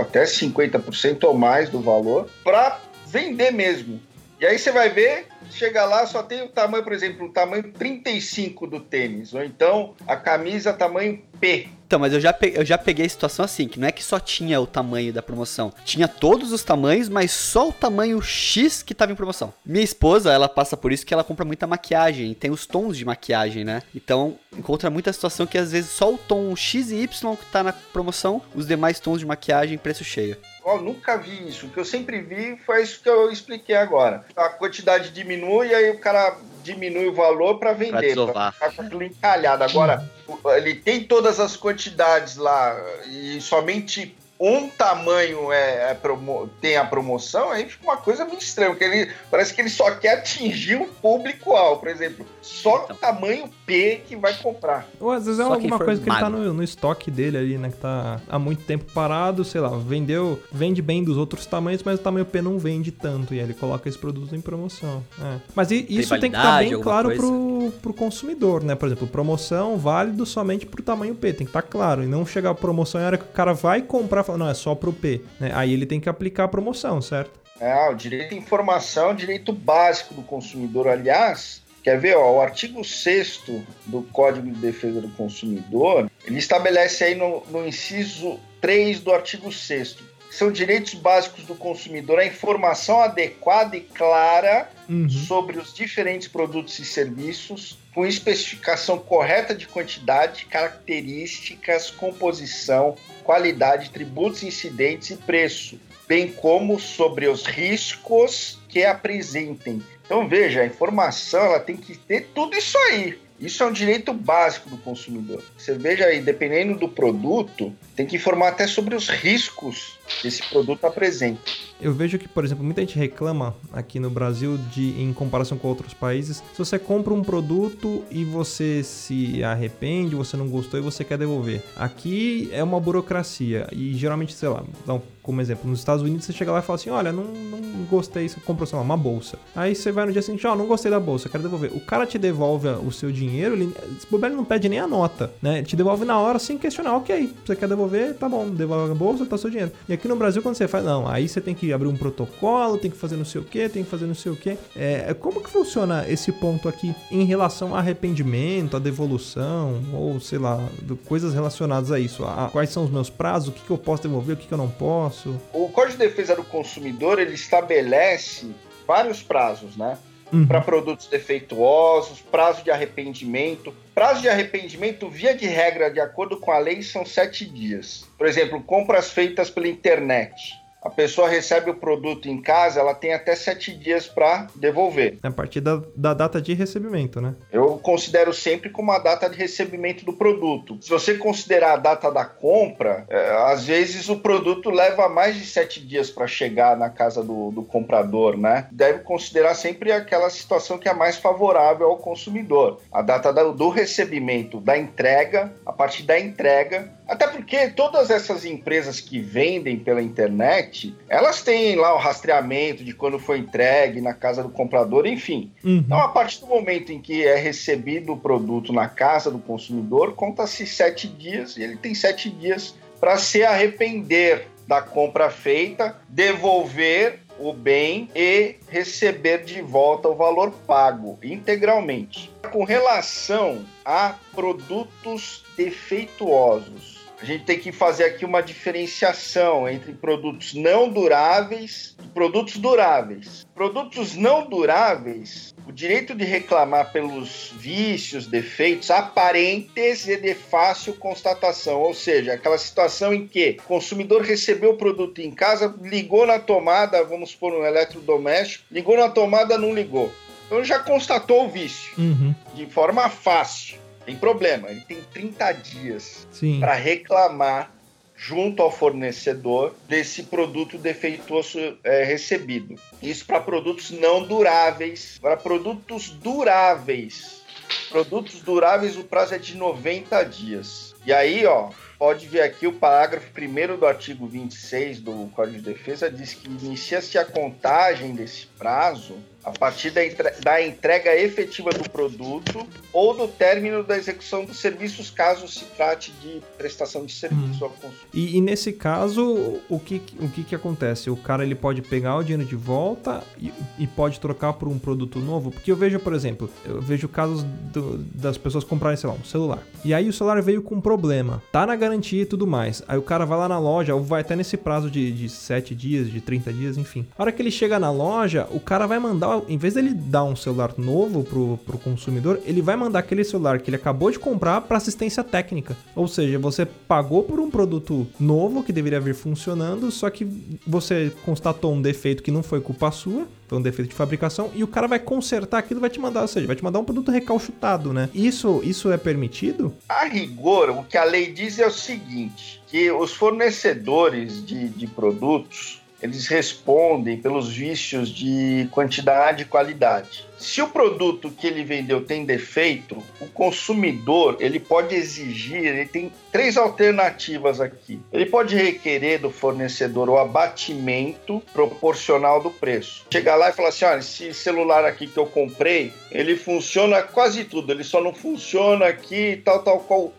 até 0.00 0.24
50% 0.24 1.24
ou 1.24 1.34
mais 1.34 1.68
do 1.68 1.80
valor, 1.80 2.30
para 2.42 2.80
vender 3.06 3.50
mesmo. 3.50 4.00
E 4.40 4.46
aí 4.46 4.58
você 4.58 4.72
vai 4.72 4.88
ver, 4.88 5.26
chega 5.50 5.84
lá, 5.84 6.06
só 6.06 6.22
tem 6.22 6.40
o 6.40 6.48
tamanho, 6.48 6.82
por 6.82 6.94
exemplo, 6.94 7.26
o 7.26 7.28
tamanho 7.30 7.62
35 7.74 8.66
do 8.66 8.80
tênis, 8.80 9.34
ou 9.34 9.44
então 9.44 9.94
a 10.06 10.16
camisa 10.16 10.72
tamanho 10.72 11.22
P. 11.38 11.68
Então, 11.86 11.98
mas 11.98 12.14
eu 12.14 12.20
já, 12.20 12.32
peguei, 12.32 12.58
eu 12.58 12.64
já 12.64 12.78
peguei 12.78 13.04
a 13.04 13.08
situação 13.08 13.44
assim, 13.44 13.68
que 13.68 13.78
não 13.78 13.88
é 13.88 13.92
que 13.92 14.02
só 14.02 14.18
tinha 14.18 14.58
o 14.58 14.66
tamanho 14.66 15.12
da 15.12 15.20
promoção. 15.20 15.70
Tinha 15.84 16.08
todos 16.08 16.52
os 16.52 16.62
tamanhos, 16.62 17.10
mas 17.10 17.32
só 17.32 17.68
o 17.68 17.72
tamanho 17.72 18.22
X 18.22 18.82
que 18.82 18.94
tava 18.94 19.12
em 19.12 19.14
promoção. 19.14 19.52
Minha 19.62 19.84
esposa, 19.84 20.32
ela 20.32 20.48
passa 20.48 20.74
por 20.74 20.90
isso 20.90 21.04
que 21.04 21.12
ela 21.12 21.24
compra 21.24 21.44
muita 21.44 21.66
maquiagem, 21.66 22.32
tem 22.32 22.50
os 22.50 22.64
tons 22.64 22.96
de 22.96 23.04
maquiagem, 23.04 23.62
né? 23.62 23.82
Então, 23.94 24.38
encontra 24.56 24.88
muita 24.88 25.12
situação 25.12 25.46
que 25.46 25.58
às 25.58 25.72
vezes 25.72 25.90
só 25.90 26.14
o 26.14 26.16
tom 26.16 26.56
X 26.56 26.90
e 26.90 27.02
Y 27.02 27.36
que 27.36 27.44
tá 27.46 27.62
na 27.62 27.74
promoção, 27.74 28.40
os 28.54 28.66
demais 28.66 29.00
tons 29.00 29.18
de 29.18 29.26
maquiagem, 29.26 29.76
preço 29.76 30.02
cheio. 30.02 30.38
Oh, 30.70 30.78
nunca 30.78 31.16
vi 31.16 31.48
isso. 31.48 31.66
O 31.66 31.70
que 31.70 31.78
eu 31.78 31.84
sempre 31.84 32.20
vi 32.20 32.56
foi 32.64 32.82
isso 32.82 33.02
que 33.02 33.08
eu 33.08 33.32
expliquei 33.32 33.74
agora. 33.74 34.24
A 34.36 34.50
quantidade 34.50 35.10
diminui 35.10 35.68
e 35.68 35.74
aí 35.74 35.90
o 35.90 35.98
cara 35.98 36.36
diminui 36.62 37.08
o 37.08 37.14
valor 37.14 37.58
para 37.58 37.72
vender, 37.72 38.14
para 38.14 38.52
ficar 38.52 38.72
com 38.76 38.82
aquilo 38.82 39.02
encalhado. 39.02 39.64
Agora, 39.64 40.08
ele 40.56 40.76
tem 40.76 41.02
todas 41.02 41.40
as 41.40 41.56
quantidades 41.56 42.36
lá 42.36 42.78
e 43.08 43.40
somente 43.40 44.16
um 44.40 44.70
tamanho 44.70 45.52
é, 45.52 45.90
é 45.90 45.94
promo, 45.94 46.48
tem 46.62 46.78
a 46.78 46.84
promoção, 46.84 47.50
aí 47.50 47.68
fica 47.68 47.84
uma 47.84 47.98
coisa 47.98 48.24
meio 48.24 48.38
estranha, 48.38 48.70
porque 48.70 48.84
ele 48.84 49.12
parece 49.30 49.52
que 49.52 49.60
ele 49.60 49.68
só 49.68 49.90
quer 49.90 50.14
atingir 50.18 50.76
um 50.76 50.88
público-alvo, 50.88 51.80
por 51.80 51.88
exemplo, 51.88 52.24
só 52.40 52.84
então. 52.84 52.96
o 52.96 52.98
tamanho 52.98 53.50
P 53.66 54.00
que 54.08 54.16
vai 54.16 54.32
comprar. 54.32 54.88
Ou 54.98 55.10
às 55.10 55.26
vezes 55.26 55.40
é 55.40 55.44
só 55.44 55.52
alguma 55.52 55.78
coisa 55.78 56.00
que 56.00 56.08
ele 56.08 56.18
tá 56.18 56.30
no, 56.30 56.54
no, 56.54 56.62
estoque 56.62 57.10
dele 57.10 57.36
ali, 57.36 57.58
né, 57.58 57.68
que 57.68 57.76
tá 57.76 58.18
há 58.26 58.38
muito 58.38 58.64
tempo 58.64 58.90
parado, 58.94 59.44
sei 59.44 59.60
lá, 59.60 59.68
vendeu, 59.68 60.42
vende 60.50 60.80
bem 60.80 61.04
dos 61.04 61.18
outros 61.18 61.44
tamanhos, 61.44 61.82
mas 61.82 62.00
o 62.00 62.02
tamanho 62.02 62.24
P 62.24 62.40
não 62.40 62.58
vende 62.58 62.90
tanto, 62.90 63.34
e 63.34 63.38
aí 63.38 63.44
ele 63.44 63.54
coloca 63.54 63.86
esse 63.90 63.98
produto 63.98 64.34
em 64.34 64.40
promoção. 64.40 65.04
É. 65.22 65.38
Mas 65.54 65.70
isso 65.70 66.18
tem 66.18 66.30
que 66.30 66.36
estar 66.38 66.52
tá 66.52 66.58
bem 66.60 66.80
claro 66.80 67.14
pro, 67.14 67.59
pro 67.68 67.92
consumidor, 67.92 68.62
né, 68.62 68.76
por 68.76 68.86
exemplo, 68.86 69.08
promoção 69.08 69.76
válido 69.76 70.24
somente 70.24 70.64
pro 70.64 70.82
tamanho 70.82 71.14
P, 71.14 71.32
tem 71.32 71.46
que 71.46 71.50
estar 71.50 71.62
tá 71.62 71.68
claro, 71.68 72.04
e 72.04 72.06
não 72.06 72.24
chegar 72.24 72.50
a 72.50 72.54
promoção 72.54 73.00
e 73.00 73.04
a 73.04 73.06
hora 73.08 73.18
que 73.18 73.24
o 73.24 73.28
cara 73.28 73.52
vai 73.52 73.82
comprar 73.82 74.22
fala, 74.22 74.38
não, 74.38 74.48
é 74.48 74.54
só 74.54 74.74
pro 74.74 74.92
P. 74.92 75.20
Né? 75.40 75.50
Aí 75.54 75.72
ele 75.72 75.86
tem 75.86 75.98
que 75.98 76.08
aplicar 76.08 76.44
a 76.44 76.48
promoção, 76.48 77.02
certo? 77.02 77.40
É, 77.60 77.90
o 77.90 77.94
direito 77.94 78.34
à 78.34 78.38
informação 78.38 79.10
é 79.10 79.14
direito 79.14 79.52
básico 79.52 80.14
do 80.14 80.22
consumidor. 80.22 80.88
Aliás, 80.88 81.62
quer 81.82 81.98
ver, 81.98 82.16
ó, 82.16 82.36
o 82.36 82.40
artigo 82.40 82.82
6 82.82 83.42
do 83.86 84.02
Código 84.12 84.50
de 84.50 84.58
Defesa 84.58 85.00
do 85.00 85.10
Consumidor, 85.10 86.10
ele 86.24 86.38
estabelece 86.38 87.04
aí 87.04 87.14
no, 87.14 87.42
no 87.50 87.66
inciso 87.66 88.38
3 88.60 89.00
do 89.00 89.12
artigo 89.12 89.52
6 89.52 90.09
são 90.30 90.50
direitos 90.50 90.94
básicos 90.94 91.44
do 91.44 91.56
consumidor 91.56 92.20
a 92.20 92.24
informação 92.24 93.00
adequada 93.00 93.76
e 93.76 93.80
clara 93.80 94.70
uhum. 94.88 95.08
sobre 95.08 95.58
os 95.58 95.74
diferentes 95.74 96.28
produtos 96.28 96.78
e 96.78 96.84
serviços, 96.84 97.76
com 97.92 98.06
especificação 98.06 98.98
correta 98.98 99.54
de 99.54 99.66
quantidade, 99.66 100.46
características, 100.46 101.90
composição, 101.90 102.94
qualidade, 103.24 103.90
tributos 103.90 104.44
incidentes 104.44 105.10
e 105.10 105.16
preço, 105.16 105.80
bem 106.06 106.30
como 106.30 106.78
sobre 106.78 107.26
os 107.26 107.44
riscos 107.44 108.60
que 108.68 108.84
apresentem. 108.84 109.82
Então 110.04 110.28
veja, 110.28 110.62
a 110.62 110.66
informação 110.66 111.40
ela 111.40 111.60
tem 111.60 111.76
que 111.76 111.96
ter 111.96 112.30
tudo 112.32 112.56
isso 112.56 112.78
aí. 112.78 113.18
Isso 113.40 113.62
é 113.62 113.66
um 113.66 113.72
direito 113.72 114.12
básico 114.12 114.68
do 114.68 114.76
consumidor. 114.76 115.42
Você 115.56 115.72
veja 115.72 116.04
aí, 116.04 116.20
dependendo 116.20 116.78
do 116.78 116.88
produto, 116.88 117.74
tem 117.96 118.04
que 118.04 118.16
informar 118.16 118.48
até 118.48 118.66
sobre 118.66 118.94
os 118.94 119.08
riscos 119.08 119.98
esse 120.24 120.42
produto 120.48 120.84
apresenta. 120.84 121.40
Eu 121.80 121.94
vejo 121.94 122.18
que, 122.18 122.28
por 122.28 122.44
exemplo, 122.44 122.62
muita 122.62 122.82
gente 122.82 122.98
reclama 122.98 123.56
aqui 123.72 123.98
no 123.98 124.10
Brasil 124.10 124.58
de, 124.70 125.00
em 125.00 125.12
comparação 125.14 125.56
com 125.56 125.68
outros 125.68 125.94
países, 125.94 126.36
se 126.52 126.58
você 126.58 126.78
compra 126.78 127.14
um 127.14 127.22
produto 127.22 128.04
e 128.10 128.22
você 128.22 128.82
se 128.82 129.42
arrepende, 129.42 130.14
você 130.14 130.36
não 130.36 130.48
gostou 130.48 130.78
e 130.78 130.82
você 130.82 131.02
quer 131.04 131.16
devolver. 131.16 131.62
Aqui 131.76 132.50
é 132.52 132.62
uma 132.62 132.78
burocracia 132.78 133.66
e 133.72 133.94
geralmente, 133.94 134.34
sei 134.34 134.50
lá, 134.50 134.62
então, 134.82 135.02
como 135.22 135.40
exemplo, 135.40 135.68
nos 135.70 135.78
Estados 135.78 136.02
Unidos 136.02 136.26
você 136.26 136.32
chega 136.32 136.52
lá 136.52 136.58
e 136.58 136.62
fala 136.62 136.78
assim, 136.78 136.90
olha, 136.90 137.12
não, 137.12 137.24
não 137.24 137.60
gostei, 137.88 138.28
você 138.28 138.38
comprou, 138.40 138.66
sei 138.66 138.76
lá, 138.76 138.84
uma 138.84 138.96
bolsa. 138.96 139.38
Aí 139.54 139.74
você 139.74 139.90
vai 139.90 140.06
no 140.06 140.12
dia 140.12 140.22
seguinte, 140.22 140.46
ó, 140.46 140.52
oh, 140.52 140.56
não 140.56 140.66
gostei 140.66 140.90
da 140.90 141.00
bolsa, 141.00 141.28
quero 141.28 141.42
devolver. 141.42 141.72
O 141.74 141.80
cara 141.80 142.04
te 142.04 142.18
devolve 142.18 142.68
o 142.68 142.92
seu 142.92 143.10
dinheiro 143.10 143.54
ele, 143.54 143.74
esse 143.96 144.06
bobeira 144.10 144.34
não 144.34 144.44
pede 144.44 144.68
nem 144.68 144.78
a 144.78 144.86
nota, 144.86 145.32
né? 145.40 145.58
Ele 145.58 145.66
te 145.66 145.76
devolve 145.76 146.04
na 146.04 146.18
hora 146.18 146.38
sem 146.38 146.58
questionar, 146.58 146.96
ok, 146.96 147.32
você 147.44 147.56
quer 147.56 147.68
devolver, 147.68 148.14
tá 148.14 148.28
bom, 148.28 148.48
devolve 148.48 148.92
a 148.92 148.94
bolsa, 148.94 149.26
tá 149.26 149.38
seu 149.38 149.50
dinheiro. 149.50 149.72
E 149.88 149.92
aqui 150.00 150.08
no 150.08 150.16
Brasil, 150.16 150.42
quando 150.42 150.54
você 150.54 150.66
faz, 150.66 150.82
não, 150.82 151.06
aí 151.06 151.28
você 151.28 151.40
tem 151.40 151.54
que 151.54 151.72
abrir 151.72 151.86
um 151.86 151.96
protocolo, 151.96 152.78
tem 152.78 152.90
que 152.90 152.96
fazer 152.96 153.16
não 153.16 153.24
sei 153.24 153.40
o 153.40 153.44
que, 153.44 153.68
tem 153.68 153.84
que 153.84 153.90
fazer 153.90 154.06
não 154.06 154.14
sei 154.14 154.32
o 154.32 154.36
que. 154.36 154.56
É, 154.74 155.14
como 155.14 155.42
que 155.42 155.50
funciona 155.50 156.06
esse 156.08 156.32
ponto 156.32 156.68
aqui 156.68 156.94
em 157.10 157.24
relação 157.24 157.74
a 157.74 157.78
arrependimento, 157.78 158.76
a 158.76 158.80
devolução, 158.80 159.82
ou 159.92 160.18
sei 160.18 160.38
lá, 160.38 160.58
coisas 161.06 161.34
relacionadas 161.34 161.92
a 161.92 162.00
isso? 162.00 162.24
A, 162.24 162.48
quais 162.50 162.70
são 162.70 162.84
os 162.84 162.90
meus 162.90 163.10
prazos, 163.10 163.50
o 163.50 163.52
que, 163.52 163.62
que 163.62 163.70
eu 163.70 163.78
posso 163.78 164.02
devolver, 164.02 164.34
o 164.34 164.38
que, 164.38 164.46
que 164.46 164.54
eu 164.54 164.58
não 164.58 164.70
posso? 164.70 165.38
O 165.52 165.68
Código 165.68 165.98
de 165.98 166.08
Defesa 166.08 166.34
do 166.34 166.44
Consumidor, 166.44 167.18
ele 167.18 167.34
estabelece 167.34 168.50
vários 168.86 169.22
prazos, 169.22 169.76
né? 169.76 169.98
Uhum. 170.32 170.46
Para 170.46 170.60
produtos 170.60 171.08
defeituosos, 171.08 172.20
prazo 172.20 172.62
de 172.62 172.70
arrependimento. 172.70 173.74
Prazo 174.00 174.22
de 174.22 174.30
arrependimento, 174.30 175.10
via 175.10 175.34
de 175.34 175.44
regra, 175.44 175.90
de 175.90 176.00
acordo 176.00 176.40
com 176.40 176.50
a 176.50 176.58
lei, 176.58 176.82
são 176.82 177.04
sete 177.04 177.44
dias. 177.44 178.08
Por 178.16 178.26
exemplo, 178.26 178.62
compras 178.62 179.10
feitas 179.10 179.50
pela 179.50 179.68
internet 179.68 180.58
a 180.82 180.88
pessoa 180.88 181.28
recebe 181.28 181.70
o 181.70 181.74
produto 181.74 182.28
em 182.28 182.40
casa, 182.40 182.80
ela 182.80 182.94
tem 182.94 183.12
até 183.12 183.36
sete 183.36 183.74
dias 183.74 184.06
para 184.06 184.46
devolver. 184.54 185.18
É 185.22 185.28
a 185.28 185.30
partir 185.30 185.60
da, 185.60 185.82
da, 185.94 186.14
data 186.14 186.40
de 186.40 186.54
recebimento, 186.54 187.20
né? 187.20 187.34
Eu 187.52 187.78
considero 187.78 188.32
sempre 188.32 188.70
como 188.70 188.90
a 188.90 188.98
data 188.98 189.28
de 189.28 189.36
recebimento 189.36 190.04
do 190.04 190.12
produto. 190.12 190.78
Se 190.80 190.88
você 190.88 191.14
considerar 191.14 191.74
a 191.74 191.76
data 191.76 192.10
da 192.10 192.24
compra, 192.24 193.04
é, 193.08 193.52
às 193.52 193.66
vezes 193.66 194.08
o 194.08 194.16
produto 194.16 194.70
leva 194.70 195.08
mais 195.08 195.36
de 195.36 195.44
sete 195.44 195.84
dias 195.84 196.10
para 196.10 196.26
chegar 196.26 196.76
na 196.76 196.88
casa 196.88 197.22
do, 197.22 197.50
do 197.50 197.62
comprador, 197.62 198.36
né? 198.36 198.66
Deve 198.72 199.00
considerar 199.00 199.54
sempre 199.54 199.92
aquela 199.92 200.30
situação 200.30 200.78
que 200.78 200.88
é 200.88 200.94
mais 200.94 201.16
favorável 201.16 201.88
ao 201.88 201.98
consumidor. 201.98 202.80
A 202.92 203.02
data 203.02 203.30
do 203.32 203.68
recebimento, 203.68 204.60
da 204.60 204.76
entrega, 204.76 205.52
a 205.64 205.72
partir 205.72 206.04
da 206.04 206.18
entrega 206.18 206.90
até 207.10 207.26
porque 207.26 207.68
todas 207.70 208.08
essas 208.08 208.44
empresas 208.44 209.00
que 209.00 209.18
vendem 209.18 209.76
pela 209.76 210.00
internet, 210.00 210.94
elas 211.08 211.42
têm 211.42 211.74
lá 211.74 211.92
o 211.92 211.98
rastreamento 211.98 212.84
de 212.84 212.94
quando 212.94 213.18
foi 213.18 213.38
entregue 213.38 214.00
na 214.00 214.14
casa 214.14 214.44
do 214.44 214.48
comprador, 214.48 215.04
enfim. 215.06 215.52
Uhum. 215.64 215.78
Então, 215.78 215.98
a 215.98 216.06
partir 216.06 216.38
do 216.38 216.46
momento 216.46 216.92
em 216.92 217.00
que 217.00 217.26
é 217.26 217.34
recebido 217.34 218.12
o 218.12 218.16
produto 218.16 218.72
na 218.72 218.88
casa 218.88 219.28
do 219.28 219.40
consumidor, 219.40 220.14
conta-se 220.14 220.64
sete 220.64 221.08
dias 221.08 221.56
e 221.56 221.64
ele 221.64 221.76
tem 221.76 221.96
sete 221.96 222.30
dias 222.30 222.76
para 223.00 223.18
se 223.18 223.42
arrepender 223.42 224.46
da 224.68 224.80
compra 224.80 225.30
feita, 225.30 225.96
devolver 226.08 227.18
o 227.40 227.52
bem 227.52 228.08
e 228.14 228.54
receber 228.68 229.42
de 229.42 229.60
volta 229.62 230.08
o 230.08 230.14
valor 230.14 230.52
pago 230.64 231.18
integralmente. 231.24 232.30
Com 232.52 232.62
relação 232.62 233.64
a 233.84 234.14
produtos 234.32 235.42
defeituosos, 235.56 236.99
a 237.20 237.24
gente 237.24 237.44
tem 237.44 237.58
que 237.58 237.70
fazer 237.70 238.04
aqui 238.04 238.24
uma 238.24 238.40
diferenciação 238.40 239.68
entre 239.68 239.92
produtos 239.92 240.54
não 240.54 240.88
duráveis 240.88 241.94
e 242.02 242.08
produtos 242.08 242.56
duráveis. 242.56 243.46
Produtos 243.54 244.14
não 244.14 244.48
duráveis, 244.48 245.54
o 245.66 245.72
direito 245.72 246.14
de 246.14 246.24
reclamar 246.24 246.92
pelos 246.92 247.52
vícios, 247.56 248.26
defeitos 248.26 248.90
aparentes 248.90 250.08
e 250.08 250.16
de 250.16 250.34
fácil 250.34 250.94
constatação, 250.94 251.80
ou 251.80 251.92
seja, 251.92 252.32
aquela 252.32 252.56
situação 252.56 253.12
em 253.12 253.26
que 253.26 253.58
o 253.60 253.62
consumidor 253.64 254.22
recebeu 254.22 254.70
o 254.70 254.76
produto 254.78 255.20
em 255.20 255.30
casa, 255.30 255.74
ligou 255.82 256.26
na 256.26 256.38
tomada, 256.38 257.04
vamos 257.04 257.34
por 257.34 257.52
um 257.52 257.64
eletrodoméstico, 257.64 258.64
ligou 258.70 258.96
na 258.96 259.10
tomada, 259.10 259.58
não 259.58 259.74
ligou. 259.74 260.10
Então 260.46 260.64
já 260.64 260.78
constatou 260.78 261.44
o 261.44 261.48
vício 261.48 261.92
uhum. 261.96 262.34
de 262.54 262.66
forma 262.66 263.08
fácil. 263.08 263.79
Tem 264.04 264.16
problema, 264.16 264.70
ele 264.70 264.80
tem 264.80 265.00
30 265.12 265.52
dias 265.52 266.26
para 266.58 266.74
reclamar 266.74 267.72
junto 268.20 268.62
ao 268.62 268.70
fornecedor 268.70 269.74
desse 269.88 270.24
produto 270.24 270.76
defeituoso 270.76 271.58
é, 271.82 272.04
recebido. 272.04 272.74
Isso 273.02 273.24
para 273.24 273.40
produtos 273.40 273.90
não 273.90 274.22
duráveis. 274.22 275.18
Para 275.18 275.38
produtos 275.38 276.10
duráveis, 276.10 277.40
produtos 277.88 278.42
duráveis 278.42 278.98
o 278.98 279.04
prazo 279.04 279.34
é 279.34 279.38
de 279.38 279.56
90 279.56 280.22
dias. 280.24 280.94
E 281.06 281.14
aí, 281.14 281.46
ó, 281.46 281.70
pode 281.98 282.26
ver 282.26 282.42
aqui 282.42 282.66
o 282.66 282.74
parágrafo 282.74 283.28
1 283.38 283.78
do 283.78 283.86
artigo 283.86 284.26
26 284.26 285.00
do 285.00 285.30
Código 285.34 285.56
de 285.56 285.64
Defesa 285.64 286.10
diz 286.10 286.34
que 286.34 286.46
inicia-se 286.46 287.16
a 287.16 287.24
contagem 287.24 288.14
desse 288.14 288.46
prazo 288.58 289.16
a 289.44 289.50
partir 289.50 289.90
da, 289.90 290.04
entre... 290.04 290.30
da, 290.42 290.62
entrega 290.62 291.14
efetiva 291.16 291.70
do 291.70 291.88
produto 291.88 292.66
ou 292.92 293.14
do 293.14 293.26
término 293.28 293.82
da 293.82 293.96
execução 293.96 294.44
dos 294.44 294.58
serviços, 294.58 295.10
caso 295.10 295.48
se 295.48 295.64
trate 295.76 296.12
de 296.20 296.42
prestação 296.58 297.04
de 297.04 297.12
serviço 297.12 297.62
hum. 297.62 297.64
ao 297.64 297.70
consumidor. 297.70 298.06
E, 298.12 298.36
e, 298.36 298.40
nesse 298.40 298.72
caso, 298.72 299.60
o 299.68 299.78
que, 299.78 300.02
o 300.18 300.28
que, 300.28 300.44
que 300.44 300.54
acontece? 300.54 301.10
O 301.10 301.16
cara 301.16 301.44
ele 301.44 301.54
pode 301.54 301.82
pegar 301.82 302.16
o 302.16 302.22
dinheiro 302.22 302.44
de 302.44 302.56
volta 302.56 303.22
e, 303.38 303.52
e 303.78 303.86
pode 303.86 304.20
trocar 304.20 304.52
por 304.54 304.68
um 304.68 304.78
produto 304.78 305.18
novo? 305.18 305.50
Porque 305.50 305.70
eu 305.70 305.76
vejo, 305.76 305.98
por 305.98 306.12
exemplo, 306.12 306.50
eu 306.64 306.80
vejo 306.80 307.08
casos 307.08 307.42
do, 307.42 307.98
das 307.98 308.36
pessoas 308.36 308.64
comprarem, 308.64 308.96
sei 308.96 309.08
lá, 309.08 309.16
um 309.16 309.24
celular. 309.24 309.62
E 309.84 309.94
aí 309.94 310.08
o 310.08 310.12
celular 310.12 310.40
veio 310.42 310.62
com 310.62 310.76
um 310.76 310.80
problema, 310.80 311.42
tá 311.50 311.66
na 311.66 311.76
garantia 311.76 312.22
e 312.22 312.26
tudo 312.26 312.46
mais. 312.46 312.82
Aí 312.86 312.98
o 312.98 313.02
cara 313.02 313.24
vai 313.24 313.38
lá 313.38 313.48
na 313.48 313.58
loja, 313.58 313.94
ou 313.94 314.02
vai 314.02 314.20
até 314.20 314.36
nesse 314.36 314.56
prazo 314.56 314.90
de, 314.90 315.10
de 315.12 315.28
7 315.28 315.74
dias, 315.74 316.10
de 316.10 316.20
30 316.20 316.52
dias, 316.52 316.76
enfim. 316.76 317.06
A 317.18 317.22
hora 317.22 317.32
que 317.32 317.40
ele 317.40 317.50
chega 317.50 317.78
na 317.78 317.90
loja, 317.90 318.46
o 318.50 318.60
cara 318.60 318.86
vai 318.86 318.98
mandar 318.98 319.29
em 319.48 319.58
vez 319.58 319.74
dele 319.74 319.92
dar 319.94 320.24
um 320.24 320.36
celular 320.36 320.74
novo 320.76 321.22
pro, 321.24 321.58
pro 321.58 321.78
consumidor, 321.78 322.40
ele 322.44 322.62
vai 322.62 322.76
mandar 322.76 323.00
aquele 323.00 323.24
celular 323.24 323.60
que 323.60 323.70
ele 323.70 323.76
acabou 323.76 324.10
de 324.10 324.18
comprar 324.18 324.60
para 324.62 324.76
assistência 324.76 325.22
técnica. 325.22 325.76
Ou 325.94 326.08
seja, 326.08 326.38
você 326.38 326.64
pagou 326.64 327.22
por 327.22 327.40
um 327.40 327.50
produto 327.50 328.06
novo 328.18 328.62
que 328.62 328.72
deveria 328.72 329.00
vir 329.00 329.14
funcionando, 329.14 329.90
só 329.90 330.08
que 330.10 330.26
você 330.66 331.12
constatou 331.24 331.72
um 331.72 331.82
defeito 331.82 332.22
que 332.22 332.30
não 332.30 332.42
foi 332.42 332.60
culpa 332.60 332.90
sua, 332.90 333.26
foi 333.48 333.58
um 333.58 333.62
defeito 333.62 333.88
de 333.88 333.94
fabricação, 333.94 334.50
e 334.54 334.62
o 334.62 334.68
cara 334.68 334.86
vai 334.86 335.00
consertar 335.00 335.58
aquilo 335.58 335.80
vai 335.80 335.90
te 335.90 335.98
mandar, 335.98 336.22
ou 336.22 336.28
seja, 336.28 336.46
vai 336.46 336.54
te 336.54 336.62
mandar 336.62 336.78
um 336.78 336.84
produto 336.84 337.10
recalchutado, 337.10 337.92
né? 337.92 338.08
Isso, 338.14 338.60
isso 338.62 338.92
é 338.92 338.96
permitido? 338.96 339.74
A 339.88 340.04
rigor, 340.04 340.70
o 340.70 340.84
que 340.84 340.96
a 340.96 341.02
lei 341.02 341.32
diz 341.32 341.58
é 341.58 341.66
o 341.66 341.70
seguinte, 341.70 342.62
que 342.68 342.90
os 342.92 343.12
fornecedores 343.12 344.44
de, 344.46 344.68
de 344.68 344.86
produtos 344.86 345.79
eles 346.02 346.26
respondem 346.26 347.20
pelos 347.20 347.48
vícios 347.48 348.08
de 348.08 348.68
quantidade 348.70 349.42
e 349.42 349.46
qualidade. 349.46 350.29
Se 350.40 350.62
o 350.62 350.68
produto 350.68 351.30
que 351.30 351.46
ele 351.46 351.62
vendeu 351.62 352.02
tem 352.02 352.24
defeito, 352.24 352.96
o 353.20 353.26
consumidor 353.26 354.38
ele 354.40 354.58
pode 354.58 354.94
exigir, 354.94 355.66
ele 355.66 355.84
tem 355.84 356.10
três 356.32 356.56
alternativas 356.56 357.60
aqui. 357.60 358.00
Ele 358.10 358.24
pode 358.24 358.56
requerer 358.56 359.20
do 359.20 359.30
fornecedor 359.30 360.08
o 360.08 360.16
abatimento 360.16 361.42
proporcional 361.52 362.42
do 362.42 362.50
preço. 362.50 363.04
Chegar 363.12 363.36
lá 363.36 363.50
e 363.50 363.52
falar 363.52 363.68
assim, 363.68 363.84
olha, 363.84 363.98
esse 363.98 364.32
celular 364.32 364.86
aqui 364.86 365.06
que 365.06 365.18
eu 365.18 365.26
comprei, 365.26 365.92
ele 366.10 366.34
funciona 366.34 367.02
quase 367.02 367.44
tudo, 367.44 367.70
ele 367.70 367.84
só 367.84 368.00
não 368.02 368.14
funciona 368.14 368.86
aqui 368.86 369.42
tal 369.44 369.62
tal 369.62 369.80
qual 369.80 370.10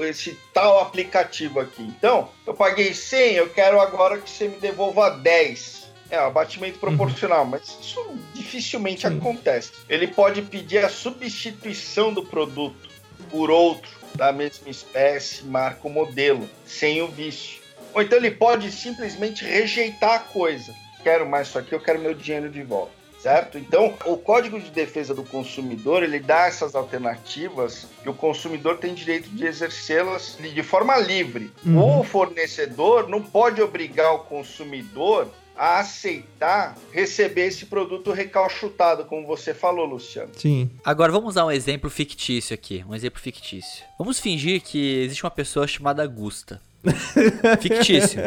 esse 0.00 0.36
tal 0.52 0.80
aplicativo 0.80 1.60
aqui. 1.60 1.82
Então, 1.82 2.28
eu 2.44 2.52
paguei 2.52 2.92
100, 2.92 3.34
eu 3.34 3.48
quero 3.48 3.80
agora 3.80 4.18
que 4.18 4.28
você 4.28 4.48
me 4.48 4.56
devolva 4.56 5.10
10 5.10 5.85
é, 6.10 6.16
abatimento 6.16 6.78
proporcional, 6.78 7.44
uhum. 7.44 7.50
mas 7.50 7.78
isso 7.80 8.04
dificilmente 8.34 9.08
Sim. 9.08 9.18
acontece. 9.18 9.72
Ele 9.88 10.06
pode 10.06 10.42
pedir 10.42 10.84
a 10.84 10.88
substituição 10.88 12.12
do 12.12 12.22
produto 12.22 12.88
por 13.30 13.50
outro 13.50 13.90
da 14.14 14.32
mesma 14.32 14.70
espécie, 14.70 15.44
marca 15.44 15.80
ou 15.84 15.90
modelo, 15.90 16.48
sem 16.64 17.02
o 17.02 17.08
vício. 17.08 17.60
Ou 17.92 18.02
então 18.02 18.18
ele 18.18 18.30
pode 18.30 18.70
simplesmente 18.72 19.44
rejeitar 19.44 20.14
a 20.14 20.18
coisa. 20.18 20.74
Quero 21.02 21.28
mais 21.28 21.48
isso 21.48 21.58
aqui, 21.58 21.72
eu 21.72 21.80
quero 21.80 22.00
meu 22.00 22.14
dinheiro 22.14 22.48
de 22.48 22.62
volta. 22.62 22.96
Certo? 23.18 23.58
Então, 23.58 23.92
o 24.04 24.16
Código 24.16 24.60
de 24.60 24.70
Defesa 24.70 25.12
do 25.12 25.24
Consumidor, 25.24 26.04
ele 26.04 26.20
dá 26.20 26.46
essas 26.46 26.76
alternativas 26.76 27.88
que 28.00 28.08
o 28.08 28.14
consumidor 28.14 28.78
tem 28.78 28.94
direito 28.94 29.28
de 29.30 29.44
exercê-las 29.44 30.36
de 30.38 30.62
forma 30.62 30.96
livre. 30.98 31.50
Uhum. 31.64 32.00
O 32.00 32.04
fornecedor 32.04 33.08
não 33.08 33.20
pode 33.20 33.60
obrigar 33.60 34.14
o 34.14 34.20
consumidor 34.20 35.28
a 35.56 35.80
aceitar 35.80 36.76
receber 36.92 37.46
esse 37.46 37.66
produto 37.66 38.12
recalchutado, 38.12 39.04
como 39.04 39.26
você 39.26 39.54
falou, 39.54 39.86
Luciano. 39.86 40.30
Sim. 40.36 40.70
Agora 40.84 41.10
vamos 41.10 41.34
dar 41.34 41.46
um 41.46 41.50
exemplo 41.50 41.88
fictício 41.88 42.54
aqui, 42.54 42.84
um 42.88 42.94
exemplo 42.94 43.20
fictício. 43.20 43.84
Vamos 43.98 44.20
fingir 44.20 44.60
que 44.62 45.02
existe 45.02 45.24
uma 45.24 45.30
pessoa 45.30 45.66
chamada 45.66 46.06
Gusta. 46.06 46.60
fictício. 47.60 48.20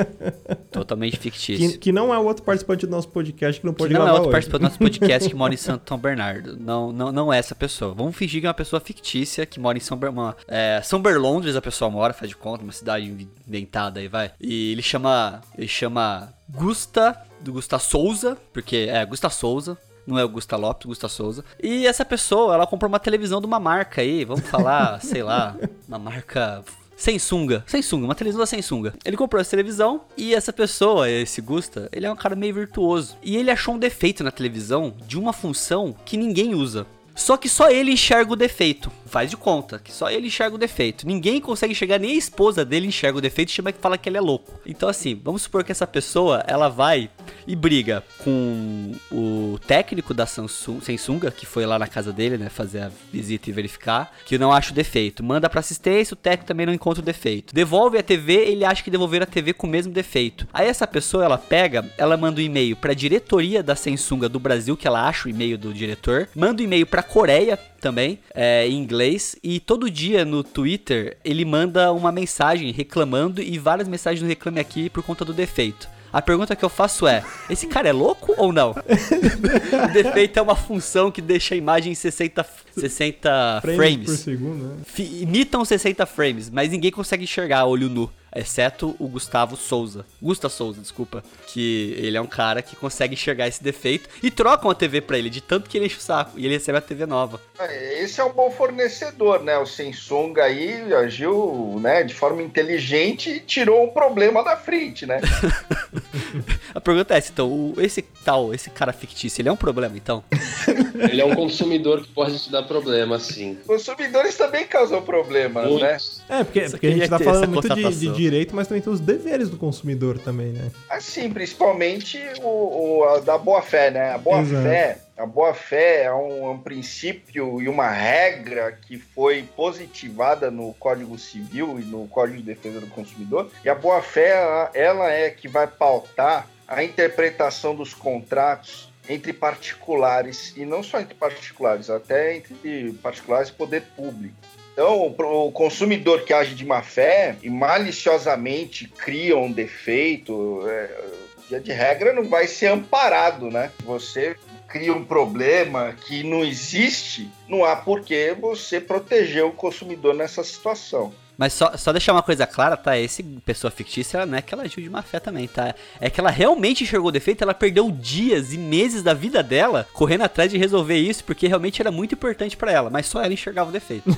Totalmente 0.71 1.17
fictício. 1.17 1.71
Que, 1.71 1.77
que, 1.77 1.91
não 1.91 2.13
é 2.13 2.17
o 2.17 2.23
outro 2.23 2.43
participante 2.43 2.85
do 2.85 2.91
nosso 2.91 3.07
podcast 3.09 3.59
que 3.59 3.65
não 3.65 3.73
pode 3.73 3.93
que 3.93 3.99
não 3.99 4.07
é 4.07 4.11
outro 4.11 4.23
hoje. 4.23 4.31
participante 4.31 4.61
do 4.61 4.65
nosso 4.65 4.79
podcast 4.79 5.29
que 5.29 5.35
mora 5.35 5.53
em 5.53 5.57
São 5.57 5.97
Bernardo. 5.97 6.57
Não, 6.59 6.91
não, 6.91 7.11
não 7.11 7.33
é 7.33 7.37
essa 7.37 7.55
pessoa. 7.55 7.93
Vamos 7.93 8.15
fingir 8.15 8.41
que 8.41 8.47
é 8.47 8.49
uma 8.49 8.53
pessoa 8.53 8.79
fictícia 8.79 9.45
que 9.45 9.59
mora 9.59 9.77
em 9.77 9.81
São, 9.81 9.97
Ber... 9.97 10.09
uma, 10.09 10.35
é, 10.47 10.81
São 10.83 11.01
Berlondres, 11.01 11.55
a 11.55 11.61
pessoa 11.61 11.89
mora, 11.89 12.13
faz 12.13 12.29
de 12.29 12.35
conta, 12.35 12.63
uma 12.63 12.71
cidade 12.71 13.29
inventada 13.47 13.99
aí, 13.99 14.07
vai. 14.07 14.31
E 14.39 14.71
ele 14.71 14.81
chama. 14.81 15.41
Ele 15.57 15.67
chama 15.67 16.33
Gusta, 16.49 17.15
do 17.39 17.53
Gusta 17.53 17.77
Souza, 17.79 18.37
porque 18.51 18.87
é 18.89 19.05
Gusta 19.05 19.29
Souza, 19.29 19.77
não 20.05 20.17
é 20.17 20.23
o 20.23 20.29
Gusta 20.29 20.57
Lopes, 20.57 20.87
Gusta 20.87 21.07
Souza. 21.07 21.45
E 21.61 21.85
essa 21.85 22.03
pessoa, 22.03 22.55
ela 22.55 22.67
comprou 22.67 22.89
uma 22.89 22.99
televisão 22.99 23.39
de 23.39 23.45
uma 23.45 23.59
marca 23.59 24.01
aí, 24.01 24.25
vamos 24.25 24.47
falar, 24.47 24.99
sei 25.03 25.21
lá, 25.21 25.55
uma 25.87 25.99
marca 25.99 26.63
Samsung, 26.99 27.63
Samsung, 27.65 28.03
uma 28.03 28.13
televisão 28.13 28.41
da 28.41 28.45
Samsung. 28.45 28.91
Ele 29.05 29.15
comprou 29.15 29.39
essa 29.39 29.51
televisão 29.51 30.01
e 30.17 30.35
essa 30.35 30.51
pessoa, 30.51 31.09
esse 31.09 31.39
Gusta, 31.39 31.87
ele 31.93 32.05
é 32.05 32.11
um 32.11 32.15
cara 32.15 32.35
meio 32.35 32.53
virtuoso. 32.53 33.15
E 33.23 33.37
ele 33.37 33.49
achou 33.49 33.75
um 33.75 33.79
defeito 33.79 34.21
na 34.21 34.31
televisão 34.31 34.93
de 35.07 35.17
uma 35.17 35.31
função 35.31 35.95
que 36.05 36.17
ninguém 36.17 36.53
usa. 36.53 36.85
Só 37.19 37.35
que 37.35 37.49
só 37.49 37.69
ele 37.69 37.91
enxerga 37.91 38.31
o 38.31 38.35
defeito. 38.35 38.89
Faz 39.05 39.29
de 39.29 39.35
conta 39.35 39.77
que 39.79 39.91
só 39.91 40.09
ele 40.09 40.27
enxerga 40.27 40.55
o 40.55 40.57
defeito. 40.57 41.05
Ninguém 41.05 41.41
consegue 41.41 41.73
enxergar, 41.73 41.99
nem 41.99 42.11
a 42.11 42.15
esposa 42.15 42.63
dele 42.63 42.87
enxerga 42.87 43.17
o 43.17 43.21
defeito 43.21 43.49
e 43.49 43.51
chama 43.51 43.71
que 43.71 43.79
fala 43.79 43.97
que 43.97 44.07
ele 44.07 44.17
é 44.17 44.21
louco. 44.21 44.59
Então, 44.65 44.87
assim, 44.87 45.19
vamos 45.21 45.41
supor 45.41 45.63
que 45.63 45.71
essa 45.71 45.85
pessoa 45.85 46.43
ela 46.47 46.69
vai 46.69 47.09
e 47.45 47.55
briga 47.55 48.03
com 48.23 48.93
o 49.11 49.59
técnico 49.67 50.13
da 50.13 50.25
Samsung, 50.25 50.79
Samsung, 50.79 51.19
que 51.35 51.45
foi 51.45 51.65
lá 51.65 51.77
na 51.77 51.87
casa 51.87 52.13
dele, 52.13 52.37
né, 52.37 52.49
fazer 52.49 52.81
a 52.81 52.91
visita 53.11 53.49
e 53.49 53.53
verificar, 53.53 54.15
que 54.25 54.37
não 54.37 54.53
acha 54.53 54.71
o 54.71 54.75
defeito. 54.75 55.23
Manda 55.23 55.49
pra 55.49 55.59
assistência, 55.59 56.13
o 56.13 56.17
técnico 56.17 56.47
também 56.47 56.67
não 56.67 56.73
encontra 56.73 57.01
o 57.01 57.05
defeito. 57.05 57.53
Devolve 57.53 57.97
a 57.97 58.03
TV, 58.03 58.33
ele 58.33 58.63
acha 58.63 58.83
que 58.83 58.91
devolver 58.91 59.23
a 59.23 59.25
TV 59.25 59.53
com 59.53 59.67
o 59.67 59.69
mesmo 59.69 59.91
defeito. 59.91 60.47
Aí 60.53 60.67
essa 60.67 60.87
pessoa, 60.87 61.25
ela 61.25 61.37
pega, 61.37 61.91
ela 61.97 62.15
manda 62.15 62.39
um 62.39 62.43
e-mail 62.43 62.75
pra 62.75 62.93
diretoria 62.93 63.61
da 63.61 63.75
Samsung 63.75 64.29
do 64.29 64.39
Brasil, 64.39 64.77
que 64.77 64.87
ela 64.87 65.07
acha 65.07 65.27
o 65.27 65.31
e-mail 65.31 65.57
do 65.57 65.73
diretor, 65.73 66.29
manda 66.35 66.61
um 66.61 66.65
e-mail 66.65 66.85
pra 66.85 67.01
Coreia 67.11 67.57
também, 67.81 68.19
é, 68.35 68.67
em 68.67 68.77
inglês, 68.77 69.35
e 69.43 69.59
todo 69.59 69.89
dia 69.89 70.23
no 70.23 70.43
Twitter 70.43 71.17
ele 71.25 71.43
manda 71.43 71.91
uma 71.91 72.11
mensagem 72.11 72.71
reclamando 72.71 73.41
e 73.41 73.57
várias 73.57 73.87
mensagens 73.87 74.21
no 74.21 74.27
Reclame 74.27 74.59
Aqui 74.59 74.89
por 74.89 75.03
conta 75.03 75.25
do 75.25 75.33
defeito. 75.33 75.89
A 76.11 76.21
pergunta 76.21 76.55
que 76.55 76.65
eu 76.65 76.69
faço 76.69 77.07
é: 77.07 77.23
esse 77.49 77.67
cara 77.67 77.89
é 77.89 77.91
louco 77.91 78.33
ou 78.37 78.51
não? 78.51 78.71
o 79.89 79.93
defeito 79.93 80.37
é 80.37 80.41
uma 80.41 80.55
função 80.55 81.11
que 81.11 81.21
deixa 81.21 81.53
a 81.53 81.57
imagem 81.57 81.91
em 81.91 81.95
60, 81.95 82.45
60 82.79 83.59
frames. 83.61 83.77
frames. 83.77 84.05
por 84.05 84.17
segundo, 84.17 84.65
né? 84.65 84.77
Imitam 84.97 85.63
60 85.63 86.05
frames, 86.05 86.49
mas 86.49 86.71
ninguém 86.71 86.91
consegue 86.91 87.23
enxergar 87.23 87.65
olho 87.65 87.89
nu 87.89 88.09
exceto 88.35 88.95
o 88.99 89.07
Gustavo 89.07 89.55
Souza. 89.55 90.05
Gusta 90.21 90.49
Souza, 90.49 90.81
desculpa. 90.81 91.23
Que 91.47 91.95
ele 91.97 92.17
é 92.17 92.21
um 92.21 92.27
cara 92.27 92.61
que 92.61 92.75
consegue 92.75 93.13
enxergar 93.13 93.47
esse 93.47 93.63
defeito 93.63 94.09
e 94.21 94.29
trocam 94.29 94.69
a 94.69 94.75
TV 94.75 95.01
para 95.01 95.17
ele, 95.17 95.29
de 95.29 95.41
tanto 95.41 95.69
que 95.69 95.77
ele 95.77 95.85
enche 95.85 95.97
o 95.97 96.01
saco. 96.01 96.37
E 96.37 96.45
ele 96.45 96.55
recebe 96.55 96.77
a 96.77 96.81
TV 96.81 97.05
nova. 97.05 97.41
É, 97.59 98.03
esse 98.03 98.19
é 98.19 98.23
um 98.23 98.33
bom 98.33 98.51
fornecedor, 98.51 99.43
né? 99.43 99.57
O 99.57 99.65
Samsung 99.65 100.39
aí 100.39 100.93
agiu 100.93 101.79
né, 101.81 102.03
de 102.03 102.13
forma 102.13 102.41
inteligente 102.41 103.29
e 103.29 103.39
tirou 103.39 103.83
um 103.83 103.89
problema 103.89 104.43
da 104.43 104.55
frente, 104.55 105.05
né? 105.05 105.19
a 106.73 106.81
pergunta 106.81 107.13
é 107.13 107.17
essa, 107.17 107.31
então, 107.31 107.73
esse 107.77 108.01
tal, 108.23 108.53
esse 108.53 108.69
cara 108.69 108.93
fictício, 108.93 109.41
ele 109.41 109.49
é 109.49 109.51
um 109.51 109.57
problema, 109.57 109.97
então? 109.97 110.23
ele 111.09 111.21
é 111.21 111.25
um 111.25 111.35
consumidor 111.35 112.01
que 112.01 112.09
pode 112.09 112.39
te 112.39 112.51
dar 112.51 112.63
problema, 112.63 113.19
sim. 113.19 113.57
Consumidores 113.65 114.37
também 114.37 114.65
causam 114.65 115.01
problemas, 115.01 115.65
Muitos. 115.65 116.23
né? 116.27 116.39
É, 116.39 116.43
porque, 116.43 116.61
porque 116.69 116.87
a 116.87 116.91
gente 116.91 117.09
tá 117.09 117.19
falando 117.19 117.49
muito 117.49 117.73
de, 117.73 117.95
de 117.95 118.09
direito, 118.09 118.55
mas 118.55 118.67
também 118.67 118.81
tem 118.81 118.91
os 118.91 118.99
deveres 118.99 119.49
do 119.49 119.57
consumidor 119.57 120.19
também, 120.19 120.47
né? 120.47 120.71
Assim, 120.89 121.29
principalmente 121.31 122.19
o, 122.41 123.03
o 123.03 123.19
da 123.21 123.37
boa-fé, 123.37 123.91
né? 123.91 124.13
A 124.13 124.17
boa-fé... 124.17 124.99
A 125.19 125.25
boa-fé 125.25 126.03
é 126.03 126.13
um, 126.13 126.51
um, 126.51 126.57
princípio 126.57 127.61
e 127.61 127.67
uma 127.67 127.89
regra 127.89 128.71
que 128.71 128.97
foi 128.97 129.43
positivada 129.53 130.49
no 130.49 130.73
Código 130.75 131.19
Civil 131.19 131.77
e 131.77 131.83
no 131.83 132.07
Código 132.07 132.37
de 132.37 132.43
Defesa 132.43 132.79
do 132.79 132.87
Consumidor. 132.87 133.51
E 133.61 133.67
a 133.67 133.75
boa-fé, 133.75 134.29
ela, 134.29 134.71
ela 134.73 135.11
é 135.11 135.29
que 135.29 135.49
vai 135.49 135.67
pautar 135.67 136.47
a 136.69 136.83
interpretação 136.83 137.75
dos 137.75 137.93
contratos 137.93 138.89
entre 139.09 139.33
particulares, 139.33 140.53
e 140.55 140.63
não 140.63 140.83
só 140.83 140.99
entre 140.99 141.15
particulares, 141.15 141.89
até 141.89 142.37
entre 142.37 142.93
particulares 143.01 143.49
e 143.49 143.53
poder 143.53 143.81
público. 143.95 144.35
Então, 144.73 145.07
o 145.07 145.51
consumidor 145.51 146.23
que 146.23 146.31
age 146.31 146.53
de 146.53 146.63
má 146.63 146.83
fé 146.83 147.35
e 147.41 147.49
maliciosamente 147.49 148.87
cria 148.87 149.35
um 149.35 149.51
defeito, 149.51 150.61
é, 150.67 151.59
de 151.59 151.71
regra, 151.71 152.13
não 152.13 152.29
vai 152.29 152.45
ser 152.45 152.67
amparado, 152.67 153.49
né? 153.49 153.71
Você 153.83 154.35
cria 154.67 154.93
um 154.93 155.03
problema 155.03 155.95
que 156.05 156.21
não 156.21 156.45
existe, 156.45 157.27
não 157.47 157.65
há 157.65 157.75
por 157.75 158.01
que 158.01 158.35
você 158.39 158.79
proteger 158.79 159.43
o 159.43 159.51
consumidor 159.51 160.13
nessa 160.13 160.43
situação. 160.43 161.11
Mas 161.39 161.53
só, 161.53 161.77
só 161.77 161.93
deixar 161.93 162.11
uma 162.11 162.21
coisa 162.21 162.45
clara, 162.45 162.75
tá? 162.75 162.97
Esse 162.97 163.23
pessoa 163.23 163.71
fictícia, 163.71 164.17
ela 164.17 164.25
não 164.25 164.37
é 164.37 164.41
que 164.41 164.53
ela 164.53 164.63
agiu 164.63 164.83
de 164.83 164.89
má 164.89 165.01
fé 165.01 165.21
também, 165.21 165.47
tá? 165.47 165.73
É 166.01 166.09
que 166.09 166.19
ela 166.19 166.29
realmente 166.29 166.83
enxergou 166.83 167.07
o 167.07 167.13
defeito, 167.13 167.41
ela 167.41 167.53
perdeu 167.53 167.89
dias 167.89 168.51
e 168.51 168.57
meses 168.57 169.01
da 169.01 169.13
vida 169.13 169.41
dela 169.41 169.87
correndo 169.93 170.23
atrás 170.23 170.51
de 170.51 170.57
resolver 170.57 170.97
isso, 170.97 171.23
porque 171.23 171.47
realmente 171.47 171.81
era 171.81 171.91
muito 171.91 172.13
importante 172.13 172.57
para 172.57 172.73
ela, 172.73 172.89
mas 172.89 173.05
só 173.05 173.23
ela 173.23 173.33
enxergava 173.33 173.69
o 173.69 173.71
defeito. 173.71 174.09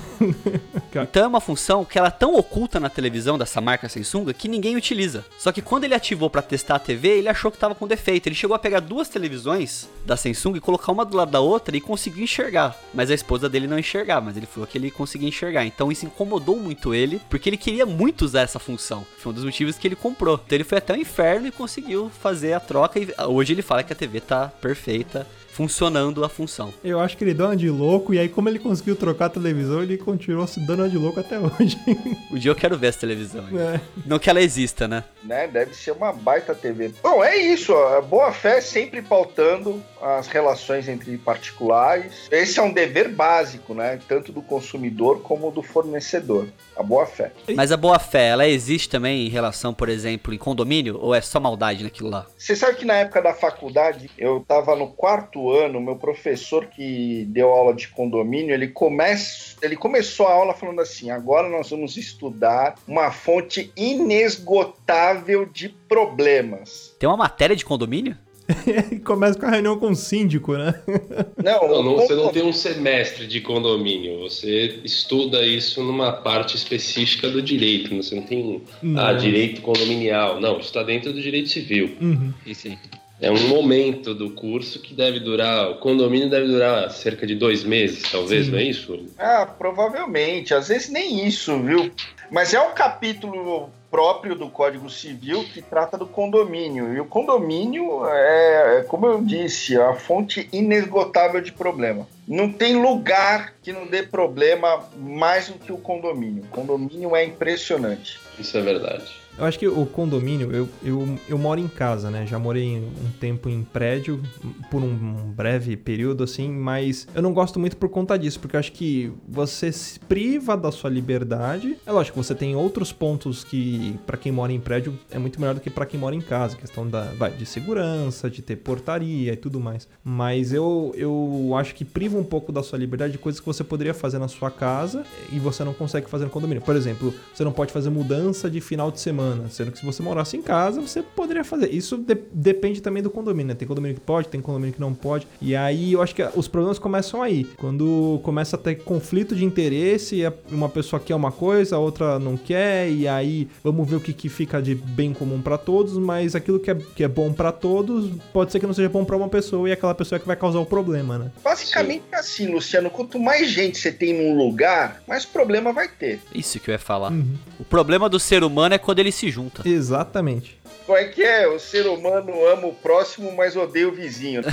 então 0.92 1.24
é 1.24 1.28
uma 1.28 1.40
função 1.40 1.86
que 1.86 2.00
ela 2.00 2.08
é 2.08 2.12
tão 2.12 2.34
oculta 2.36 2.80
na 2.80 2.90
televisão 2.90 3.38
dessa 3.38 3.62
marca 3.62 3.88
Samsung 3.88 4.34
que 4.34 4.48
ninguém 4.48 4.76
utiliza. 4.76 5.24
Só 5.38 5.52
que 5.52 5.62
quando 5.62 5.84
ele 5.84 5.94
ativou 5.94 6.28
para 6.28 6.42
testar 6.42 6.78
a 6.78 6.80
TV, 6.80 7.20
ele 7.20 7.30
achou 7.30 7.52
que 7.52 7.58
tava 7.60 7.76
com 7.76 7.88
defeito. 7.88 8.28
Ele 8.28 8.36
chegou 8.36 8.56
a 8.56 8.60
pegar 8.60 8.80
duas 8.80 9.10
televisões 9.10 9.88
da 10.04 10.18
Samsung 10.18 10.56
e 10.56 10.60
colocar 10.60 10.92
uma 10.92 11.06
do 11.06 11.16
lado 11.16 11.30
da 11.30 11.40
outra 11.40 11.78
e 11.78 11.82
conseguiu 11.82 12.24
enxergar. 12.24 12.76
Mas 12.96 13.12
a 13.12 13.14
esposa 13.14 13.48
dele 13.48 13.68
não 13.68 13.78
enxergava, 13.78 14.26
mas 14.26 14.38
ele 14.38 14.48
falou 14.48 14.66
que 14.66 14.78
ele 14.78 14.90
conseguia 14.90 15.30
enxergar. 15.30 15.66
Então 15.66 15.92
isso 15.92 16.08
incomodou 16.08 16.58
muito 16.58 16.96
ele 16.96 17.11
dele, 17.12 17.22
porque 17.30 17.50
ele 17.50 17.58
queria 17.58 17.86
muito 17.86 18.24
usar 18.24 18.42
essa 18.42 18.60
função. 18.60 19.06
Foi 19.18 19.32
um 19.32 19.36
dos 19.36 19.44
motivos 19.44 19.78
que 19.78 19.88
ele 19.88 19.96
comprou. 19.96 20.40
Então 20.46 20.56
ele 20.56 20.64
foi 20.64 20.78
até 20.78 20.94
o 20.94 20.98
inferno 20.98 21.48
e 21.48 21.52
conseguiu 21.52 22.10
fazer 22.10 22.54
a 22.54 22.60
troca. 22.60 23.00
E 23.00 23.14
hoje 23.28 23.54
ele 23.54 23.62
fala 23.62 23.84
que 23.84 23.94
a 23.94 23.96
TV 23.96 24.22
tá 24.22 24.48
perfeita 24.62 25.28
funcionando 25.52 26.24
a 26.24 26.30
função. 26.30 26.74
Eu 26.84 27.00
acho 27.00 27.18
que 27.18 27.24
ele 27.24 27.34
deu 27.34 27.46
uma 27.46 27.56
de 27.56 27.70
louco 27.70 28.14
e 28.14 28.20
aí 28.20 28.30
como 28.30 28.48
ele 28.50 28.58
conseguiu 28.58 28.96
trocar 28.96 29.26
a 29.26 29.30
televisão, 29.30 29.84
ele 29.84 29.98
continuou 29.98 30.48
se 30.48 30.60
dando 30.62 30.80
uma 30.80 30.90
de 30.90 30.98
louco 30.98 31.20
até 31.20 31.38
hoje. 31.38 31.78
o 32.32 32.40
dia 32.40 32.52
eu 32.52 32.56
quero 32.56 32.78
ver 32.78 32.88
essa 32.88 33.00
televisão. 33.00 33.46
É. 33.58 33.80
Não 34.06 34.18
que 34.18 34.30
ela 34.30 34.42
exista, 34.42 34.88
né? 34.88 35.04
né? 35.24 35.48
Deve 35.48 35.76
ser 35.76 35.92
uma 35.92 36.14
baita 36.14 36.56
TV. 36.56 36.94
Bom, 37.04 37.24
é 37.24 37.36
isso. 37.38 37.76
A 37.76 38.02
boa 38.02 38.32
fé 38.32 38.62
sempre 38.62 39.02
pautando 39.02 39.84
as 40.02 40.28
relações 40.28 40.88
entre 40.88 41.18
particulares. 41.18 42.28
Esse 42.32 42.60
é 42.60 42.64
um 42.64 42.74
dever 42.74 43.10
básico, 43.10 43.74
né? 43.74 44.00
Tanto 44.08 44.32
do 44.32 44.42
consumidor 44.42 45.22
como 45.22 45.52
do 45.52 45.62
fornecedor. 45.62 46.48
A 46.82 46.84
boa 46.84 47.06
fé. 47.06 47.32
Mas 47.56 47.72
a 47.72 47.78
boa 47.78 48.00
fé, 48.00 48.30
ela 48.30 48.48
existe 48.48 48.90
também 48.90 49.28
em 49.28 49.30
relação, 49.30 49.72
por 49.72 49.88
exemplo, 49.88 50.34
em 50.34 50.38
condomínio? 50.38 50.98
Ou 51.00 51.14
é 51.14 51.22
só 51.22 51.40
maldade 51.40 51.84
naquilo 51.84 52.10
lá? 52.10 52.26
Você 52.36 52.56
sabe 52.56 52.78
que 52.78 52.86
na 52.86 52.96
época 52.96 53.22
da 53.22 53.36
faculdade, 53.36 54.10
eu 54.18 54.44
tava 54.48 54.76
no 54.76 54.88
quarto 54.88 55.52
ano, 55.52 55.80
meu 55.80 55.96
professor 55.96 56.66
que 56.66 57.24
deu 57.30 57.50
aula 57.50 57.76
de 57.76 57.88
condomínio, 57.90 58.52
ele, 58.52 58.68
comece, 58.68 59.56
ele 59.62 59.76
começou 59.76 60.26
a 60.26 60.34
aula 60.34 60.56
falando 60.56 60.82
assim: 60.82 61.12
agora 61.12 61.48
nós 61.48 61.70
vamos 61.70 61.98
estudar 61.98 62.74
uma 62.88 63.12
fonte 63.12 63.72
inesgotável 63.78 65.46
de 65.46 65.70
problemas. 65.70 66.96
Tem 66.98 67.08
uma 67.08 67.18
matéria 67.18 67.56
de 67.56 67.64
condomínio? 67.64 68.18
Começa 69.04 69.40
com 69.40 69.46
a 69.46 69.52
reunião 69.52 69.78
com 69.78 69.92
o 69.92 69.96
síndico, 69.96 70.54
né? 70.54 70.74
Não, 71.44 71.68
não, 71.68 71.84
não, 71.84 71.96
você 71.96 72.14
não 72.14 72.30
tem 72.30 72.44
um 72.44 72.54
semestre 72.54 73.26
de 73.26 73.42
condomínio, 73.42 74.20
você 74.20 74.80
estuda 74.84 75.44
isso 75.44 75.84
numa 75.84 76.12
parte 76.12 76.56
específica 76.56 77.30
do 77.30 77.42
direito, 77.42 77.96
você 77.96 78.14
não 78.14 78.22
tem 78.22 78.62
não. 78.82 79.04
Ah, 79.04 79.14
direito 79.14 79.62
condominial, 79.62 80.40
não, 80.40 80.60
isso 80.60 80.68
está 80.68 80.84
dentro 80.84 81.12
do 81.12 81.20
direito 81.20 81.50
civil. 81.50 81.96
Uhum. 82.00 82.32
Sim 82.54 82.78
é 83.22 83.30
um 83.30 83.48
momento 83.48 84.16
do 84.16 84.32
curso 84.32 84.82
que 84.82 84.96
deve 84.96 85.20
durar, 85.20 85.70
o 85.70 85.76
condomínio 85.76 86.28
deve 86.28 86.48
durar 86.48 86.90
cerca 86.90 87.28
de 87.28 87.36
dois 87.36 87.64
meses, 87.64 88.12
talvez, 88.12 88.48
Sim. 88.48 88.52
não 88.52 88.58
é 88.58 88.64
isso? 88.64 89.06
Ah, 89.18 89.46
provavelmente, 89.46 90.56
às 90.56 90.70
vezes 90.70 90.90
nem 90.90 91.28
isso, 91.28 91.58
viu? 91.60 91.92
Mas 92.32 92.52
é 92.54 92.60
um 92.60 92.74
capítulo 92.74 93.70
próprio 93.92 94.36
do 94.36 94.50
Código 94.50 94.90
Civil 94.90 95.44
que 95.44 95.62
trata 95.62 95.98
do 95.98 96.08
condomínio. 96.08 96.94
E 96.94 97.00
o 97.00 97.06
condomínio 97.06 98.08
é, 98.08 98.80
é 98.80 98.84
como 98.84 99.06
eu 99.06 99.22
disse, 99.22 99.78
a 99.78 99.94
fonte 99.94 100.50
inesgotável 100.54 101.42
de 101.42 101.52
problema. 101.52 102.08
Não 102.26 102.52
tem 102.52 102.82
lugar 102.82 103.54
que 103.62 103.74
não 103.74 103.86
dê 103.86 104.02
problema 104.02 104.86
mais 104.98 105.50
do 105.50 105.60
que 105.60 105.74
o 105.74 105.78
condomínio. 105.78 106.44
O 106.44 106.48
condomínio 106.48 107.16
é 107.16 107.26
impressionante. 107.26 108.20
Isso 108.40 108.58
é 108.58 108.62
verdade. 108.62 109.21
Eu 109.42 109.48
acho 109.48 109.58
que 109.58 109.68
o 109.68 109.88
condomínio, 109.88 110.52
eu, 110.52 110.70
eu, 110.84 111.20
eu 111.28 111.36
moro 111.36 111.60
em 111.60 111.68
casa, 111.68 112.12
né? 112.12 112.28
Já 112.28 112.38
morei 112.38 112.78
um 112.78 113.12
tempo 113.20 113.50
em 113.50 113.64
prédio, 113.64 114.22
por 114.70 114.84
um 114.84 115.32
breve 115.36 115.76
período, 115.76 116.24
assim, 116.24 116.48
mas 116.48 117.08
eu 117.16 117.24
não 117.24 117.34
gosto 117.34 117.60
muito 117.60 117.76
por 117.76 117.90
conta 117.90 118.20
disso, 118.20 118.40
porque 118.40 118.56
eu 118.56 118.60
acho 118.60 118.72
que 118.72 119.12
você 119.28 119.72
se 119.72 120.00
priva 120.00 120.56
da 120.56 120.72
sua 120.72 120.92
liberdade. 120.92 121.76
É 121.88 121.92
lógico, 121.92 122.22
você 122.22 122.36
tem 122.36 122.56
outros 122.56 122.94
pontos 122.94 123.44
que, 123.44 124.00
para 124.06 124.16
quem 124.16 124.32
mora 124.32 124.54
em 124.54 124.60
prédio, 124.60 124.94
é 125.10 125.18
muito 125.18 125.42
melhor 125.42 125.56
do 125.56 125.60
que 125.60 125.72
para 125.72 125.88
quem 125.88 126.00
mora 126.00 126.16
em 126.16 126.22
casa. 126.22 126.56
Questão 126.56 126.88
da, 126.88 127.06
vai, 127.18 127.32
de 127.32 127.48
segurança, 127.48 128.30
de 128.30 128.44
ter 128.44 128.58
portaria 128.58 129.34
e 129.34 129.38
tudo 129.38 129.60
mais. 129.60 129.88
Mas 130.04 130.54
eu, 130.54 130.94
eu 130.96 131.56
acho 131.58 131.74
que 131.74 131.84
priva 131.84 132.16
um 132.16 132.24
pouco 132.24 132.52
da 132.52 132.62
sua 132.62 132.78
liberdade 132.78 133.14
de 133.14 133.18
coisas 133.18 133.40
que 133.40 133.48
você 133.48 133.64
poderia 133.64 133.96
fazer 133.96 134.20
na 134.20 134.28
sua 134.28 134.52
casa 134.52 135.04
e 135.32 135.40
você 135.40 135.64
não 135.64 135.74
consegue 135.74 136.08
fazer 136.08 136.26
no 136.26 136.30
condomínio. 136.30 136.62
Por 136.62 136.76
exemplo, 136.76 137.12
você 137.34 137.44
não 137.44 137.52
pode 137.52 137.74
fazer 137.74 137.90
mudança 137.90 138.48
de 138.48 138.62
final 138.62 138.92
de 138.92 139.00
semana, 139.00 139.31
sendo 139.50 139.72
que 139.72 139.80
se 139.80 139.86
você 139.86 140.02
morasse 140.02 140.38
em 140.38 140.42
casa, 140.42 140.82
você 140.82 141.02
poderia 141.02 141.44
fazer. 141.44 141.70
Isso 141.70 141.98
de, 141.98 142.18
depende 142.32 142.82
também 142.82 143.02
do 143.02 143.10
condomínio, 143.10 143.48
né? 143.48 143.56
Tem 143.56 143.68
condomínio 143.68 143.96
que 143.96 144.02
pode, 144.02 144.28
tem 144.28 144.42
condomínio 144.42 144.74
que 144.74 144.82
não 144.82 144.94
pode. 144.94 145.28
E 145.42 145.56
aí 145.56 145.94
eu 145.94 146.02
acho 146.02 146.16
que 146.16 146.28
os 146.36 146.48
problemas 146.48 146.80
começam 146.80 147.22
aí. 147.22 147.46
Quando 147.58 148.20
começa 148.24 148.56
a 148.56 148.60
ter 148.60 148.76
conflito 148.76 149.36
de 149.36 149.46
interesse, 149.46 150.22
uma 150.50 150.70
pessoa 150.70 151.00
quer 151.00 151.16
uma 151.16 151.32
coisa, 151.32 151.76
a 151.76 151.80
outra 151.80 152.20
não 152.20 152.38
quer, 152.38 152.90
e 152.90 153.08
aí 153.08 153.48
vamos 153.64 153.90
ver 153.90 153.96
o 153.96 154.02
que, 154.02 154.14
que 154.14 154.30
fica 154.30 154.62
de 154.62 154.76
bem 154.76 155.14
comum 155.14 155.42
para 155.42 155.58
todos, 155.58 155.98
mas 155.98 156.36
aquilo 156.36 156.60
que 156.60 156.72
é, 156.72 156.76
que 156.76 157.04
é 157.04 157.08
bom 157.08 157.32
para 157.34 157.52
todos 157.52 158.10
pode 158.34 158.52
ser 158.52 158.60
que 158.60 158.68
não 158.68 158.74
seja 158.74 158.90
bom 158.90 159.06
para 159.06 159.16
uma 159.16 159.30
pessoa 159.30 159.68
e 159.68 159.72
aquela 159.72 159.96
pessoa 159.96 160.18
é 160.18 160.20
que 160.20 160.28
vai 160.28 160.36
causar 160.36 160.60
o 160.60 160.66
problema, 160.66 161.18
né? 161.18 161.32
Basicamente 161.44 162.04
Sim. 162.10 162.16
assim, 162.16 162.48
Luciano, 162.48 162.90
quanto 162.90 163.20
mais 163.20 163.50
gente 163.50 163.78
você 163.78 163.92
tem 163.92 164.14
num 164.14 164.38
lugar, 164.38 165.02
mais 165.08 165.26
problema 165.26 165.74
vai 165.74 165.88
ter. 165.88 166.20
Isso 166.34 166.60
que 166.60 166.70
eu 166.70 166.74
ia 166.74 166.80
falar. 166.80 167.12
Uhum. 167.12 167.36
O 167.60 167.64
problema 167.64 168.10
do 168.10 168.20
ser 168.20 168.44
humano 168.44 168.76
é 168.76 168.78
quando 168.78 169.00
ele 169.00 169.11
se 169.12 169.30
junta. 169.30 169.68
Exatamente. 169.68 170.60
Como 170.86 170.98
é 170.98 171.06
que 171.06 171.24
é? 171.24 171.48
O 171.48 171.60
ser 171.60 171.88
humano 171.88 172.46
ama 172.48 172.68
o 172.68 172.74
próximo, 172.74 173.32
mas 173.32 173.56
odeia 173.56 173.88
o 173.88 173.92
vizinho. 173.92 174.42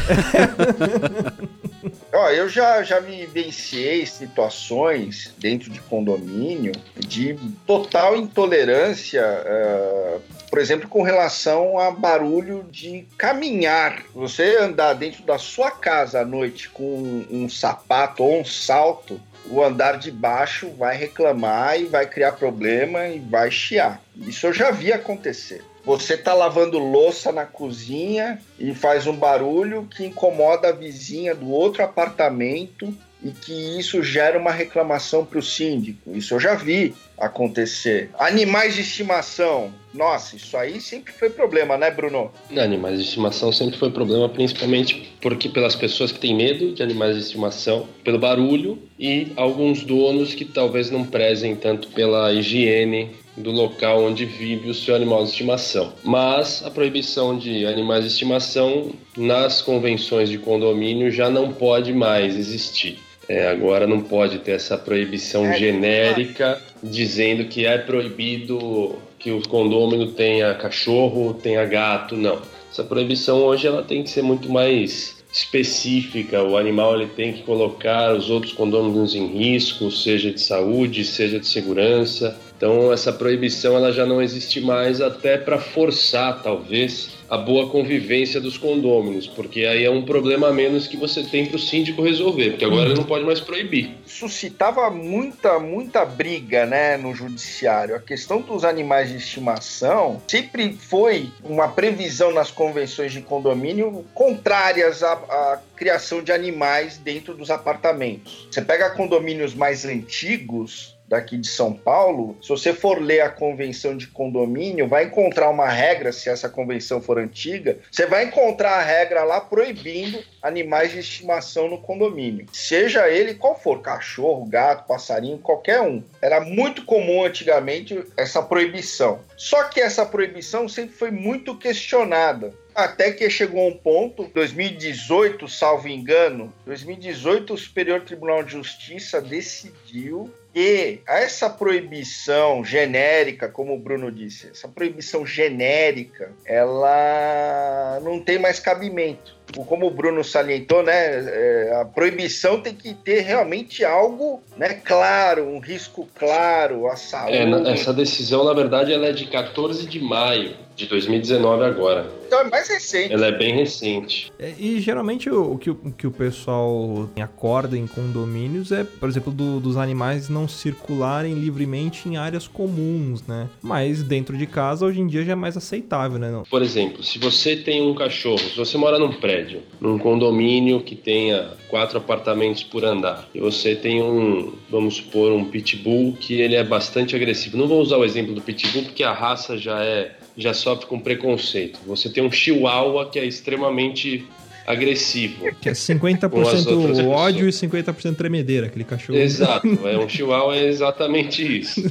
Ó, 2.13 2.31
eu 2.31 2.49
já, 2.49 2.83
já 2.83 3.01
vivenciei 3.01 4.05
situações 4.07 5.33
dentro 5.39 5.71
de 5.71 5.81
condomínio 5.81 6.73
de 6.97 7.39
total 7.67 8.17
intolerância, 8.17 9.23
uh, 9.23 10.21
por 10.51 10.59
exemplo, 10.59 10.89
com 10.89 11.03
relação 11.03 11.79
a 11.79 11.91
barulho 11.91 12.65
de 12.71 13.07
caminhar. 13.17 14.03
Você 14.15 14.57
andar 14.57 14.95
dentro 14.95 15.23
da 15.23 15.39
sua 15.39 15.71
casa 15.71 16.21
à 16.21 16.25
noite 16.25 16.69
com 16.71 16.83
um, 16.83 17.27
um 17.31 17.49
sapato 17.49 18.23
ou 18.23 18.41
um 18.41 18.45
salto, 18.45 19.21
o 19.51 19.63
andar 19.63 19.99
de 19.99 20.11
baixo 20.11 20.71
vai 20.77 20.97
reclamar 20.97 21.81
e 21.81 21.85
vai 21.85 22.07
criar 22.07 22.33
problema 22.33 23.09
e 23.09 23.19
vai 23.19 23.51
chiar. 23.51 24.01
Isso 24.17 24.47
eu 24.47 24.53
já 24.53 24.71
vi 24.71 24.93
acontecer. 24.93 25.65
Você 25.85 26.17
tá 26.17 26.35
lavando 26.35 26.79
louça 26.79 27.33
na 27.33 27.47
cozinha 27.47 28.39
e 28.59 28.75
faz 28.75 29.07
um 29.07 29.17
barulho 29.17 29.89
que 29.91 30.05
incomoda 30.05 30.69
a 30.69 30.73
vizinha 30.73 31.35
do 31.35 31.51
outro 31.51 31.83
apartamento 31.83 32.95
e 33.23 33.31
que 33.31 33.53
isso 33.79 34.03
gera 34.03 34.39
uma 34.39 34.53
reclamação 34.53 35.25
para 35.25 35.39
o 35.39 35.43
síndico. 35.43 36.15
Isso 36.15 36.35
eu 36.35 36.41
já 36.41 36.55
vi 36.55 36.95
acontecer. 37.19 38.11
Animais 38.19 38.75
de 38.75 38.83
estimação. 38.83 39.73
Nossa, 39.93 40.37
isso 40.37 40.57
aí 40.57 40.81
sempre 40.81 41.13
foi 41.13 41.31
problema, 41.31 41.77
né, 41.77 41.91
Bruno? 41.91 42.31
Animais 42.57 42.99
de 42.99 43.05
estimação 43.05 43.53
sempre 43.53 43.77
foi 43.77 43.91
problema, 43.91 44.29
principalmente 44.29 45.13
porque 45.21 45.49
pelas 45.49 45.75
pessoas 45.75 46.13
que 46.13 46.21
têm 46.21 46.37
medo 46.37 46.73
de 46.73 46.83
animais 46.83 47.17
de 47.17 47.23
estimação, 47.23 47.89
pelo 48.05 48.19
barulho 48.19 48.79
e 48.99 49.33
alguns 49.35 49.83
donos 49.83 50.35
que 50.35 50.45
talvez 50.45 50.91
não 50.91 51.05
prezem 51.05 51.57
tanto 51.57 51.89
pela 51.89 52.33
higiene 52.33 53.11
do 53.37 53.51
local 53.51 54.05
onde 54.05 54.25
vive 54.25 54.69
o 54.69 54.75
seu 54.75 54.95
animal 54.95 55.25
de 55.25 55.31
estimação. 55.31 55.93
Mas 56.05 56.63
a 56.65 56.71
proibição 56.71 57.39
de 57.39 57.67
animais 57.67 58.05
de 58.05 58.11
estimação 58.11 58.93
nas 59.17 59.63
convenções 59.63 60.29
de 60.29 60.39
condomínio 60.39 61.11
já 61.11 61.31
não 61.31 61.53
pode 61.53 61.93
mais 61.93 62.37
existir. 62.37 62.99
É, 63.29 63.49
agora 63.49 63.87
não 63.87 64.01
pode 64.01 64.39
ter 64.39 64.53
essa 64.53 64.79
proibição 64.79 65.47
é, 65.47 65.59
genérica 65.59 66.61
dizendo 66.83 67.45
que 67.45 67.67
é 67.67 67.77
proibido 67.77 68.97
que 69.19 69.31
o 69.31 69.47
condômino 69.47 70.13
tenha 70.13 70.55
cachorro, 70.55 71.35
tenha 71.35 71.65
gato, 71.67 72.17
não. 72.17 72.41
Essa 72.71 72.85
proibição 72.85 73.43
hoje 73.43 73.67
ela 73.67 73.83
tem 73.83 74.03
que 74.03 74.11
ser 74.11 74.23
muito 74.23 74.51
mais 74.51 75.19
específica. 75.33 76.43
O 76.43 76.57
animal 76.57 76.95
ele 76.95 77.11
tem 77.11 77.33
que 77.33 77.43
colocar 77.43 78.15
os 78.15 78.31
outros 78.31 78.53
condôminos 78.53 79.15
em 79.15 79.27
risco, 79.27 79.91
seja 79.91 80.31
de 80.31 80.41
saúde, 80.41 81.05
seja 81.05 81.39
de 81.39 81.47
segurança. 81.47 82.39
Então 82.59 82.93
essa 82.93 83.13
proibição 83.13 83.77
ela 83.77 83.93
já 83.93 84.05
não 84.05 84.21
existe 84.21 84.61
mais 84.61 85.01
até 85.01 85.39
para 85.39 85.61
forçar 85.61 86.43
talvez 86.43 87.17
a 87.31 87.37
boa 87.37 87.71
convivência 87.71 88.41
dos 88.41 88.59
condôminos, 88.59 89.29
porque 89.29 89.65
aí 89.65 89.85
é 89.85 89.91
um 89.91 90.03
problema 90.03 90.49
a 90.49 90.53
menos 90.53 90.89
que 90.89 90.97
você 90.97 91.23
tem 91.23 91.47
para 91.47 91.57
o 91.57 91.59
síndico 91.59 92.03
resolver, 92.03 92.51
porque 92.51 92.65
agora 92.65 92.87
ele 92.87 92.95
não 92.95 93.05
pode 93.05 93.25
mais 93.25 93.39
proibir. 93.39 93.91
Suscitava 94.07 94.91
muita, 94.91 95.59
muita 95.59 96.05
briga, 96.05 96.67
né, 96.67 96.97
no 96.97 97.15
judiciário. 97.15 97.95
A 97.95 98.01
questão 98.01 98.41
dos 98.41 98.65
animais 98.65 99.11
de 99.11 99.19
estimação 99.19 100.21
sempre 100.27 100.73
foi 100.73 101.31
uma 101.45 101.69
previsão 101.69 102.33
nas 102.33 102.51
convenções 102.51 103.13
de 103.13 103.21
condomínio 103.21 104.05
contrárias 104.15 105.03
à, 105.03 105.13
à 105.13 105.61
criação 105.77 106.23
de 106.23 106.33
animais 106.33 106.99
dentro 106.99 107.35
dos 107.35 107.51
apartamentos. 107.51 108.49
Você 108.51 108.63
pega 108.63 108.91
condomínios 108.91 109.55
mais 109.55 109.85
antigos, 109.85 110.98
daqui 111.09 111.37
de 111.37 111.49
São 111.49 111.73
Paulo, 111.73 112.37
se 112.43 112.49
você 112.49 112.73
for 112.73 113.01
ler 113.01 113.21
a 113.21 113.31
convenção 113.31 113.97
de 113.97 114.07
condomínio, 114.07 114.87
vai 114.87 115.05
encontrar 115.05 115.49
uma 115.49 115.69
regra, 115.69 116.13
se 116.13 116.29
essa 116.29 116.49
convenção 116.49 117.01
for 117.01 117.19
antiga, 117.19 117.79
você 117.91 118.07
vai 118.07 118.25
encontrar 118.25 118.73
a 118.73 118.83
regra 118.83 119.25
lá 119.25 119.41
proibindo 119.41 120.23
animais 120.43 120.93
de 120.93 120.99
estimação 120.99 121.69
no 121.69 121.79
condomínio. 121.79 122.47
Seja 122.53 123.09
ele 123.09 123.35
qual 123.35 123.59
for, 123.59 123.81
cachorro, 123.81 124.45
gato, 124.47 124.87
passarinho, 124.87 125.39
qualquer 125.39 125.81
um. 125.81 126.03
Era 126.21 126.41
muito 126.41 126.85
comum 126.85 127.25
antigamente 127.25 128.05
essa 128.17 128.43
proibição. 128.43 129.21
Só 129.37 129.65
que 129.65 129.81
essa 129.81 130.05
proibição 130.05 130.69
sempre 130.69 130.95
foi 130.95 131.11
muito 131.11 131.57
questionada. 131.57 132.53
Até 132.75 133.11
que 133.11 133.29
chegou 133.29 133.67
um 133.67 133.77
ponto, 133.77 134.31
2018, 134.33 135.49
salvo 135.49 135.89
engano, 135.89 136.53
2018 136.65 137.55
o 137.55 137.59
Superior 137.59 138.03
Tribunal 138.03 138.45
de 138.45 138.53
Justiça 138.53 139.21
decidiu 139.21 140.33
que 140.53 141.01
essa 141.07 141.49
proibição 141.49 142.65
genérica, 142.65 143.49
como 143.49 143.75
o 143.75 143.79
Bruno 143.79 144.11
disse, 144.11 144.49
essa 144.49 144.69
proibição 144.69 145.25
genérica, 145.25 146.33
ela 146.45 148.01
não 148.03 148.21
tem 148.21 148.39
mais 148.39 148.59
cabimento. 148.59 149.38
Como 149.67 149.87
o 149.87 149.91
Bruno 149.91 150.23
salientou, 150.23 150.83
né, 150.83 150.93
é, 150.93 151.81
a 151.81 151.85
proibição 151.85 152.61
tem 152.61 152.75
que 152.75 152.95
ter 152.95 153.21
realmente 153.21 153.85
algo, 153.85 154.43
né, 154.57 154.75
claro, 154.75 155.45
um 155.45 155.59
risco 155.59 156.09
claro 156.15 156.87
à 156.87 156.97
saúde. 156.97 157.37
É, 157.37 157.73
essa 157.73 157.93
decisão, 157.93 158.45
na 158.45 158.53
verdade, 158.53 158.93
ela 158.93 159.07
é 159.07 159.13
de 159.13 159.27
14 159.27 159.87
de 159.87 160.01
maio 160.01 160.55
de 160.79 160.87
2019 160.87 161.65
agora. 161.65 162.07
Então 162.29 162.41
é 162.41 162.45
mais 162.45 162.69
recente. 162.69 163.13
Ela 163.13 163.27
é 163.27 163.33
bem 163.33 163.55
recente. 163.57 164.31
É, 164.39 164.55
e 164.57 164.81
geralmente 164.81 165.29
o, 165.29 165.55
o, 165.55 165.59
que, 165.59 165.71
o 165.71 165.77
que 165.77 166.07
o 166.07 166.11
pessoal 166.11 167.09
acorda 167.21 167.77
em 167.77 167.87
condomínios 167.87 168.71
é, 168.71 168.85
por 168.85 169.09
exemplo, 169.09 169.33
do, 169.33 169.59
dos 169.59 169.77
animais 169.77 170.29
não 170.29 170.47
circularem 170.47 171.35
livremente 171.35 172.09
em 172.09 172.17
áreas 172.17 172.47
comuns, 172.47 173.27
né? 173.27 173.49
Mas 173.61 174.05
dentro 174.05 174.37
de 174.37 174.47
casa 174.47 174.87
hoje 174.87 175.01
em 175.01 175.07
dia 175.09 175.25
já 175.25 175.33
é 175.33 175.35
mais 175.35 175.57
aceitável, 175.57 176.19
né? 176.19 176.31
Não? 176.31 176.45
Por 176.45 176.63
exemplo, 176.63 177.03
se 177.03 177.19
você 177.19 177.57
tem 177.57 177.83
um 177.83 177.95
cachorro, 177.95 178.39
se 178.39 178.57
você 178.57 178.79
mora 178.79 178.99
num 178.99 179.13
prédio, 179.13 179.38
num 179.81 179.99
condomínio 179.99 180.81
que 180.81 180.95
tenha 180.95 181.51
quatro 181.69 181.99
apartamentos 181.99 182.63
por 182.63 182.85
andar, 182.85 183.29
e 183.35 183.41
você 183.41 183.75
tem 183.75 184.03
um, 184.03 184.53
vamos 184.71 184.97
supor, 184.97 185.33
um 185.33 185.45
pitbull 185.45 186.17
que 186.19 186.41
ele 186.41 186.55
é 186.55 186.65
bastante 186.65 187.15
agressivo. 187.15 187.57
Não 187.57 187.69
vou 187.69 187.81
usar 187.81 187.97
o 187.97 188.05
exemplo 188.05 188.35
do 188.35 188.41
pitbull 188.41 188.85
porque 188.85 189.03
a 189.03 189.13
raça 189.13 189.57
já 189.57 189.83
é 189.85 190.13
já 190.37 190.55
sofre 190.55 190.87
com 190.87 191.01
preconceito. 191.01 191.81
Você 191.85 192.09
tem 192.09 192.23
um 192.23 192.31
chihuahua 192.31 193.11
que 193.11 193.19
é 193.19 193.25
extremamente 193.25 194.25
agressivo. 194.69 195.47
Que 195.61 195.71
é 195.71 195.73
50% 195.73 197.09
ódio 197.09 197.49
e 197.49 197.51
50% 197.51 198.15
tremedeira, 198.15 198.67
aquele 198.67 198.85
cachorro. 198.85 199.19
Exato, 199.19 199.67
é 199.87 199.99
um 199.99 200.07
chihuahua 200.09 200.55
é 200.57 200.67
exatamente 200.67 201.61
isso. 201.61 201.91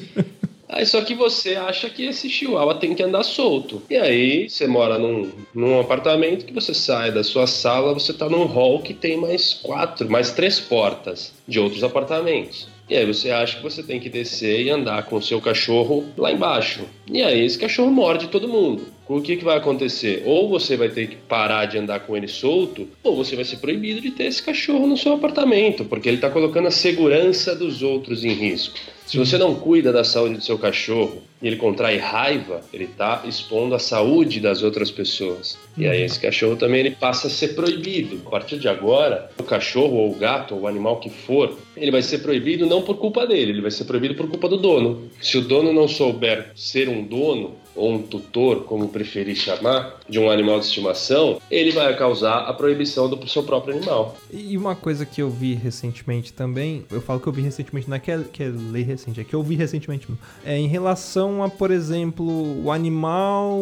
Aí 0.70 0.86
só 0.86 1.02
que 1.02 1.16
você 1.16 1.56
acha 1.56 1.90
que 1.90 2.06
esse 2.06 2.30
chihuahua 2.30 2.76
tem 2.76 2.94
que 2.94 3.04
andar 3.04 3.24
solto. 3.24 3.82
E 3.90 3.96
aí 3.96 4.50
você 4.50 4.68
mora 4.68 4.98
num, 5.00 5.32
num 5.54 5.80
apartamento 5.80 6.46
que 6.46 6.54
você 6.54 6.74
sai 6.74 7.12
da 7.12 7.24
sua 7.24 7.48
sala, 7.48 7.94
você 7.94 8.14
tá 8.14 8.30
num 8.30 8.46
hall 8.46 8.82
que 8.82 8.94
tem 8.94 9.18
mais 9.18 9.54
quatro, 9.54 10.10
mais 10.10 10.32
três 10.32 10.60
portas 10.60 11.34
de 11.48 11.60
outros 11.60 11.84
apartamentos. 11.84 12.68
E 12.90 12.96
aí 12.96 13.06
você 13.06 13.32
acha 13.32 13.58
que 13.58 13.64
você 13.64 13.84
tem 13.84 14.00
que 14.00 14.10
descer 14.10 14.62
e 14.62 14.70
andar 14.70 15.04
com 15.04 15.18
o 15.18 15.22
seu 15.22 15.42
cachorro 15.42 16.06
lá 16.18 16.32
embaixo. 16.32 16.86
E 17.12 17.22
aí 17.22 17.44
esse 17.44 17.60
cachorro 17.60 17.92
morde 17.92 18.30
todo 18.30 18.48
mundo. 18.48 18.88
o 19.10 19.22
que, 19.22 19.36
que 19.36 19.44
vai 19.44 19.58
acontecer? 19.58 20.24
Ou 20.26 20.48
você 20.48 20.78
vai 20.78 20.88
ter 20.88 21.08
que 21.08 21.18
parar 21.18 21.66
de 21.66 21.78
andar 21.78 22.00
com 22.02 22.16
ele 22.16 22.30
solto, 22.30 22.88
ou 23.04 23.16
você 23.16 23.36
vai 23.36 23.44
ser 23.44 23.58
proibido 23.58 24.00
de 24.00 24.12
ter 24.12 24.26
esse 24.26 24.42
cachorro 24.42 24.88
no 24.88 24.98
seu 24.98 25.14
apartamento, 25.14 25.84
porque 25.84 26.08
ele 26.08 26.18
está 26.18 26.30
colocando 26.30 26.70
a 26.70 26.72
segurança 26.72 27.54
dos 27.54 27.82
outros 27.82 28.24
em 28.24 28.32
risco. 28.32 28.80
Se 29.08 29.18
você 29.18 29.38
não 29.38 29.56
cuida 29.56 29.94
da 29.94 30.04
saúde 30.04 30.36
do 30.36 30.44
seu 30.44 30.60
cachorro 30.60 31.22
e 31.42 31.48
ele 31.48 31.56
contrai 31.56 31.98
raiva, 31.98 32.60
ele 32.74 32.84
está 32.84 33.24
expondo 33.26 33.74
a 33.74 33.80
saúde 33.80 34.42
das 34.42 34.62
outras 34.64 34.92
pessoas. 34.92 35.58
E 35.78 35.88
aí 35.88 36.02
esse 36.02 36.20
cachorro 36.20 36.58
também 36.58 36.82
ele 36.82 36.92
passa 36.92 37.28
a 37.28 37.30
ser 37.30 37.56
proibido. 37.56 38.22
A 38.26 38.30
partir 38.30 38.60
de 38.60 38.68
agora, 38.68 39.32
o 39.40 39.44
cachorro 39.44 39.96
ou 39.96 40.12
o 40.12 40.16
gato 40.16 40.56
ou 40.56 40.62
o 40.62 40.68
animal 40.68 41.00
que 41.00 41.10
for, 41.10 41.58
ele 41.78 41.90
vai 41.90 42.02
ser 42.02 42.18
proibido 42.18 42.66
não 42.66 42.82
por 42.82 42.98
culpa 42.98 43.26
dele, 43.26 43.54
ele 43.54 43.62
vai 43.62 43.72
ser 43.72 43.86
proibido 43.86 44.14
por 44.14 44.28
culpa 44.28 44.50
do 44.50 44.58
dono. 44.58 45.10
Se 45.22 45.38
o 45.38 45.42
dono 45.42 45.72
não 45.72 45.88
souber 45.88 46.52
ser 46.54 46.90
um 46.90 47.02
dono, 47.02 47.56
ou 47.78 47.94
um 47.94 48.02
tutor, 48.02 48.64
como 48.64 48.90
preferir 48.90 49.36
chamar, 49.36 49.97
de 50.10 50.20
um 50.20 50.30
animal 50.30 50.60
de 50.60 50.66
estimação, 50.66 51.40
ele 51.52 51.72
vai 51.72 51.96
causar 51.98 52.40
a 52.40 52.54
proibição 52.54 53.10
do 53.10 53.28
seu 53.28 53.44
próprio 53.44 53.76
animal. 53.76 54.16
E 54.32 54.58
uma 54.58 54.76
coisa 54.76 55.06
que 55.06 55.22
eu 55.22 55.30
vi 55.30 55.54
recentemente 55.54 56.32
também, 56.34 56.86
eu 56.92 57.02
falo 57.02 57.20
que 57.20 57.28
eu 57.28 57.34
vi 57.34 57.42
recentemente, 57.42 57.90
não 57.90 57.98
é 57.98 58.00
que 58.00 58.12
é, 58.12 58.20
que 58.32 58.44
é 58.44 58.52
lei 58.72 58.84
recente, 58.84 59.20
é 59.20 59.24
que 59.24 59.34
eu 59.34 59.44
vi 59.44 59.56
recentemente, 59.56 60.08
é 60.46 60.58
em 60.58 60.68
relação 60.68 61.44
a, 61.44 61.50
por 61.50 61.72
exemplo, 61.72 62.26
o 62.64 62.72
animal 62.72 63.62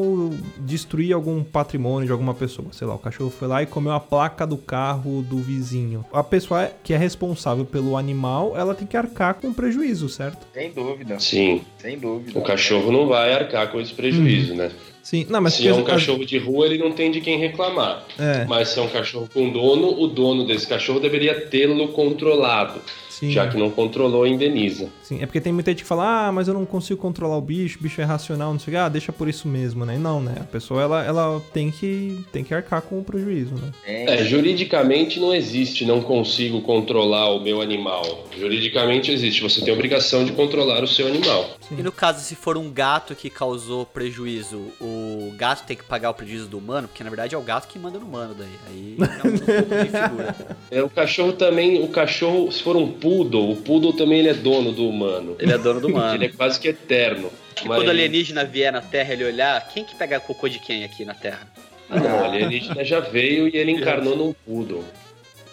destruir 0.60 1.14
algum 1.14 1.44
patrimônio 1.44 2.06
de 2.06 2.12
alguma 2.12 2.34
pessoa. 2.34 2.68
Sei 2.72 2.86
lá, 2.88 2.96
o 2.96 3.00
cachorro 3.00 3.30
foi 3.30 3.48
lá 3.48 3.64
e 3.64 3.66
comeu 3.66 3.92
a 3.94 4.00
placa 4.00 4.46
do 4.46 4.58
carro 4.58 5.22
do 5.22 5.38
vizinho. 5.38 6.06
A 6.12 6.24
pessoa 6.24 6.72
que 6.84 6.94
é 6.94 6.98
responsável 6.98 7.66
pelo 7.66 7.98
animal, 7.98 8.54
ela 8.56 8.76
tem 8.76 8.88
que 8.88 8.98
arcar 8.98 9.36
com 9.36 9.54
prejuízo, 9.54 10.10
certo? 10.10 10.46
Sem 10.54 10.72
dúvida. 10.72 11.20
Sim. 11.20 11.62
Sem 11.78 11.98
dúvida. 11.98 12.38
O 12.38 12.42
cachorro 12.44 12.92
não 12.92 13.08
vai 13.08 13.34
arcar 13.34 13.72
com 13.72 13.80
esse 13.80 13.94
prejuízo, 13.94 14.52
Uhum. 14.52 14.58
né? 14.58 14.72
Sim, 15.06 15.28
não, 15.30 15.40
mas 15.40 15.54
se 15.54 15.68
é 15.68 15.72
um 15.72 15.84
cachorro 15.84 16.26
de 16.26 16.40
rua, 16.40 16.66
ele 16.66 16.80
não 16.80 16.92
tem 16.92 17.12
de 17.12 17.22
quem 17.22 17.38
reclamar. 17.38 18.04
É. 18.18 18.44
Mas 18.46 18.70
se 18.70 18.80
é 18.80 18.82
um 18.82 18.90
cachorro 18.90 19.30
com 19.32 19.52
dono, 19.52 20.02
o 20.02 20.08
dono 20.08 20.48
desse 20.48 20.66
cachorro 20.66 21.00
deveria 21.00 21.42
tê-lo 21.42 21.90
controlado. 21.90 22.82
Sim. 23.16 23.32
Já 23.32 23.48
que 23.48 23.58
não 23.58 23.70
controlou, 23.70 24.28
indeniza. 24.28 24.90
Sim, 25.02 25.22
é 25.22 25.26
porque 25.26 25.40
tem 25.40 25.54
muita 25.54 25.72
gente 25.72 25.84
que 25.84 25.88
fala, 25.88 26.28
ah, 26.28 26.32
mas 26.34 26.50
eu 26.50 26.54
não 26.54 26.66
consigo 26.66 27.00
controlar 27.00 27.38
o 27.38 27.42
bicho, 27.42 27.80
o 27.80 27.84
bicho 27.84 28.02
é 28.02 28.04
racional, 28.04 28.52
não 28.52 28.60
sei 28.60 28.74
o 28.74 28.76
que, 28.76 28.78
ah, 28.78 28.90
deixa 28.90 29.14
por 29.14 29.30
isso 29.30 29.48
mesmo, 29.48 29.86
né? 29.86 29.98
Não, 29.98 30.20
né? 30.20 30.36
A 30.42 30.44
pessoa, 30.44 30.82
ela, 30.82 31.02
ela 31.02 31.42
tem, 31.54 31.72
que, 31.72 32.26
tem 32.34 32.44
que 32.44 32.54
arcar 32.54 32.82
com 32.82 33.00
o 33.00 33.04
prejuízo, 33.06 33.56
né? 33.56 33.72
É, 33.86 34.18
juridicamente 34.26 35.18
não 35.18 35.34
existe 35.34 35.86
não 35.86 36.02
consigo 36.02 36.62
controlar 36.62 37.30
o 37.30 37.40
meu 37.40 37.62
animal. 37.62 38.28
Juridicamente 38.38 39.12
existe, 39.12 39.42
você 39.42 39.62
tem 39.62 39.74
a 39.74 39.74
obrigação 39.74 40.26
de 40.26 40.34
controlar 40.34 40.84
o 40.84 40.88
seu 40.88 41.08
animal. 41.08 41.52
E 41.72 41.82
no 41.82 41.94
caso, 41.94 42.20
se 42.20 42.36
for 42.36 42.58
um 42.58 42.70
gato 42.70 43.16
que 43.16 43.30
causou 43.30 43.86
prejuízo, 43.86 44.58
o 44.82 45.34
gato 45.38 45.66
tem 45.66 45.78
que 45.78 45.84
pagar 45.84 46.10
o 46.10 46.14
prejuízo 46.14 46.48
do 46.48 46.58
humano? 46.58 46.88
Porque 46.90 47.04
na 47.04 47.10
verdade 47.10 47.34
é 47.34 47.38
o 47.38 47.42
gato 47.42 47.68
que 47.68 47.80
manda 47.80 47.98
no 47.98 48.06
humano 48.06 48.36
daí. 48.38 48.50
Aí 48.68 48.98
é 49.00 49.28
um 49.28 49.38
pouco 49.38 49.76
de 49.76 49.90
figura. 49.90 50.36
É, 50.72 50.82
o 50.82 50.90
cachorro 50.90 51.34
também, 51.34 51.82
o 51.84 51.88
cachorro, 51.90 52.52
se 52.52 52.62
for 52.62 52.76
um 52.76 52.92
poodle, 53.06 53.52
o 53.52 53.56
poodle 53.56 53.94
também 53.94 54.20
ele 54.20 54.30
é 54.30 54.34
dono 54.34 54.72
do 54.72 54.90
humano. 54.90 55.36
Ele 55.38 55.54
é 55.54 55.58
dono 55.60 55.80
do 55.80 55.88
humano. 55.90 56.16
Ele 56.16 56.26
é 56.26 56.30
quase 56.30 56.60
que 56.60 56.70
eterno. 56.70 57.32
E 57.56 57.68
quando 57.68 57.86
o 57.86 57.90
alienígena 57.92 58.44
vier 58.44 58.74
na 58.74 58.82
Terra 58.82 59.14
ele 59.14 59.24
olhar, 59.24 59.68
quem 59.68 59.84
que 59.84 59.96
pega 59.96 60.20
cocô 60.20 60.50
de 60.50 60.58
quem 60.58 60.84
aqui 60.84 61.06
na 61.06 61.14
Terra? 61.14 61.48
Ah, 61.88 62.00
não, 62.00 62.22
o 62.22 62.24
alienígena 62.26 62.84
já 62.84 63.00
veio 63.00 63.48
e 63.48 63.56
ele 63.56 63.72
encarnou 63.72 64.18
num 64.18 64.34
poodle. 64.34 64.84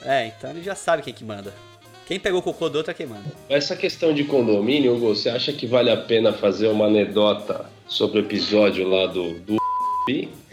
É, 0.02 0.28
então 0.28 0.50
ele 0.50 0.62
já 0.62 0.74
sabe 0.74 1.02
quem 1.02 1.12
que 1.12 1.22
manda. 1.22 1.52
Quem 2.06 2.18
pegou 2.18 2.40
o 2.40 2.42
cocô 2.42 2.70
do 2.70 2.76
outro 2.76 2.90
é 2.90 2.94
quem 2.94 3.06
manda. 3.06 3.24
Essa 3.50 3.76
questão 3.76 4.14
de 4.14 4.24
condomínio, 4.24 4.96
Hugo, 4.96 5.14
você 5.14 5.28
acha 5.28 5.52
que 5.52 5.66
vale 5.66 5.90
a 5.90 5.96
pena 5.96 6.32
fazer 6.32 6.68
uma 6.68 6.86
anedota 6.86 7.66
sobre 7.86 8.18
o 8.18 8.22
episódio 8.22 8.88
lá 8.88 9.06
do, 9.06 9.34
do 9.40 9.58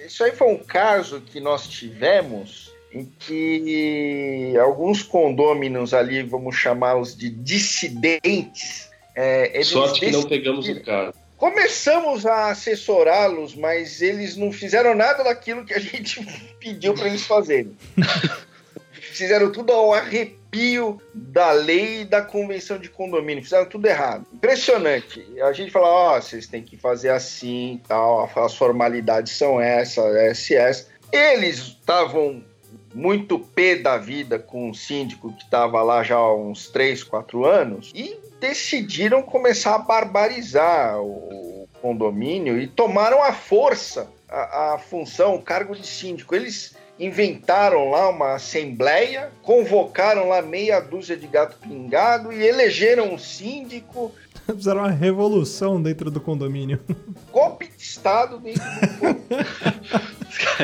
Isso 0.06 0.22
aí 0.24 0.34
foi 0.34 0.48
um 0.48 0.58
caso 0.58 1.22
que 1.22 1.40
nós 1.40 1.66
tivemos 1.66 2.69
em 2.92 3.06
que 3.20 4.54
alguns 4.60 5.04
condôminos 5.04 5.94
ali, 5.94 6.24
vamos 6.24 6.56
chamá-los 6.56 7.16
de 7.16 7.30
dissidentes, 7.30 8.90
é, 9.16 9.62
Sorte 9.64 10.00
que 10.00 10.12
não 10.12 10.24
pegamos 10.24 10.68
o 10.68 10.82
cara. 10.82 11.14
Começamos 11.36 12.26
a 12.26 12.52
assessorá-los, 12.52 13.56
mas 13.56 14.02
eles 14.02 14.36
não 14.36 14.52
fizeram 14.52 14.94
nada 14.96 15.24
daquilo 15.24 15.66
que 15.66 15.74
a 15.74 15.80
gente 15.80 16.26
pediu 16.60 16.94
para 16.94 17.08
eles 17.08 17.26
fazerem. 17.26 17.76
fizeram 19.00 19.52
tudo 19.52 19.74
ao 19.74 19.94
arrepio 19.94 21.02
da 21.14 21.52
lei 21.52 22.02
e 22.02 22.06
da 22.06 22.22
convenção 22.22 22.78
de 22.78 22.90
condomínio. 22.90 23.44
Fizeram 23.44 23.66
tudo 23.66 23.86
errado. 23.86 24.26
Impressionante. 24.34 25.26
A 25.42 25.52
gente 25.54 25.72
fala, 25.72 25.88
ó, 25.88 26.22
vocês 26.22 26.48
têm 26.48 26.64
que 26.64 26.78
fazer 26.78 27.10
assim, 27.10 27.82
tal, 27.88 28.30
as 28.36 28.56
formalidades 28.56 29.34
são 29.34 29.60
essa, 29.60 30.02
essa 30.02 30.54
essa. 30.54 30.88
Eles 31.12 31.58
estavam 31.58 32.44
muito 32.94 33.40
pé 33.40 33.76
da 33.76 33.98
vida 33.98 34.40
com 34.40 34.70
o 34.70 34.76
síndico 34.76 35.34
que 35.34 35.44
estava 35.44 35.82
lá 35.82 36.04
já 36.04 36.16
há 36.16 36.36
uns 36.36 36.70
3, 36.70 37.04
4 37.04 37.46
anos 37.46 37.92
e 37.94 38.18
decidiram 38.40 39.22
começar 39.22 39.76
a 39.76 39.80
barbarizar 39.80 41.00
o 41.02 41.68
condomínio 41.82 42.60
e 42.60 42.68
tomaram 42.68 43.24
à 43.24 43.34
força 43.34 44.08
a, 44.28 44.74
a 44.74 44.78
função, 44.78 45.36
o 45.36 45.42
cargo 45.42 45.76
de 45.76 45.86
síndico. 45.86 46.36
Eles 46.36 46.76
inventaram 47.00 47.90
lá 47.90 48.10
uma 48.10 48.36
assembleia, 48.36 49.32
convocaram 49.42 50.28
lá 50.28 50.42
meia 50.42 50.80
dúzia 50.80 51.16
de 51.16 51.28
gato 51.28 51.58
pingado 51.58 52.32
e 52.32 52.46
elegeram 52.46 53.14
um 53.14 53.18
síndico. 53.18 54.12
Fizeram 54.46 54.82
uma 54.82 54.92
revolução 54.92 55.82
dentro 55.82 56.12
do 56.12 56.20
condomínio. 56.20 56.80
Golpe 57.32 57.68
de 57.68 57.82
Estado 57.82 58.40
dentro 58.40 58.64
do 58.64 59.20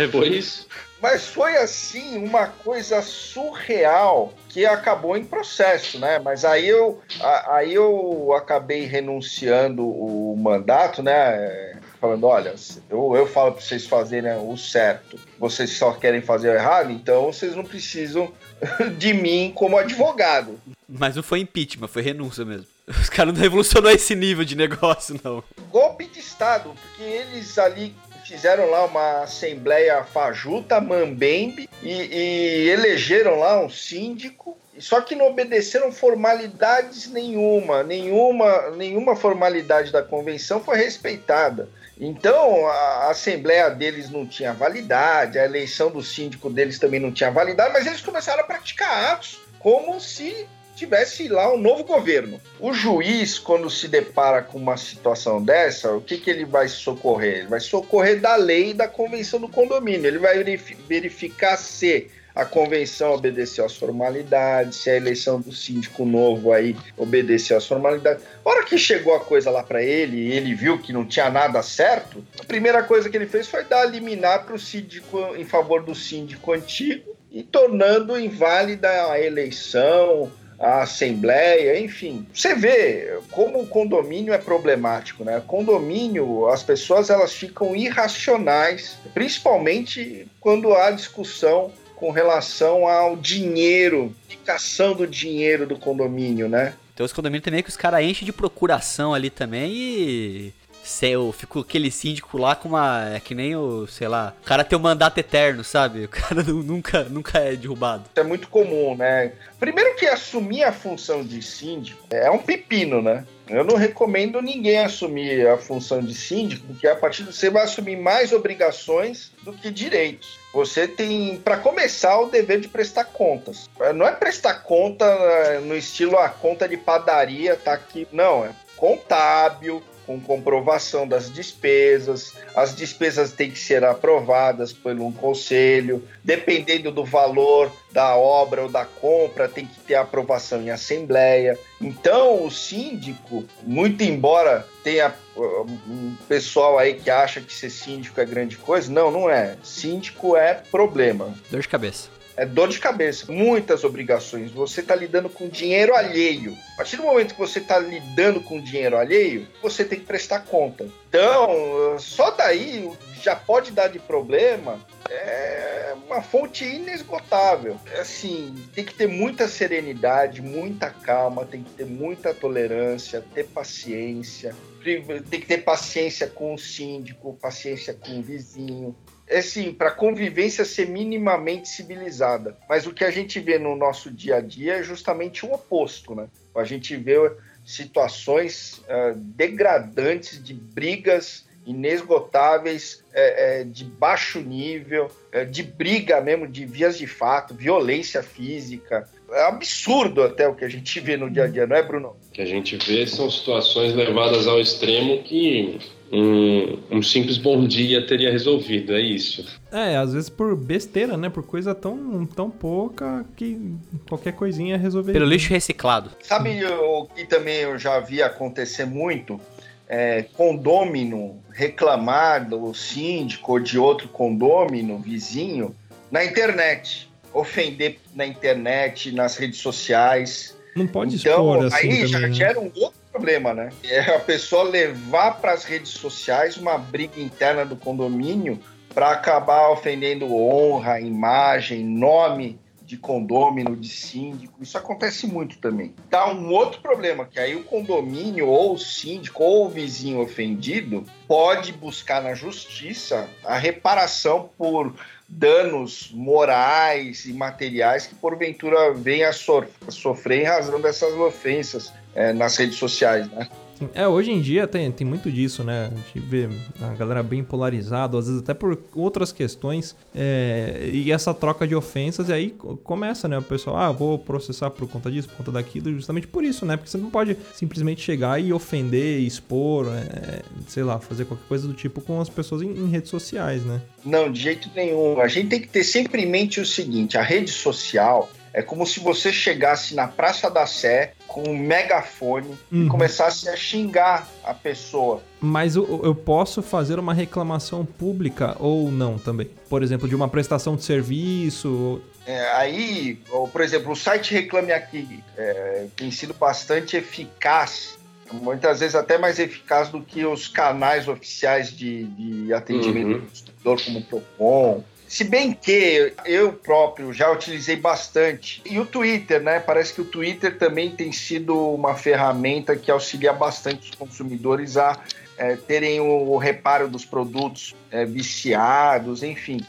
Foi 0.11 0.27
isso? 0.27 0.64
Mas 1.05 1.27
foi 1.27 1.55
assim 1.55 2.17
uma 2.17 2.47
coisa 2.47 2.99
surreal 2.99 4.33
que 4.49 4.65
acabou 4.65 5.15
em 5.15 5.23
processo, 5.23 5.99
né? 5.99 6.17
Mas 6.17 6.43
aí 6.43 6.67
eu, 6.67 6.99
aí 7.47 7.75
eu 7.75 8.33
acabei 8.35 8.85
renunciando 8.85 9.87
o 9.87 10.35
mandato, 10.35 11.03
né? 11.03 11.79
Falando, 12.01 12.25
olha, 12.25 12.55
eu, 12.89 13.15
eu 13.15 13.27
falo 13.27 13.51
para 13.51 13.61
vocês 13.61 13.85
fazerem 13.85 14.35
o 14.35 14.57
certo, 14.57 15.19
vocês 15.37 15.69
só 15.77 15.91
querem 15.91 16.21
fazer 16.21 16.49
o 16.49 16.55
errado, 16.55 16.91
então 16.91 17.31
vocês 17.31 17.55
não 17.55 17.63
precisam 17.63 18.33
de 18.97 19.13
mim 19.13 19.51
como 19.53 19.77
advogado. 19.77 20.59
Mas 20.89 21.15
não 21.15 21.21
foi 21.21 21.39
impeachment, 21.41 21.87
foi 21.87 22.01
renúncia 22.01 22.43
mesmo. 22.43 22.65
Os 22.87 23.09
caras 23.09 23.31
não 23.31 23.41
revolucionou 23.41 23.91
esse 23.91 24.15
nível 24.15 24.43
de 24.43 24.55
negócio, 24.55 25.19
não. 25.23 25.43
golpe 25.69 26.07
de 26.07 26.19
Estado, 26.19 26.71
porque 26.81 27.03
eles 27.03 27.59
ali 27.59 27.93
fizeram 28.25 28.69
lá 28.69 28.85
uma 28.85 29.23
assembleia 29.23 30.03
fajuta, 30.03 30.81
mambembe, 30.81 31.69
e, 31.81 31.91
e 31.91 32.69
elegeram 32.69 33.39
lá 33.39 33.63
um 33.63 33.69
síndico, 33.69 34.57
só 34.79 34.99
que 34.99 35.15
não 35.15 35.27
obedeceram 35.27 35.91
formalidades 35.91 37.07
nenhuma, 37.07 37.83
nenhuma, 37.83 38.71
nenhuma 38.71 39.15
formalidade 39.15 39.91
da 39.91 40.01
convenção 40.01 40.61
foi 40.61 40.77
respeitada. 40.77 41.69
Então, 41.97 42.67
a 42.67 43.09
assembleia 43.11 43.69
deles 43.69 44.09
não 44.09 44.25
tinha 44.25 44.51
validade, 44.51 45.39
a 45.39 45.45
eleição 45.45 45.89
do 45.89 46.03
síndico 46.03 46.49
deles 46.49 46.77
também 46.77 46.99
não 46.99 47.11
tinha 47.11 47.31
validade, 47.31 47.71
mas 47.71 47.85
eles 47.85 48.01
começaram 48.01 48.41
a 48.41 48.45
praticar 48.45 49.13
atos 49.13 49.39
como 49.59 49.99
se 49.99 50.45
tivesse 50.75 51.27
lá 51.27 51.53
um 51.53 51.57
novo 51.57 51.83
governo. 51.83 52.39
O 52.59 52.73
juiz, 52.73 53.39
quando 53.39 53.69
se 53.69 53.87
depara 53.87 54.41
com 54.41 54.57
uma 54.57 54.77
situação 54.77 55.41
dessa, 55.41 55.93
o 55.93 56.01
que, 56.01 56.17
que 56.17 56.29
ele 56.29 56.45
vai 56.45 56.67
socorrer? 56.67 57.39
Ele 57.39 57.47
vai 57.47 57.59
socorrer 57.59 58.19
da 58.19 58.35
lei 58.35 58.73
da 58.73 58.87
convenção 58.87 59.39
do 59.39 59.47
condomínio. 59.47 60.05
Ele 60.07 60.19
vai 60.19 60.37
verifi- 60.37 60.77
verificar 60.87 61.57
se 61.57 62.09
a 62.35 62.43
convenção 62.43 63.13
obedeceu 63.13 63.65
às 63.65 63.77
formalidades, 63.77 64.79
se 64.79 64.89
a 64.89 64.97
eleição 64.97 65.39
do 65.39 65.53
síndico 65.53 66.03
novo 66.03 66.51
aí 66.51 66.75
obedeceu 66.97 67.55
às 67.55 67.65
formalidades. 67.65 68.25
A 68.43 68.49
hora 68.49 68.65
que 68.65 68.77
chegou 68.77 69.15
a 69.15 69.21
coisa 69.21 69.49
lá 69.49 69.63
para 69.63 69.81
ele 69.81 70.17
e 70.17 70.33
ele 70.33 70.53
viu 70.53 70.77
que 70.77 70.91
não 70.91 71.05
tinha 71.05 71.29
nada 71.29 71.63
certo, 71.63 72.21
a 72.37 72.43
primeira 72.43 72.83
coisa 72.83 73.09
que 73.09 73.15
ele 73.15 73.25
fez 73.25 73.47
foi 73.47 73.63
dar 73.63 73.85
liminar 73.85 74.43
para 74.45 74.53
o 74.53 74.59
síndico 74.59 75.33
em 75.37 75.45
favor 75.45 75.81
do 75.81 75.95
síndico 75.95 76.51
antigo 76.51 77.15
e 77.31 77.41
tornando 77.41 78.19
inválida 78.19 78.89
a 79.09 79.19
eleição, 79.21 80.29
a 80.59 80.83
assembleia, 80.83 81.79
enfim. 81.79 82.25
Você 82.33 82.55
vê 82.55 83.19
como 83.31 83.61
o 83.61 83.67
condomínio 83.67 84.33
é 84.33 84.37
problemático, 84.37 85.23
né? 85.23 85.41
Condomínio, 85.45 86.47
as 86.47 86.63
pessoas 86.63 87.09
elas 87.09 87.33
ficam 87.33 87.75
irracionais, 87.75 88.97
principalmente 89.13 90.27
quando 90.39 90.73
há 90.73 90.91
discussão 90.91 91.71
com 91.95 92.11
relação 92.11 92.87
ao 92.87 93.15
dinheiro, 93.15 94.13
indicação 94.25 94.93
do 94.93 95.07
dinheiro 95.07 95.65
do 95.65 95.77
condomínio, 95.77 96.47
né? 96.47 96.73
Então 96.93 97.05
os 97.05 97.13
condomínios 97.13 97.43
também 97.43 97.61
que 97.61 97.69
os 97.69 97.77
caras 97.77 98.03
enchem 98.03 98.25
de 98.25 98.31
procuração 98.31 99.13
ali 99.13 99.29
também 99.29 99.71
e. 99.71 100.53
Eu 101.01 101.31
fico 101.31 101.59
aquele 101.59 101.89
síndico 101.89 102.37
lá 102.37 102.55
com 102.55 102.69
uma. 102.69 103.15
É 103.15 103.19
que 103.19 103.33
nem 103.33 103.55
o, 103.55 103.87
sei 103.87 104.07
lá. 104.07 104.33
O 104.41 104.45
cara 104.45 104.63
tem 104.63 104.77
um 104.77 104.81
mandato 104.81 105.17
eterno, 105.17 105.63
sabe? 105.63 106.05
O 106.05 106.09
cara 106.09 106.43
nu- 106.43 106.61
nunca, 106.63 107.03
nunca 107.05 107.39
é 107.39 107.55
derrubado. 107.55 108.03
É 108.15 108.23
muito 108.23 108.47
comum, 108.47 108.95
né? 108.95 109.31
Primeiro 109.59 109.95
que 109.95 110.05
assumir 110.05 110.63
a 110.63 110.71
função 110.71 111.23
de 111.23 111.41
síndico 111.41 112.01
é 112.11 112.29
um 112.29 112.37
pepino, 112.37 113.01
né? 113.01 113.25
Eu 113.47 113.63
não 113.63 113.75
recomendo 113.75 114.41
ninguém 114.41 114.79
assumir 114.79 115.47
a 115.47 115.57
função 115.57 116.01
de 116.01 116.13
síndico, 116.15 116.65
porque 116.67 116.87
a 116.87 116.95
partir 116.95 117.23
de 117.23 117.33
você 117.33 117.49
vai 117.49 117.63
assumir 117.63 117.95
mais 117.95 118.31
obrigações 118.31 119.31
do 119.43 119.53
que 119.53 119.69
direitos. 119.69 120.39
Você 120.53 120.87
tem, 120.87 121.37
para 121.37 121.57
começar, 121.57 122.19
o 122.19 122.29
dever 122.29 122.59
de 122.59 122.67
prestar 122.67 123.05
contas. 123.05 123.69
Não 123.93 124.05
é 124.07 124.11
prestar 124.11 124.55
conta 124.63 125.05
eh, 125.05 125.59
no 125.59 125.75
estilo 125.75 126.17
a 126.17 126.29
conta 126.29 126.67
de 126.67 126.77
padaria 126.77 127.55
tá 127.55 127.73
aqui, 127.73 128.07
não, 128.11 128.45
é 128.45 128.49
contábil, 128.75 129.83
com 130.05 130.19
comprovação 130.19 131.07
das 131.07 131.31
despesas. 131.31 132.33
As 132.55 132.75
despesas 132.75 133.31
têm 133.31 133.51
que 133.51 133.59
ser 133.59 133.83
aprovadas 133.83 134.71
por 134.71 134.93
um 134.99 135.11
conselho. 135.11 136.03
Dependendo 136.23 136.91
do 136.91 137.03
valor 137.03 137.71
da 137.91 138.15
obra 138.15 138.63
ou 138.63 138.69
da 138.69 138.85
compra, 138.85 139.47
tem 139.47 139.65
que 139.65 139.79
ter 139.81 139.95
aprovação 139.95 140.61
em 140.61 140.69
assembleia. 140.69 141.57
Então, 141.81 142.45
o 142.45 142.51
síndico, 142.51 143.43
muito 143.63 144.03
embora 144.03 144.67
tenha 144.83 145.13
uh, 145.35 145.65
um 145.87 146.15
pessoal 146.27 146.77
aí 146.77 146.95
que 146.95 147.09
acha 147.09 147.41
que 147.41 147.53
ser 147.53 147.69
síndico 147.69 148.19
é 148.19 148.25
grande 148.25 148.57
coisa, 148.57 148.91
não, 148.91 149.11
não 149.11 149.29
é. 149.29 149.57
Síndico 149.63 150.35
é 150.35 150.53
problema. 150.71 151.33
Dor 151.49 151.61
de 151.61 151.67
cabeça 151.67 152.14
é 152.37 152.45
dor 152.45 152.69
de 152.69 152.79
cabeça, 152.79 153.31
muitas 153.31 153.83
obrigações. 153.83 154.51
Você 154.51 154.81
está 154.81 154.95
lidando 154.95 155.29
com 155.29 155.47
dinheiro 155.47 155.95
alheio. 155.95 156.57
A 156.73 156.77
partir 156.77 156.97
do 156.97 157.03
momento 157.03 157.33
que 157.33 157.39
você 157.39 157.59
está 157.59 157.79
lidando 157.79 158.41
com 158.41 158.59
dinheiro 158.59 158.97
alheio, 158.97 159.47
você 159.61 159.85
tem 159.85 159.99
que 159.99 160.05
prestar 160.05 160.41
conta. 160.41 160.87
Então, 161.09 161.95
só 161.97 162.31
daí 162.31 162.91
já 163.21 163.35
pode 163.35 163.71
dar 163.71 163.87
de 163.87 163.99
problema. 163.99 164.79
É 165.09 165.93
uma 166.05 166.21
fonte 166.21 166.63
inesgotável. 166.63 167.77
É 167.91 168.01
assim, 168.01 168.55
tem 168.73 168.83
que 168.83 168.93
ter 168.93 169.07
muita 169.07 169.47
serenidade, 169.47 170.41
muita 170.41 170.89
calma, 170.89 171.45
tem 171.45 171.63
que 171.63 171.71
ter 171.71 171.85
muita 171.85 172.33
tolerância, 172.33 173.23
ter 173.33 173.45
paciência. 173.45 174.55
Tem 174.83 175.39
que 175.39 175.47
ter 175.47 175.59
paciência 175.59 176.27
com 176.27 176.53
o 176.53 176.59
síndico, 176.59 177.33
paciência 177.41 177.93
com 177.93 178.19
o 178.19 178.21
vizinho, 178.21 178.95
é 179.27 179.39
assim, 179.39 179.73
para 179.73 179.91
convivência 179.91 180.63
ser 180.63 180.87
minimamente 180.87 181.67
civilizada. 181.67 182.57
Mas 182.69 182.85
o 182.85 182.93
que 182.93 183.03
a 183.03 183.11
gente 183.11 183.39
vê 183.39 183.57
no 183.57 183.75
nosso 183.75 184.11
dia 184.11 184.37
a 184.37 184.41
dia 184.41 184.75
é 184.75 184.83
justamente 184.83 185.45
o 185.45 185.53
oposto, 185.53 186.13
né? 186.13 186.27
A 186.55 186.63
gente 186.63 186.95
vê 186.95 187.31
situações 187.65 188.83
uh, 188.87 189.15
degradantes 189.15 190.41
de 190.41 190.53
brigas 190.53 191.45
inesgotáveis, 191.65 193.03
é, 193.11 193.61
é, 193.61 193.63
de 193.63 193.83
baixo 193.83 194.39
nível, 194.39 195.09
é, 195.31 195.43
de 195.43 195.63
briga 195.63 196.21
mesmo, 196.21 196.47
de 196.47 196.65
vias 196.65 196.97
de 196.97 197.07
fato, 197.07 197.55
violência 197.55 198.21
física. 198.21 199.09
É 199.31 199.47
absurdo 199.47 200.21
até 200.21 200.47
o 200.47 200.53
que 200.53 200.63
a 200.63 200.69
gente 200.69 200.99
vê 200.99 201.17
no 201.17 201.29
dia 201.29 201.45
a 201.45 201.47
dia, 201.47 201.65
não 201.65 201.75
é, 201.75 201.81
Bruno? 201.81 202.15
O 202.29 202.31
que 202.31 202.41
a 202.41 202.45
gente 202.45 202.77
vê 202.77 203.07
são 203.07 203.29
situações 203.31 203.95
levadas 203.95 204.47
ao 204.47 204.59
extremo 204.59 205.23
que 205.23 205.79
um, 206.15 206.79
um 206.89 207.03
simples 207.03 207.37
bom 207.37 207.67
dia 207.67 208.05
teria 208.07 208.31
resolvido, 208.31 208.95
é 208.95 209.01
isso. 209.01 209.45
É, 209.69 209.97
às 209.97 210.13
vezes 210.13 210.29
por 210.29 210.55
besteira, 210.55 211.17
né? 211.17 211.29
Por 211.29 211.43
coisa 211.43 211.75
tão, 211.75 212.25
tão 212.25 212.49
pouca 212.49 213.25
que 213.35 213.75
qualquer 214.07 214.31
coisinha 214.31 214.77
resolveria. 214.77 215.19
Pelo 215.19 215.29
lixo 215.29 215.49
reciclado. 215.49 216.11
Sabe 216.23 216.63
o 216.65 217.05
que 217.07 217.25
também 217.25 217.57
eu 217.57 217.77
já 217.77 217.99
vi 217.99 218.21
acontecer 218.21 218.85
muito? 218.85 219.39
É, 219.87 220.23
condômino 220.33 221.43
reclamar 221.51 222.47
do 222.47 222.73
síndico 222.73 223.51
ou 223.51 223.59
de 223.59 223.77
outro 223.77 224.07
condômino 224.07 224.97
vizinho 224.97 225.75
na 226.09 226.23
internet, 226.23 227.09
ofender 227.33 227.99
na 228.15 228.25
internet, 228.25 229.11
nas 229.11 229.35
redes 229.35 229.59
sociais. 229.59 230.54
Não 230.75 230.85
pode 230.85 231.15
então, 231.15 231.55
expor 231.55 231.65
assim 231.65 231.87
aí 231.87 231.95
também, 231.95 232.07
já 232.07 232.19
né? 232.19 232.33
gera 232.33 232.59
um 232.59 232.69
outro 232.75 232.99
problema, 233.09 233.53
né? 233.53 233.69
É 233.85 234.13
a 234.13 234.19
pessoa 234.19 234.63
levar 234.63 235.39
para 235.39 235.53
as 235.53 235.63
redes 235.63 235.91
sociais 235.91 236.57
uma 236.57 236.77
briga 236.77 237.19
interna 237.19 237.65
do 237.65 237.77
condomínio 237.77 238.59
para 238.93 239.11
acabar 239.11 239.69
ofendendo 239.69 240.33
honra, 240.35 240.99
imagem, 240.99 241.83
nome 241.83 242.59
de 242.85 242.97
condômino, 242.97 243.75
de 243.75 243.89
síndico. 243.89 244.61
Isso 244.61 244.77
acontece 244.77 245.25
muito 245.25 245.57
também. 245.57 245.93
Dá 246.09 246.31
um 246.31 246.51
outro 246.51 246.81
problema, 246.81 247.25
que 247.25 247.39
aí 247.39 247.55
o 247.55 247.63
condomínio, 247.63 248.47
ou 248.47 248.73
o 248.73 248.77
síndico, 248.77 249.43
ou 249.43 249.65
o 249.65 249.69
vizinho 249.69 250.21
ofendido, 250.21 251.03
pode 251.27 251.73
buscar 251.73 252.21
na 252.21 252.35
justiça 252.35 253.27
a 253.43 253.57
reparação 253.57 254.49
por 254.57 254.93
danos 255.27 256.11
morais 256.13 257.25
e 257.25 257.33
materiais 257.33 258.07
que 258.07 258.15
porventura 258.15 258.93
venha 258.93 259.29
a, 259.29 259.33
so 259.33 259.65
sofrer 259.89 260.41
em 260.41 260.45
razão 260.45 260.79
dessas 260.79 261.13
ofensas 261.13 261.91
é, 262.13 262.31
nas 262.31 262.55
redes 262.57 262.77
sociais, 262.77 263.29
né? 263.31 263.49
É, 263.93 264.07
hoje 264.07 264.31
em 264.31 264.41
dia 264.41 264.67
tem, 264.67 264.91
tem 264.91 265.05
muito 265.05 265.31
disso, 265.31 265.63
né? 265.63 265.91
A 265.91 265.95
gente 265.95 266.19
vê 266.19 266.49
a 266.81 266.93
galera 266.93 267.21
bem 267.21 267.43
polarizada, 267.43 268.17
às 268.17 268.27
vezes 268.27 268.41
até 268.41 268.53
por 268.53 268.77
outras 268.95 269.31
questões, 269.31 269.95
é, 270.13 270.89
e 270.91 271.11
essa 271.11 271.33
troca 271.33 271.67
de 271.67 271.75
ofensas, 271.75 272.29
e 272.29 272.33
aí 272.33 272.55
começa, 272.83 273.27
né? 273.27 273.37
O 273.37 273.41
pessoal, 273.41 273.77
ah, 273.77 273.91
vou 273.91 274.17
processar 274.17 274.69
por 274.69 274.87
conta 274.87 275.11
disso, 275.11 275.27
por 275.29 275.37
conta 275.37 275.51
daquilo, 275.51 275.91
justamente 275.93 276.27
por 276.27 276.43
isso, 276.43 276.65
né? 276.65 276.77
Porque 276.77 276.89
você 276.89 276.97
não 276.97 277.09
pode 277.09 277.37
simplesmente 277.53 278.01
chegar 278.01 278.41
e 278.41 278.53
ofender, 278.53 279.19
expor, 279.21 279.87
é, 279.87 280.41
sei 280.67 280.83
lá, 280.83 280.99
fazer 280.99 281.25
qualquer 281.25 281.47
coisa 281.47 281.67
do 281.67 281.73
tipo 281.73 282.01
com 282.01 282.21
as 282.21 282.29
pessoas 282.29 282.61
em, 282.61 282.69
em 282.69 282.89
redes 282.89 283.09
sociais, 283.09 283.63
né? 283.65 283.81
Não, 284.03 284.31
de 284.31 284.39
jeito 284.39 284.69
nenhum. 284.75 285.19
A 285.19 285.27
gente 285.27 285.49
tem 285.49 285.61
que 285.61 285.67
ter 285.67 285.83
sempre 285.83 286.23
em 286.23 286.25
mente 286.27 286.59
o 286.59 286.65
seguinte: 286.65 287.17
a 287.17 287.21
rede 287.21 287.51
social 287.51 288.29
é 288.53 288.61
como 288.61 288.85
se 288.85 289.01
você 289.01 289.33
chegasse 289.33 289.95
na 289.95 290.07
Praça 290.07 290.49
da 290.49 290.65
Sé 290.65 291.14
com 291.27 291.43
um 291.49 291.57
megafone 291.57 292.57
uhum. 292.71 292.85
e 292.85 292.87
começasse 292.87 293.49
a 293.49 293.55
xingar 293.55 294.27
a 294.43 294.53
pessoa. 294.53 295.21
Mas 295.41 295.75
eu, 295.75 296.01
eu, 296.03 296.15
posso 296.15 296.61
fazer 296.61 296.97
uma 296.97 297.13
reclamação 297.13 297.85
pública 297.85 298.55
ou 298.59 298.91
não 298.91 299.17
também? 299.17 299.49
Por 299.69 299.83
exemplo, 299.83 300.07
de 300.07 300.15
uma 300.15 300.27
prestação 300.27 300.75
de 300.75 300.83
serviço? 300.83 302.01
É, 302.25 302.51
aí, 302.53 303.19
por 303.51 303.61
exemplo, 303.61 303.91
o 303.91 303.95
site 303.95 304.33
Reclame 304.33 304.71
Aqui 304.71 305.23
é, 305.37 305.87
tem 305.95 306.09
sido 306.09 306.33
bastante 306.33 306.97
eficaz 306.97 307.97
muitas 308.31 308.79
vezes 308.79 308.95
até 308.95 309.17
mais 309.17 309.39
eficaz 309.39 309.89
do 309.89 310.01
que 310.01 310.25
os 310.25 310.47
canais 310.47 311.07
oficiais 311.07 311.75
de, 311.75 312.05
de 312.05 312.53
atendimento 312.53 313.07
uhum. 313.07 313.19
do 313.19 313.27
consumidor, 313.27 313.83
como 313.83 313.99
o 313.99 314.03
Procon, 314.03 314.83
se 315.15 315.23
bem 315.23 315.53
que 315.53 316.13
eu 316.25 316.51
próprio 316.51 317.13
já 317.13 317.31
utilizei 317.31 317.77
bastante. 317.77 318.61
E 318.65 318.77
o 318.77 318.85
Twitter, 318.85 319.41
né? 319.41 319.61
Parece 319.61 319.93
que 319.93 320.01
o 320.01 320.05
Twitter 320.05 320.57
também 320.57 320.91
tem 320.91 321.13
sido 321.13 321.57
uma 321.73 321.95
ferramenta 321.95 322.75
que 322.75 322.91
auxilia 322.91 323.31
bastante 323.31 323.91
os 323.91 323.95
consumidores 323.95 324.75
a 324.75 325.01
é, 325.37 325.55
terem 325.55 326.01
o, 326.01 326.35
reparo 326.35 326.89
dos 326.89 327.05
produtos 327.05 327.73
é, 327.89 328.03
viciados, 328.03 329.23
enfim. 329.23 329.61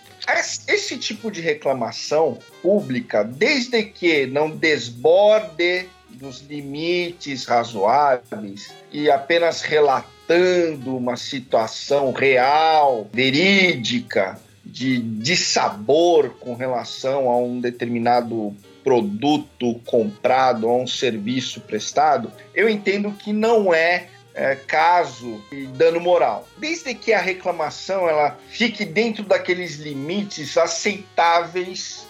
Esse 0.66 0.98
tipo 0.98 1.30
de 1.30 1.40
reclamação 1.40 2.40
pública, 2.60 3.22
desde 3.22 3.84
que 3.84 4.26
não 4.26 4.50
desborde 4.50 5.88
dos 6.10 6.40
limites 6.40 7.44
razoáveis 7.44 8.74
e 8.90 9.08
apenas 9.08 9.62
relatando 9.62 10.96
uma 10.96 11.16
situação 11.16 12.10
real, 12.10 13.08
verídica, 13.12 14.40
de, 14.66 14.98
de 14.98 15.36
sabor 15.36 16.30
com 16.40 16.54
relação 16.54 17.30
a 17.30 17.38
um 17.38 17.60
determinado 17.60 18.54
produto 18.82 19.80
comprado, 19.86 20.68
a 20.68 20.76
um 20.76 20.86
serviço 20.86 21.60
prestado, 21.60 22.32
eu 22.54 22.68
entendo 22.68 23.12
que 23.12 23.32
não 23.32 23.72
é, 23.72 24.08
é 24.34 24.54
caso 24.56 25.40
de 25.50 25.66
dano 25.68 26.00
moral. 26.00 26.46
Desde 26.58 26.94
que 26.94 27.12
a 27.12 27.20
reclamação 27.20 28.08
ela 28.08 28.38
fique 28.48 28.84
dentro 28.84 29.22
daqueles 29.22 29.76
limites 29.76 30.56
aceitáveis 30.58 32.06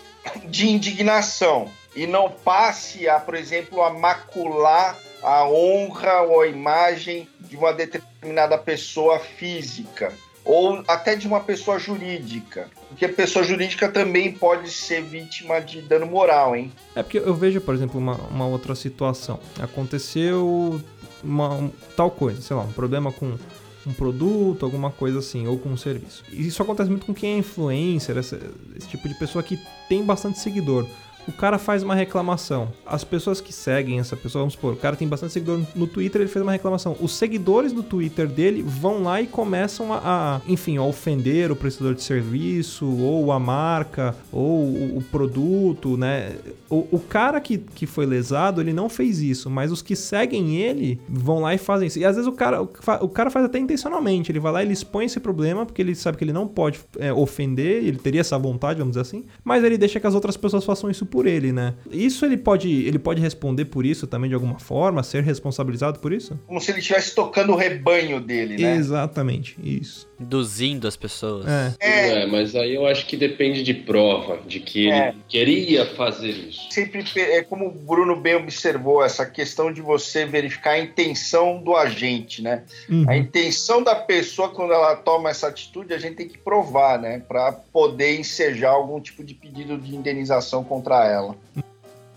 de 0.48 0.68
indignação 0.68 1.70
e 1.94 2.06
não 2.06 2.30
passe 2.30 3.08
a, 3.08 3.20
por 3.20 3.34
exemplo, 3.34 3.82
a 3.82 3.90
macular 3.90 4.98
a 5.22 5.48
honra 5.48 6.22
ou 6.22 6.40
a 6.42 6.46
imagem 6.46 7.28
de 7.40 7.56
uma 7.56 7.72
determinada 7.72 8.58
pessoa 8.58 9.18
física 9.18 10.12
ou 10.46 10.82
até 10.86 11.16
de 11.16 11.26
uma 11.26 11.40
pessoa 11.40 11.76
jurídica. 11.78 12.70
Porque 12.88 13.08
pessoa 13.08 13.44
jurídica 13.44 13.88
também 13.88 14.32
pode 14.32 14.70
ser 14.70 15.02
vítima 15.02 15.60
de 15.60 15.82
dano 15.82 16.06
moral, 16.06 16.54
hein? 16.54 16.72
É 16.94 17.02
porque 17.02 17.18
eu 17.18 17.34
vejo, 17.34 17.60
por 17.60 17.74
exemplo, 17.74 17.98
uma, 17.98 18.14
uma 18.14 18.46
outra 18.46 18.76
situação. 18.76 19.40
Aconteceu 19.60 20.80
uma, 21.22 21.52
um, 21.52 21.70
tal 21.96 22.10
coisa, 22.10 22.40
sei 22.40 22.54
lá, 22.54 22.62
um 22.62 22.72
problema 22.72 23.10
com 23.12 23.36
um 23.84 23.92
produto, 23.92 24.64
alguma 24.64 24.90
coisa 24.90 25.18
assim, 25.18 25.46
ou 25.48 25.58
com 25.58 25.70
um 25.70 25.76
serviço. 25.76 26.24
E 26.32 26.46
isso 26.46 26.62
acontece 26.62 26.88
muito 26.88 27.06
com 27.06 27.14
quem 27.14 27.34
é 27.34 27.38
influencer, 27.38 28.16
esse, 28.16 28.38
esse 28.76 28.88
tipo 28.88 29.08
de 29.08 29.14
pessoa 29.14 29.42
que 29.42 29.58
tem 29.88 30.04
bastante 30.04 30.38
seguidor. 30.38 30.86
O 31.26 31.32
cara 31.32 31.58
faz 31.58 31.82
uma 31.82 31.94
reclamação. 31.94 32.68
As 32.84 33.04
pessoas 33.04 33.40
que 33.40 33.52
seguem 33.52 33.98
essa 33.98 34.16
pessoa, 34.16 34.42
vamos 34.42 34.54
supor, 34.54 34.74
o 34.74 34.76
cara 34.76 34.96
tem 34.96 35.08
bastante 35.08 35.32
seguidor 35.32 35.60
no 35.74 35.86
Twitter, 35.86 36.20
ele 36.20 36.30
fez 36.30 36.42
uma 36.42 36.52
reclamação. 36.52 36.96
Os 37.00 37.14
seguidores 37.14 37.72
do 37.72 37.82
Twitter 37.82 38.28
dele 38.28 38.62
vão 38.62 39.02
lá 39.02 39.20
e 39.20 39.26
começam 39.26 39.92
a, 39.92 40.00
a 40.04 40.40
enfim, 40.46 40.76
a 40.76 40.82
ofender 40.82 41.50
o 41.50 41.56
prestador 41.56 41.94
de 41.94 42.02
serviço, 42.02 42.86
ou 42.86 43.32
a 43.32 43.38
marca, 43.38 44.14
ou 44.32 44.64
o, 44.64 44.98
o 44.98 45.02
produto, 45.02 45.96
né? 45.96 46.36
O, 46.68 46.86
o, 46.92 46.98
cara 47.00 47.40
que, 47.40 47.58
que 47.58 47.86
foi 47.86 48.06
lesado, 48.06 48.60
ele 48.60 48.72
não 48.72 48.88
fez 48.88 49.20
isso, 49.20 49.48
mas 49.48 49.72
os 49.72 49.82
que 49.82 49.96
seguem 49.96 50.56
ele 50.56 51.00
vão 51.08 51.40
lá 51.40 51.54
e 51.54 51.58
fazem 51.58 51.86
isso. 51.86 51.98
E 51.98 52.04
às 52.04 52.16
vezes 52.16 52.28
o 52.28 52.32
cara, 52.32 52.62
o, 52.62 52.68
o 53.00 53.08
cara 53.08 53.30
faz 53.30 53.44
até 53.44 53.58
intencionalmente, 53.58 54.30
ele 54.30 54.40
vai 54.40 54.52
lá 54.52 54.62
e 54.62 54.66
ele 54.66 54.72
expõe 54.72 55.06
esse 55.06 55.20
problema, 55.20 55.64
porque 55.64 55.80
ele 55.80 55.94
sabe 55.94 56.18
que 56.18 56.24
ele 56.24 56.32
não 56.32 56.46
pode 56.46 56.80
é, 56.98 57.12
ofender, 57.12 57.84
ele 57.84 57.98
teria 57.98 58.20
essa 58.20 58.38
vontade, 58.38 58.78
vamos 58.78 58.92
dizer 58.92 59.02
assim, 59.02 59.24
mas 59.44 59.64
ele 59.64 59.78
deixa 59.78 59.98
que 60.00 60.06
as 60.06 60.14
outras 60.14 60.36
pessoas 60.36 60.64
façam 60.64 60.90
isso 60.90 61.06
por 61.06 61.15
ele, 61.24 61.52
né? 61.52 61.74
Isso 61.88 62.26
ele 62.26 62.36
pode, 62.36 62.68
ele 62.68 62.98
pode 62.98 63.20
responder 63.20 63.66
por 63.66 63.86
isso 63.86 64.08
também 64.08 64.28
de 64.28 64.34
alguma 64.34 64.58
forma, 64.58 65.04
ser 65.04 65.22
responsabilizado 65.22 66.00
por 66.00 66.12
isso? 66.12 66.36
Como 66.48 66.60
se 66.60 66.72
ele 66.72 66.80
estivesse 66.80 67.14
tocando 67.14 67.52
o 67.52 67.56
rebanho 67.56 68.20
dele, 68.20 68.60
né? 68.60 68.74
Exatamente, 68.74 69.56
isso. 69.62 70.08
Induzindo 70.18 70.88
as 70.88 70.96
pessoas. 70.96 71.46
É. 71.46 71.74
é. 71.80 72.22
é 72.22 72.26
mas 72.26 72.56
aí 72.56 72.74
eu 72.74 72.86
acho 72.86 73.06
que 73.06 73.16
depende 73.16 73.62
de 73.62 73.74
prova, 73.74 74.40
de 74.46 74.58
que 74.58 74.90
é. 74.90 75.08
ele 75.08 75.16
queria 75.28 75.86
fazer 75.86 76.30
isso. 76.30 76.66
Sempre 76.70 77.04
é 77.16 77.42
como 77.42 77.68
o 77.68 77.70
Bruno 77.70 78.16
bem 78.16 78.34
observou, 78.34 79.04
essa 79.04 79.24
questão 79.24 79.72
de 79.72 79.80
você 79.80 80.24
verificar 80.24 80.72
a 80.72 80.78
intenção 80.78 81.62
do 81.62 81.76
agente, 81.76 82.42
né? 82.42 82.64
Uhum. 82.88 83.08
A 83.08 83.16
intenção 83.16 83.82
da 83.82 83.94
pessoa 83.94 84.48
quando 84.48 84.72
ela 84.72 84.96
toma 84.96 85.30
essa 85.30 85.48
atitude, 85.48 85.92
a 85.92 85.98
gente 85.98 86.16
tem 86.16 86.28
que 86.28 86.38
provar, 86.38 86.98
né? 86.98 87.22
Para 87.26 87.52
poder 87.52 88.18
ensejar 88.18 88.70
algum 88.70 89.00
tipo 89.00 89.22
de 89.22 89.34
pedido 89.34 89.78
de 89.78 89.94
indenização 89.94 90.64
contra 90.64 91.05
ela. 91.06 91.36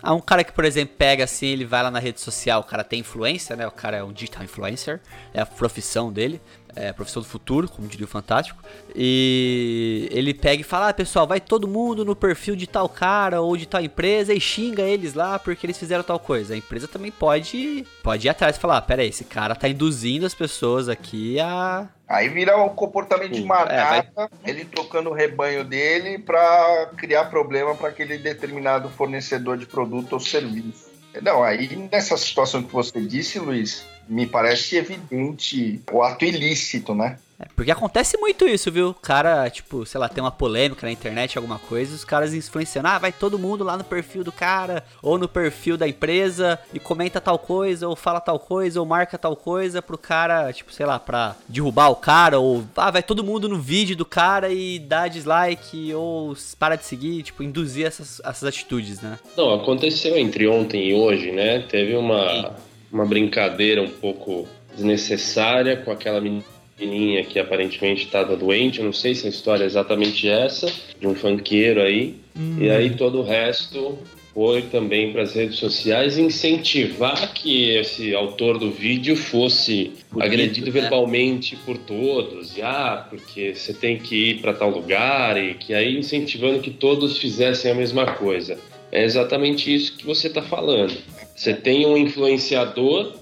Há 0.02 0.14
um 0.14 0.20
cara 0.20 0.42
que, 0.42 0.52
por 0.52 0.64
exemplo, 0.64 0.94
pega 0.96 1.24
assim, 1.24 1.46
ele 1.46 1.64
vai 1.64 1.82
lá 1.82 1.90
na 1.90 1.98
rede 1.98 2.20
social, 2.20 2.60
o 2.60 2.64
cara 2.64 2.82
tem 2.82 3.00
influência, 3.00 3.54
né? 3.54 3.66
O 3.66 3.70
cara 3.70 3.98
é 3.98 4.02
um 4.02 4.12
digital 4.12 4.42
influencer, 4.42 5.00
é 5.34 5.40
a 5.40 5.46
profissão 5.46 6.10
dele 6.10 6.40
é, 6.76 6.92
profissão 6.92 7.22
do 7.22 7.28
futuro, 7.28 7.68
como 7.68 7.88
diria 7.88 8.04
o 8.04 8.08
Fantástico. 8.08 8.62
E 8.94 10.08
ele 10.10 10.34
pega 10.34 10.60
e 10.60 10.64
fala: 10.64 10.88
ah, 10.88 10.94
pessoal, 10.94 11.26
vai 11.26 11.40
todo 11.40 11.68
mundo 11.68 12.04
no 12.04 12.16
perfil 12.16 12.56
de 12.56 12.66
tal 12.66 12.88
cara 12.88 13.40
ou 13.40 13.56
de 13.56 13.66
tal 13.66 13.80
empresa 13.80 14.32
e 14.32 14.40
xinga 14.40 14.82
eles 14.82 15.14
lá 15.14 15.38
porque 15.38 15.66
eles 15.66 15.78
fizeram 15.78 16.02
tal 16.02 16.18
coisa. 16.18 16.54
A 16.54 16.56
empresa 16.56 16.88
também 16.88 17.10
pode, 17.10 17.86
pode 18.02 18.26
ir 18.26 18.30
atrás 18.30 18.56
e 18.56 18.60
falar: 18.60 18.78
ah, 18.78 18.82
pera 18.82 19.02
aí, 19.02 19.08
esse 19.08 19.24
cara 19.24 19.54
tá 19.54 19.68
induzindo 19.68 20.26
as 20.26 20.34
pessoas 20.34 20.88
aqui 20.88 21.38
a. 21.40 21.88
Aí 22.08 22.28
vira 22.28 22.56
um 22.60 22.70
comportamento 22.70 23.32
de 23.32 23.44
manada, 23.44 23.72
é, 23.72 24.10
vai... 24.16 24.28
ele 24.44 24.64
tocando 24.64 25.10
o 25.10 25.12
rebanho 25.12 25.64
dele 25.64 26.18
para 26.18 26.90
criar 26.96 27.26
problema 27.26 27.76
para 27.76 27.88
aquele 27.88 28.18
determinado 28.18 28.88
fornecedor 28.88 29.56
de 29.56 29.64
produto 29.64 30.14
ou 30.14 30.20
serviço. 30.20 30.90
Não, 31.22 31.42
aí 31.42 31.76
nessa 31.90 32.16
situação 32.16 32.62
que 32.62 32.72
você 32.72 33.00
disse, 33.00 33.38
Luiz, 33.38 33.84
me 34.10 34.26
parece 34.26 34.76
evidente 34.76 35.80
o 35.92 36.02
ato 36.02 36.24
ilícito, 36.24 36.92
né? 36.94 37.16
É, 37.38 37.46
porque 37.56 37.70
acontece 37.70 38.18
muito 38.18 38.46
isso, 38.46 38.70
viu? 38.70 38.90
O 38.90 38.94
cara, 38.94 39.48
tipo, 39.48 39.86
sei 39.86 39.98
lá, 39.98 40.08
tem 40.08 40.22
uma 40.22 40.32
polêmica 40.32 40.84
na 40.84 40.92
internet, 40.92 41.38
alguma 41.38 41.58
coisa, 41.58 41.94
os 41.94 42.04
caras 42.04 42.34
influenciando, 42.34 42.88
ah, 42.88 42.98
vai 42.98 43.12
todo 43.12 43.38
mundo 43.38 43.64
lá 43.64 43.78
no 43.78 43.84
perfil 43.84 44.22
do 44.22 44.32
cara, 44.32 44.84
ou 45.00 45.16
no 45.16 45.26
perfil 45.26 45.76
da 45.76 45.88
empresa, 45.88 46.58
e 46.74 46.78
comenta 46.78 47.18
tal 47.20 47.38
coisa, 47.38 47.88
ou 47.88 47.96
fala 47.96 48.20
tal 48.20 48.38
coisa, 48.38 48.80
ou 48.80 48.84
marca 48.84 49.16
tal 49.16 49.34
coisa 49.36 49.80
pro 49.80 49.96
cara, 49.96 50.52
tipo, 50.52 50.72
sei 50.72 50.84
lá, 50.84 50.98
pra 50.98 51.34
derrubar 51.48 51.88
o 51.88 51.96
cara, 51.96 52.38
ou 52.38 52.64
ah, 52.76 52.90
vai 52.90 53.02
todo 53.02 53.24
mundo 53.24 53.48
no 53.48 53.58
vídeo 53.58 53.96
do 53.96 54.04
cara 54.04 54.52
e 54.52 54.78
dá 54.80 55.08
dislike, 55.08 55.94
ou 55.94 56.36
para 56.58 56.76
de 56.76 56.84
seguir, 56.84 57.22
tipo, 57.22 57.42
induzir 57.42 57.86
essas, 57.86 58.20
essas 58.22 58.44
atitudes, 58.44 59.00
né? 59.00 59.18
Não, 59.34 59.54
aconteceu 59.54 60.18
entre 60.18 60.46
ontem 60.46 60.90
e 60.90 60.94
hoje, 60.94 61.30
né? 61.30 61.60
Teve 61.60 61.96
uma, 61.96 62.54
uma 62.92 63.06
brincadeira 63.06 63.82
um 63.82 63.88
pouco 63.88 64.48
desnecessária 64.74 65.76
com 65.76 65.90
aquela 65.90 66.20
menininha 66.20 67.24
que 67.24 67.38
aparentemente 67.38 68.04
estava 68.04 68.36
doente, 68.36 68.78
eu 68.78 68.84
não 68.84 68.92
sei 68.92 69.14
se 69.14 69.26
a 69.26 69.30
história 69.30 69.64
é 69.64 69.66
exatamente 69.66 70.28
essa, 70.28 70.72
de 70.98 71.06
um 71.06 71.14
funkeiro 71.14 71.80
aí. 71.80 72.16
Hum. 72.36 72.58
E 72.60 72.70
aí 72.70 72.90
todo 72.90 73.20
o 73.20 73.22
resto 73.22 73.98
foi 74.32 74.62
também 74.62 75.12
para 75.12 75.22
as 75.22 75.34
redes 75.34 75.56
sociais 75.58 76.16
incentivar 76.16 77.32
que 77.34 77.70
esse 77.70 78.14
autor 78.14 78.58
do 78.58 78.70
vídeo 78.70 79.16
fosse 79.16 79.92
Bonito, 80.10 80.24
agredido 80.24 80.66
né? 80.66 80.80
verbalmente 80.80 81.56
por 81.56 81.76
todos. 81.76 82.56
E, 82.56 82.62
ah, 82.62 83.06
porque 83.10 83.54
você 83.54 83.74
tem 83.74 83.98
que 83.98 84.30
ir 84.30 84.40
para 84.40 84.52
tal 84.54 84.70
lugar 84.70 85.36
e 85.36 85.54
que 85.54 85.74
aí 85.74 85.98
incentivando 85.98 86.60
que 86.60 86.70
todos 86.70 87.18
fizessem 87.18 87.72
a 87.72 87.74
mesma 87.74 88.06
coisa. 88.14 88.56
É 88.92 89.04
exatamente 89.04 89.72
isso 89.72 89.96
que 89.96 90.06
você 90.06 90.28
está 90.28 90.42
falando. 90.42 90.96
Você 91.40 91.54
tem 91.54 91.86
um 91.86 91.96
influenciador 91.96 93.14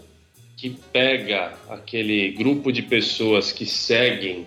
que 0.57 0.71
pega 0.93 1.53
aquele 1.71 2.33
grupo 2.33 2.73
de 2.73 2.83
pessoas 2.83 3.53
que 3.53 3.65
seguem 3.65 4.45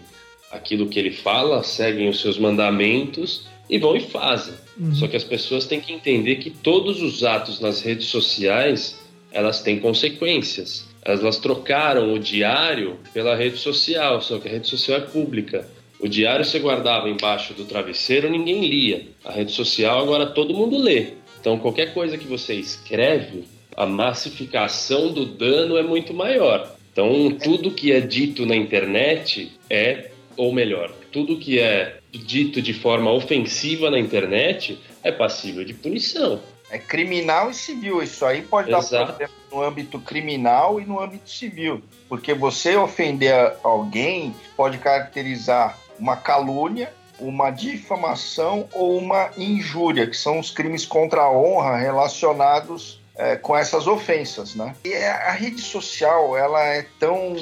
aquilo 0.51 0.89
que 0.89 0.99
ele 0.99 1.13
fala, 1.13 1.63
seguem 1.63 2.09
os 2.09 2.19
seus 2.19 2.37
mandamentos 2.37 3.47
e 3.69 3.77
vão 3.77 3.95
e 3.95 4.01
fazem. 4.01 4.55
Uhum. 4.77 4.93
Só 4.93 5.07
que 5.07 5.15
as 5.15 5.23
pessoas 5.23 5.65
têm 5.67 5.79
que 5.79 5.93
entender 5.93 6.35
que 6.35 6.49
todos 6.49 7.01
os 7.01 7.23
atos 7.23 7.61
nas 7.61 7.81
redes 7.81 8.07
sociais 8.07 8.99
elas 9.31 9.61
têm 9.61 9.79
consequências. 9.79 10.85
Elas 11.01 11.37
trocaram 11.37 12.13
o 12.13 12.19
diário 12.19 12.99
pela 13.13 13.37
rede 13.37 13.55
social, 13.55 14.21
só 14.21 14.37
que 14.37 14.49
a 14.49 14.51
rede 14.51 14.67
social 14.67 14.97
é 14.97 15.01
pública. 15.01 15.65
O 15.97 16.09
diário 16.09 16.43
você 16.43 16.59
guardava 16.59 17.09
embaixo 17.09 17.53
do 17.53 17.63
travesseiro, 17.63 18.29
ninguém 18.29 18.67
lia. 18.67 19.07
A 19.23 19.31
rede 19.31 19.53
social 19.53 20.01
agora 20.01 20.25
todo 20.25 20.53
mundo 20.53 20.77
lê. 20.77 21.13
Então 21.39 21.57
qualquer 21.57 21.93
coisa 21.93 22.17
que 22.17 22.27
você 22.27 22.53
escreve, 22.53 23.45
a 23.75 23.85
massificação 23.85 25.11
do 25.11 25.25
dano 25.25 25.77
é 25.77 25.83
muito 25.83 26.13
maior. 26.13 26.75
Então, 26.91 27.31
tudo 27.31 27.71
que 27.71 27.91
é 27.91 28.01
dito 28.01 28.45
na 28.45 28.55
internet 28.55 29.51
é, 29.69 30.11
ou 30.35 30.51
melhor, 30.51 30.91
tudo 31.11 31.37
que 31.37 31.59
é 31.59 31.99
dito 32.11 32.61
de 32.61 32.73
forma 32.73 33.11
ofensiva 33.11 33.89
na 33.89 33.97
internet 33.97 34.79
é 35.03 35.11
passível 35.11 35.63
de 35.63 35.73
punição. 35.73 36.39
É 36.69 36.77
criminal 36.77 37.49
e 37.49 37.53
civil. 37.53 38.01
Isso 38.01 38.25
aí 38.25 38.41
pode 38.41 38.69
Exato. 38.69 38.91
dar 38.91 39.05
problema 39.07 39.33
no 39.51 39.61
âmbito 39.61 39.99
criminal 39.99 40.79
e 40.79 40.85
no 40.85 41.01
âmbito 41.01 41.29
civil. 41.29 41.81
Porque 42.07 42.33
você 42.33 42.75
ofender 42.77 43.53
alguém 43.61 44.33
pode 44.55 44.77
caracterizar 44.77 45.77
uma 45.99 46.15
calúnia, 46.15 46.93
uma 47.19 47.51
difamação 47.51 48.67
ou 48.73 48.97
uma 48.97 49.31
injúria, 49.37 50.07
que 50.07 50.15
são 50.15 50.39
os 50.39 50.49
crimes 50.49 50.85
contra 50.85 51.21
a 51.21 51.31
honra 51.31 51.77
relacionados 51.77 53.00
é, 53.15 53.35
com 53.35 53.55
essas 53.55 53.87
ofensas, 53.87 54.55
né? 54.55 54.75
E 54.83 54.93
a 54.93 55.31
rede 55.31 55.61
social, 55.61 56.37
ela 56.37 56.63
é 56.65 56.85
tão 56.99 57.35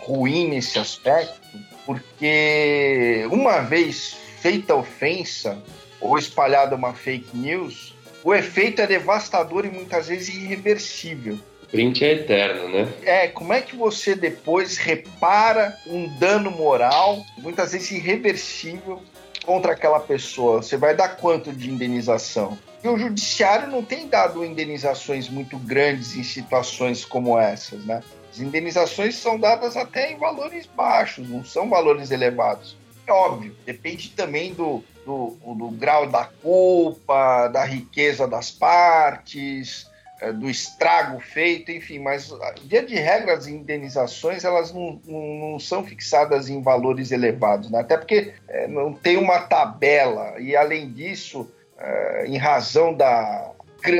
ruim 0.00 0.48
nesse 0.48 0.78
aspecto, 0.78 1.40
porque 1.84 3.26
uma 3.30 3.60
vez 3.60 4.16
feita 4.40 4.72
a 4.72 4.76
ofensa 4.76 5.62
ou 6.00 6.18
espalhada 6.18 6.76
uma 6.76 6.92
fake 6.92 7.36
news, 7.36 7.94
o 8.22 8.34
efeito 8.34 8.82
é 8.82 8.86
devastador 8.86 9.64
e 9.64 9.70
muitas 9.70 10.08
vezes 10.08 10.34
irreversível. 10.34 11.38
Print 11.70 12.04
é 12.04 12.12
eterno, 12.12 12.68
né? 12.68 12.88
É, 13.02 13.28
como 13.28 13.52
é 13.52 13.60
que 13.60 13.74
você 13.76 14.14
depois 14.14 14.76
repara 14.76 15.76
um 15.86 16.08
dano 16.18 16.50
moral, 16.50 17.24
muitas 17.38 17.72
vezes 17.72 17.90
irreversível, 17.90 19.02
contra 19.46 19.72
aquela 19.72 20.00
pessoa? 20.00 20.60
Você 20.60 20.76
vai 20.76 20.94
dar 20.94 21.16
quanto 21.16 21.52
de 21.52 21.70
indenização? 21.70 22.58
E 22.82 22.88
o 22.88 22.98
judiciário 22.98 23.68
não 23.68 23.82
tem 23.82 24.08
dado 24.08 24.44
indenizações 24.44 25.28
muito 25.28 25.56
grandes 25.56 26.16
em 26.16 26.22
situações 26.22 27.04
como 27.04 27.38
essas, 27.38 27.82
né? 27.86 28.02
As 28.30 28.40
indenizações 28.40 29.14
são 29.14 29.38
dadas 29.38 29.76
até 29.76 30.12
em 30.12 30.18
valores 30.18 30.66
baixos, 30.66 31.26
não 31.28 31.42
são 31.42 31.70
valores 31.70 32.10
elevados. 32.10 32.76
É 33.06 33.12
óbvio, 33.12 33.56
depende 33.64 34.10
também 34.10 34.52
do, 34.52 34.82
do, 35.06 35.36
do 35.54 35.68
grau 35.70 36.06
da 36.06 36.24
culpa, 36.24 37.48
da 37.48 37.64
riqueza 37.64 38.26
das 38.26 38.50
partes, 38.50 39.88
do 40.32 40.48
estrago 40.48 41.20
feito, 41.20 41.70
enfim, 41.70 41.98
mas 41.98 42.32
via 42.64 42.84
de 42.84 42.94
regra 42.94 43.34
as 43.34 43.46
indenizações 43.46 44.44
elas 44.44 44.72
não, 44.72 44.98
não, 45.06 45.50
não 45.52 45.58
são 45.58 45.84
fixadas 45.84 46.48
em 46.48 46.62
valores 46.62 47.12
elevados, 47.12 47.70
né? 47.70 47.80
até 47.80 47.98
porque 47.98 48.32
é, 48.48 48.66
não 48.66 48.94
tem 48.94 49.18
uma 49.18 49.40
tabela 49.40 50.40
e 50.40 50.56
além 50.56 50.90
disso 50.90 51.42
uh, 51.76 52.24
em 52.24 52.38
razão 52.38 52.94
da, 52.94 53.52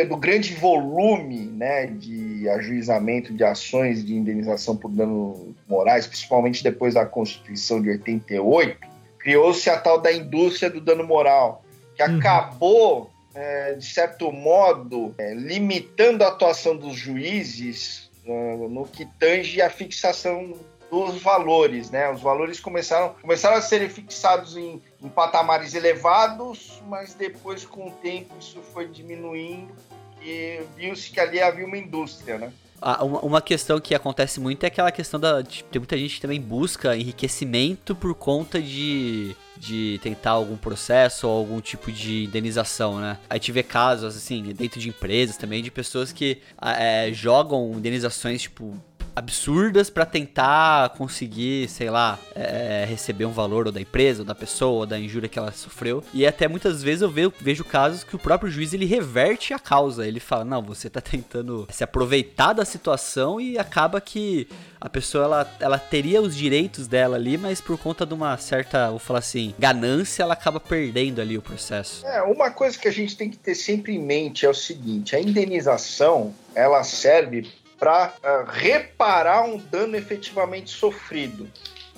do 0.09 0.17
grande 0.17 0.55
volume 0.55 1.47
né, 1.47 1.87
de 1.87 2.49
ajuizamento 2.49 3.35
de 3.35 3.45
ações 3.45 4.05
de 4.05 4.15
indenização 4.15 4.77
por 4.77 4.91
danos 4.91 5.55
morais, 5.69 6.07
principalmente 6.07 6.63
depois 6.63 6.95
da 6.95 7.05
Constituição 7.05 7.81
de 7.81 7.91
88, 7.91 8.79
criou-se 9.19 9.69
a 9.69 9.77
tal 9.77 10.01
da 10.01 10.13
indústria 10.13 10.71
do 10.71 10.81
dano 10.81 11.05
moral, 11.05 11.63
que 11.95 12.03
uhum. 12.03 12.19
acabou, 12.19 13.11
é, 13.37 13.75
de 13.75 13.85
certo 13.85 14.33
modo, 14.33 15.15
é, 15.19 15.35
limitando 15.35 16.25
a 16.25 16.29
atuação 16.29 16.75
dos 16.75 16.97
juízes 16.97 18.11
uh, 18.25 18.69
no 18.69 18.87
que 18.87 19.05
tange 19.19 19.61
a 19.61 19.69
fixação 19.69 20.55
dos 20.91 21.21
valores, 21.21 21.91
né? 21.91 22.11
Os 22.11 22.23
valores 22.23 22.59
começaram, 22.61 23.15
começaram 23.21 23.57
a 23.57 23.61
serem 23.61 23.91
fixados 23.91 24.57
em, 24.57 24.81
em 25.03 25.09
patamares 25.09 25.75
elevados, 25.75 26.83
mas 26.89 27.13
depois, 27.13 27.65
com 27.67 27.89
o 27.89 27.91
tempo, 27.91 28.33
isso 28.41 28.61
foi 28.73 28.89
diminuindo 28.89 29.75
e 30.23 30.63
viu-se 30.75 31.11
que 31.11 31.21
ali 31.21 31.43
havia 31.43 31.67
uma 31.67 31.77
indústria, 31.77 32.39
né? 32.39 32.53
Ah, 32.81 33.05
uma, 33.05 33.43
questão 33.43 33.81
que 33.81 33.95
acontece 33.95 34.39
muito 34.39 34.65
é 34.65 34.67
aquela 34.69 34.93
questão 34.93 35.19
da. 35.19 35.43
Tem 35.43 35.79
muita 35.79 35.97
gente 35.97 36.17
que 36.17 36.21
também 36.21 36.41
busca 36.41 36.97
enriquecimento 36.97 37.95
por 37.95 38.15
conta 38.15 38.61
de 38.61 39.35
de 39.59 39.99
tentar 40.03 40.33
algum 40.33 40.57
processo 40.57 41.29
ou 41.29 41.39
algum 41.39 41.61
tipo 41.61 41.91
de 41.91 42.25
indenização, 42.25 42.99
né? 42.99 43.19
A 43.29 43.35
gente 43.35 43.53
vê 43.53 43.63
casos, 43.63 44.17
assim, 44.17 44.43
dentro 44.53 44.81
de 44.81 44.89
empresas 44.89 45.37
também, 45.37 45.63
de 45.63 45.71
pessoas 45.71 46.13
que 46.13 46.39
é, 46.61 47.11
jogam 47.13 47.73
indenizações, 47.75 48.43
tipo, 48.43 48.75
absurdas 49.17 49.89
para 49.89 50.05
tentar 50.05 50.91
conseguir, 50.91 51.69
sei 51.71 51.89
lá, 51.89 52.19
é, 52.35 52.85
receber 52.87 53.25
um 53.25 53.33
valor 53.33 53.67
ou 53.67 53.73
da 53.73 53.81
empresa, 53.81 54.21
ou 54.21 54.27
da 54.27 54.35
pessoa, 54.35 54.81
ou 54.81 54.87
da 54.87 54.99
injúria 54.99 55.27
que 55.27 55.39
ela 55.39 55.51
sofreu. 55.53 56.05
E 56.13 56.27
até 56.27 56.47
muitas 56.47 56.83
vezes 56.83 57.01
eu 57.01 57.11
vejo, 57.11 57.33
vejo 57.41 57.65
casos 57.65 58.05
que 58.05 58.15
o 58.15 58.19
próprio 58.19 58.51
juiz 58.51 58.75
ele 58.75 58.85
reverte 58.85 59.55
a 59.55 59.59
causa. 59.59 60.07
Ele 60.07 60.21
fala: 60.21 60.45
não, 60.45 60.61
você 60.61 60.91
tá 60.91 61.01
tentando 61.01 61.67
se 61.71 61.83
aproveitar 61.83 62.53
da 62.53 62.65
situação 62.65 63.41
e 63.41 63.59
acaba 63.59 64.01
que 64.03 64.47
a 64.79 64.89
pessoa 64.91 65.25
ela, 65.25 65.57
ela 65.61 65.79
teria 65.79 66.21
os 66.21 66.37
direitos 66.37 66.87
dela 66.87 67.17
ali, 67.17 67.39
mas 67.39 67.61
por 67.61 67.79
conta 67.79 68.05
de 68.05 68.13
uma 68.13 68.37
certa, 68.37 68.91
vou 68.91 68.99
falar 68.99 69.21
assim, 69.21 69.55
ganância, 69.59 70.23
ela 70.23 70.35
acaba 70.35 70.61
perdendo 70.61 71.21
ali 71.21 71.39
o 71.39 71.43
processo. 71.43 72.07
É, 72.07 72.23
uma 72.23 72.51
coisa 72.51 72.79
que 72.79 72.87
a 72.87 72.93
gente 72.93 73.17
tem 73.17 73.31
que 73.31 73.39
ter 73.39 73.55
sempre 73.55 73.95
em 73.95 73.99
mente 73.99 74.45
é 74.45 74.49
o 74.49 74.55
seguinte: 74.55 75.17
a 75.17 75.21
indenização 75.21 76.35
ela 76.55 76.85
serve 76.85 77.49
para 77.79 78.09
uh, 78.09 78.27
ah, 78.27 78.45
reparar 78.49 79.45
um 79.45 79.59
dano 79.59 79.97
efetivamente 79.97 80.71
sofrido. 80.71 81.51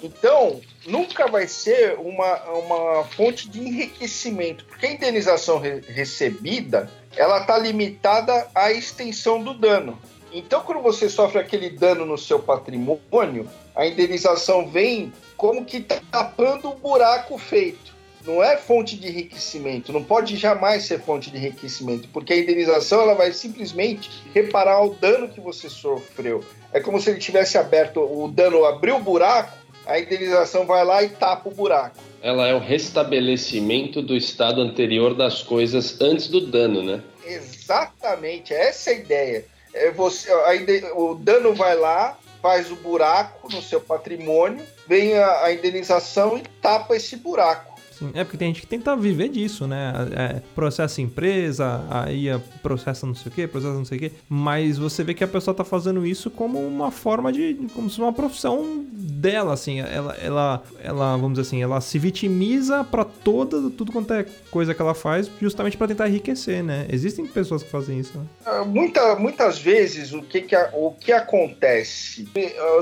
Então, 0.02 0.60
nunca 0.86 1.26
vai 1.26 1.48
ser 1.48 1.98
uma, 1.98 2.36
uma 2.50 3.04
fonte 3.04 3.48
de 3.48 3.60
enriquecimento, 3.60 4.64
porque 4.64 4.86
a 4.86 4.92
indenização 4.92 5.58
re 5.58 5.80
recebida 5.80 6.90
ela 7.16 7.40
está 7.40 7.58
limitada 7.58 8.48
à 8.54 8.70
extensão 8.70 9.42
do 9.42 9.54
dano. 9.54 9.98
Então, 10.32 10.60
quando 10.60 10.82
você 10.82 11.08
sofre 11.08 11.40
aquele 11.40 11.70
dano 11.70 12.04
no 12.04 12.18
seu 12.18 12.38
patrimônio, 12.38 13.48
a 13.74 13.86
indenização 13.86 14.68
vem 14.68 15.12
como 15.36 15.64
que 15.64 15.80
tapando 15.80 16.70
o 16.70 16.74
buraco 16.74 17.36
feito 17.38 17.97
não 18.26 18.42
é 18.42 18.56
fonte 18.56 18.96
de 18.96 19.08
enriquecimento, 19.08 19.92
não 19.92 20.02
pode 20.02 20.36
jamais 20.36 20.84
ser 20.84 21.00
fonte 21.00 21.30
de 21.30 21.36
enriquecimento, 21.36 22.08
porque 22.12 22.32
a 22.32 22.38
indenização 22.38 23.00
ela 23.00 23.14
vai 23.14 23.32
simplesmente 23.32 24.10
reparar 24.34 24.84
o 24.84 24.94
dano 24.94 25.28
que 25.28 25.40
você 25.40 25.68
sofreu. 25.68 26.42
É 26.72 26.80
como 26.80 27.00
se 27.00 27.10
ele 27.10 27.18
tivesse 27.18 27.56
aberto 27.56 28.00
o 28.00 28.28
dano, 28.28 28.64
abriu 28.64 28.96
o 28.96 29.00
buraco, 29.00 29.56
a 29.86 29.98
indenização 29.98 30.66
vai 30.66 30.84
lá 30.84 31.02
e 31.02 31.08
tapa 31.08 31.48
o 31.48 31.54
buraco. 31.54 31.96
Ela 32.20 32.46
é 32.48 32.54
o 32.54 32.58
restabelecimento 32.58 34.02
do 34.02 34.14
estado 34.14 34.60
anterior 34.60 35.14
das 35.14 35.42
coisas 35.42 35.98
antes 36.00 36.28
do 36.28 36.40
dano, 36.40 36.82
né? 36.82 37.02
Exatamente, 37.24 38.52
essa 38.52 38.90
é 38.90 38.94
a 38.94 38.96
ideia. 38.96 39.44
É 39.72 39.90
você, 39.90 40.30
a, 40.30 40.98
o 40.98 41.14
dano 41.14 41.54
vai 41.54 41.76
lá, 41.76 42.18
faz 42.42 42.70
o 42.70 42.76
buraco 42.76 43.48
no 43.52 43.62
seu 43.62 43.80
patrimônio, 43.80 44.64
vem 44.86 45.16
a, 45.16 45.44
a 45.44 45.52
indenização 45.52 46.36
e 46.36 46.42
tapa 46.60 46.96
esse 46.96 47.16
buraco. 47.16 47.67
Sim, 47.98 48.10
é 48.14 48.22
porque 48.22 48.36
tem 48.36 48.48
gente 48.48 48.60
que 48.60 48.66
tenta 48.66 48.96
viver 48.96 49.28
disso, 49.28 49.66
né? 49.66 49.92
É, 50.14 50.42
processa 50.54 51.00
empresa, 51.00 51.84
aí 51.90 52.28
é 52.28 52.38
processa 52.62 53.06
não 53.06 53.14
sei 53.14 53.30
o 53.30 53.34
que, 53.34 53.46
processa 53.46 53.74
não 53.74 53.84
sei 53.84 53.98
o 53.98 54.00
que. 54.00 54.12
Mas 54.28 54.78
você 54.78 55.02
vê 55.02 55.14
que 55.14 55.24
a 55.24 55.28
pessoa 55.28 55.54
tá 55.54 55.64
fazendo 55.64 56.06
isso 56.06 56.30
como 56.30 56.64
uma 56.64 56.90
forma 56.92 57.32
de. 57.32 57.54
como 57.74 57.90
se 57.90 57.96
fosse 57.96 58.00
uma 58.00 58.12
profissão 58.12 58.84
dela, 58.92 59.52
assim. 59.52 59.80
Ela, 59.80 60.14
ela, 60.14 60.62
ela 60.82 61.16
vamos 61.16 61.32
dizer 61.32 61.48
assim, 61.48 61.62
ela 61.62 61.80
se 61.80 61.98
vitimiza 61.98 62.84
para 62.84 63.04
toda, 63.04 63.68
tudo 63.70 63.90
quanto 63.90 64.12
é 64.14 64.24
coisa 64.50 64.72
que 64.72 64.80
ela 64.80 64.94
faz, 64.94 65.28
justamente 65.40 65.76
para 65.76 65.88
tentar 65.88 66.08
enriquecer, 66.08 66.62
né? 66.62 66.86
Existem 66.90 67.26
pessoas 67.26 67.62
que 67.62 67.70
fazem 67.70 67.98
isso, 67.98 68.16
né? 68.16 68.24
Ah, 68.46 68.64
muita, 68.64 69.16
muitas 69.16 69.58
vezes 69.58 70.12
o 70.12 70.22
que, 70.22 70.42
que, 70.42 70.56
o 70.72 70.92
que 70.92 71.12
acontece? 71.12 72.28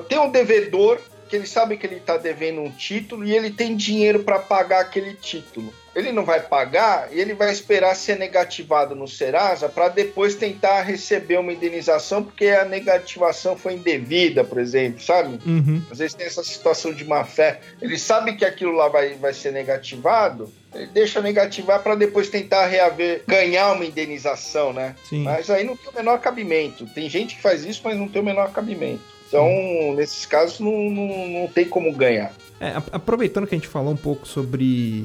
Tem 0.09 0.19
um 0.19 0.31
devedor 0.31 1.01
que 1.29 1.37
ele 1.37 1.47
sabe 1.47 1.77
que 1.77 1.87
ele 1.87 1.97
está 1.97 2.16
devendo 2.16 2.61
um 2.61 2.70
título 2.70 3.24
e 3.24 3.35
ele 3.35 3.51
tem 3.51 3.77
dinheiro 3.77 4.22
para 4.22 4.39
pagar 4.39 4.81
aquele 4.81 5.14
título. 5.14 5.72
Ele 5.95 6.12
não 6.12 6.27
vai 6.27 6.41
pagar 6.41 7.09
e 7.11 7.18
ele 7.18 7.33
vai 7.33 7.51
esperar 7.51 7.97
ser 7.97 8.18
negativado 8.18 8.95
no 8.95 9.09
Serasa 9.09 9.66
para 9.66 9.89
depois 9.89 10.35
tentar 10.35 10.83
receber 10.83 11.39
uma 11.39 11.53
indenização 11.53 12.22
porque 12.22 12.49
a 12.49 12.66
negativação 12.66 13.57
foi 13.57 13.74
indevida, 13.74 14.45
por 14.45 14.59
exemplo, 14.59 15.03
sabe? 15.03 15.39
Uhum. 15.47 15.83
Às 15.91 15.99
vezes 15.99 16.14
tem 16.14 16.27
essa 16.27 16.45
situação 16.45 16.93
de 16.93 17.03
má 17.03 17.24
fé. 17.24 17.61
Ele 17.81 17.99
sabe 17.99 18.37
que 18.37 18.45
aquilo 18.45 18.72
lá 18.72 18.89
vai, 18.89 19.14
vai 19.14 19.33
ser 19.33 19.53
negativado, 19.53 20.53
ele 20.74 20.89
deixa 20.89 21.22
negativar 21.22 21.83
para 21.83 21.95
depois 21.95 22.29
tentar 22.29 22.66
reaver, 22.66 23.22
ganhar 23.27 23.72
uma 23.72 23.85
indenização, 23.87 24.74
né? 24.74 24.95
Sim. 25.09 25.22
Mas 25.22 25.49
aí 25.49 25.64
não 25.64 25.77
tem 25.77 25.89
o 25.89 25.97
menor 25.97 26.20
cabimento. 26.20 26.85
Tem 26.87 27.09
gente 27.09 27.37
que 27.37 27.43
faz 27.43 27.64
isso, 27.64 27.81
mas 27.83 27.97
não 27.97 28.07
tem 28.07 28.20
o 28.20 28.24
menor 28.24 28.53
cabimento. 28.53 29.16
Então, 29.27 29.95
nesses 29.95 30.24
casos, 30.27 30.61
não, 30.61 30.91
não, 30.91 31.29
não 31.29 31.49
tem 31.49 31.64
como 31.64 31.93
ganhar. 31.93 32.33
É, 32.59 32.74
aproveitando 32.91 33.47
que 33.47 33.55
a 33.55 33.59
gente 33.59 33.68
falou 33.68 33.93
um 33.93 33.97
pouco 33.97 34.27
sobre, 34.27 35.05